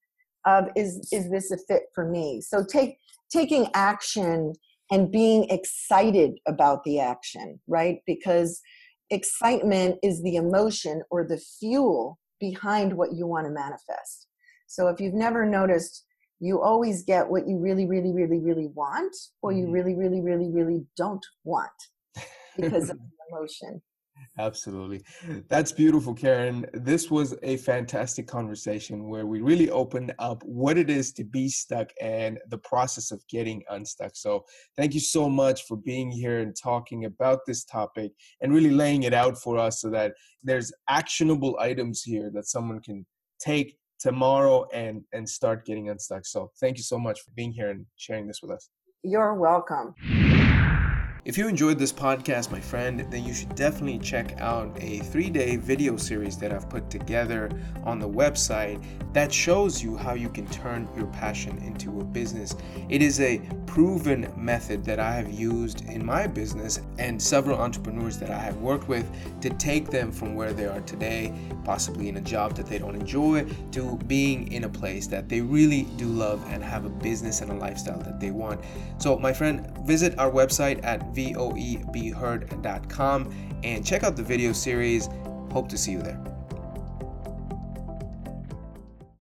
of 0.46 0.66
is 0.76 1.08
is 1.12 1.30
this 1.32 1.52
a 1.52 1.58
fit 1.68 1.84
for 1.96 2.10
me? 2.10 2.42
So 2.42 2.64
take 2.64 2.98
taking 3.32 3.68
action 3.74 4.54
and 4.94 5.12
being 5.12 5.50
excited 5.50 6.38
about 6.48 6.84
the 6.84 7.00
action, 7.00 7.60
right? 7.68 7.98
Because 8.06 8.62
excitement 9.10 9.98
is 10.04 10.22
the 10.22 10.36
emotion 10.36 11.02
or 11.10 11.26
the 11.28 11.42
fuel 11.60 12.20
behind 12.40 12.94
what 12.94 13.12
you 13.12 13.26
want 13.26 13.48
to 13.48 13.52
manifest. 13.52 14.28
So 14.68 14.90
if 14.90 15.00
you've 15.00 15.16
never 15.16 15.48
noticed, 15.48 16.06
you 16.40 16.62
always 16.62 17.04
get 17.04 17.28
what 17.28 17.48
you 17.48 17.58
really, 17.58 17.88
really, 17.88 18.14
really, 18.14 18.40
really 18.40 18.68
want, 18.76 19.16
or 19.42 19.52
you 19.52 19.64
mm-hmm. 19.64 19.72
really, 19.72 19.96
really, 19.96 20.22
really, 20.22 20.52
really 20.52 20.86
don't 20.96 21.26
want 21.44 21.72
because 22.56 22.92
of 22.92 22.98
the 23.32 23.36
emotion. 23.36 23.82
Absolutely. 24.38 25.04
That's 25.48 25.72
beautiful, 25.72 26.14
Karen. 26.14 26.66
This 26.74 27.12
was 27.12 27.36
a 27.44 27.58
fantastic 27.58 28.28
conversation 28.28 29.10
where 29.10 29.26
we 29.26 29.42
really 29.42 29.70
opened 29.70 30.14
up 30.20 30.44
what 30.44 30.78
it 30.78 30.90
is 30.90 31.12
to 31.14 31.24
be 31.24 31.50
stuck 31.50 31.92
and 32.02 32.40
the 32.50 32.58
process 32.58 33.12
of 33.12 33.26
getting 33.28 33.64
unstuck. 33.70 34.12
So, 34.16 34.46
thank 34.76 34.94
you 34.94 35.00
so 35.00 35.30
much 35.30 35.66
for 35.66 35.78
being 35.78 36.12
here 36.12 36.40
and 36.40 36.56
talking 36.56 37.06
about 37.06 37.40
this 37.46 37.64
topic 37.64 38.12
and 38.42 38.54
really 38.54 38.72
laying 38.72 39.04
it 39.04 39.14
out 39.14 39.38
for 39.38 39.58
us 39.58 39.82
so 39.82 39.90
that 39.92 40.14
there's 40.44 40.72
actionable 40.90 41.58
items 41.60 42.02
here 42.02 42.32
that 42.34 42.48
someone 42.48 42.80
can 42.80 43.06
take 43.40 43.78
tomorrow 44.00 44.68
and 44.74 45.04
and 45.14 45.28
start 45.28 45.66
getting 45.66 45.90
unstuck. 45.90 46.26
So, 46.26 46.52
thank 46.60 46.78
you 46.78 46.84
so 46.84 46.98
much 46.98 47.22
for 47.22 47.32
being 47.32 47.52
here 47.52 47.70
and 47.70 47.86
sharing 47.98 48.28
this 48.28 48.42
with 48.42 48.52
us. 48.52 48.70
You're 49.04 49.36
welcome. 49.36 49.94
If 51.26 51.38
you 51.38 51.48
enjoyed 51.48 51.80
this 51.80 51.94
podcast, 51.94 52.52
my 52.52 52.60
friend, 52.60 53.08
then 53.10 53.24
you 53.24 53.34
should 53.34 53.56
definitely 53.56 53.98
check 54.00 54.42
out 54.42 54.78
a 54.82 55.00
three 55.00 55.30
day 55.30 55.56
video 55.56 55.96
series 55.96 56.38
that 56.40 56.52
I've 56.52 56.70
put 56.70 56.90
together 56.90 57.50
on 57.86 57.98
the 57.98 58.10
website 58.10 58.84
that 59.14 59.32
shows 59.32 59.82
you 59.82 59.96
how 59.96 60.16
you 60.16 60.28
can 60.28 60.46
turn 60.48 60.90
your 60.98 61.08
passion 61.08 61.58
into 61.60 62.02
a 62.02 62.04
business. 62.04 62.58
It 62.90 63.02
is 63.02 63.22
a 63.22 63.42
proven 63.68 64.32
method 64.36 64.84
that 64.84 65.00
I 65.00 65.16
have 65.16 65.32
used 65.32 65.88
in 65.90 66.06
my 66.06 66.28
business 66.28 66.82
and 67.00 67.22
several 67.22 67.58
entrepreneurs 67.58 68.18
that 68.20 68.30
I 68.30 68.38
have 68.38 68.58
worked 68.58 68.90
with 68.90 69.10
to 69.42 69.50
take 69.52 69.90
them 69.90 70.12
from 70.12 70.36
where 70.36 70.52
they 70.52 70.66
are 70.66 70.82
today, 70.82 71.34
possibly 71.64 72.10
in 72.10 72.18
a 72.18 72.22
job 72.22 72.56
that 72.56 72.66
they 72.66 72.80
don't 72.80 72.96
enjoy, 72.96 73.46
to 73.72 73.98
being 74.08 74.52
in 74.52 74.66
a 74.66 74.70
place 74.70 75.08
that 75.08 75.30
they 75.30 75.42
really 75.42 75.84
do 75.96 76.06
love 76.06 76.44
and 76.50 76.64
have 76.64 76.86
a 76.86 76.90
business 76.90 77.42
and 77.42 77.52
a 77.52 77.56
lifestyle 77.56 78.00
that 78.00 78.20
they 78.20 78.32
want. 78.32 78.60
So, 78.98 79.18
my 79.18 79.32
friend, 79.32 79.72
visit 79.86 80.20
our 80.20 80.30
website 80.30 80.84
at 80.84 81.13
voebeheard.com 81.14 83.60
and 83.64 83.86
check 83.86 84.04
out 84.04 84.16
the 84.16 84.24
video 84.24 84.54
series. 84.54 85.10
Hope 85.52 85.70
to 85.70 85.78
see 85.78 85.92
you 85.92 86.02
there. 86.02 86.33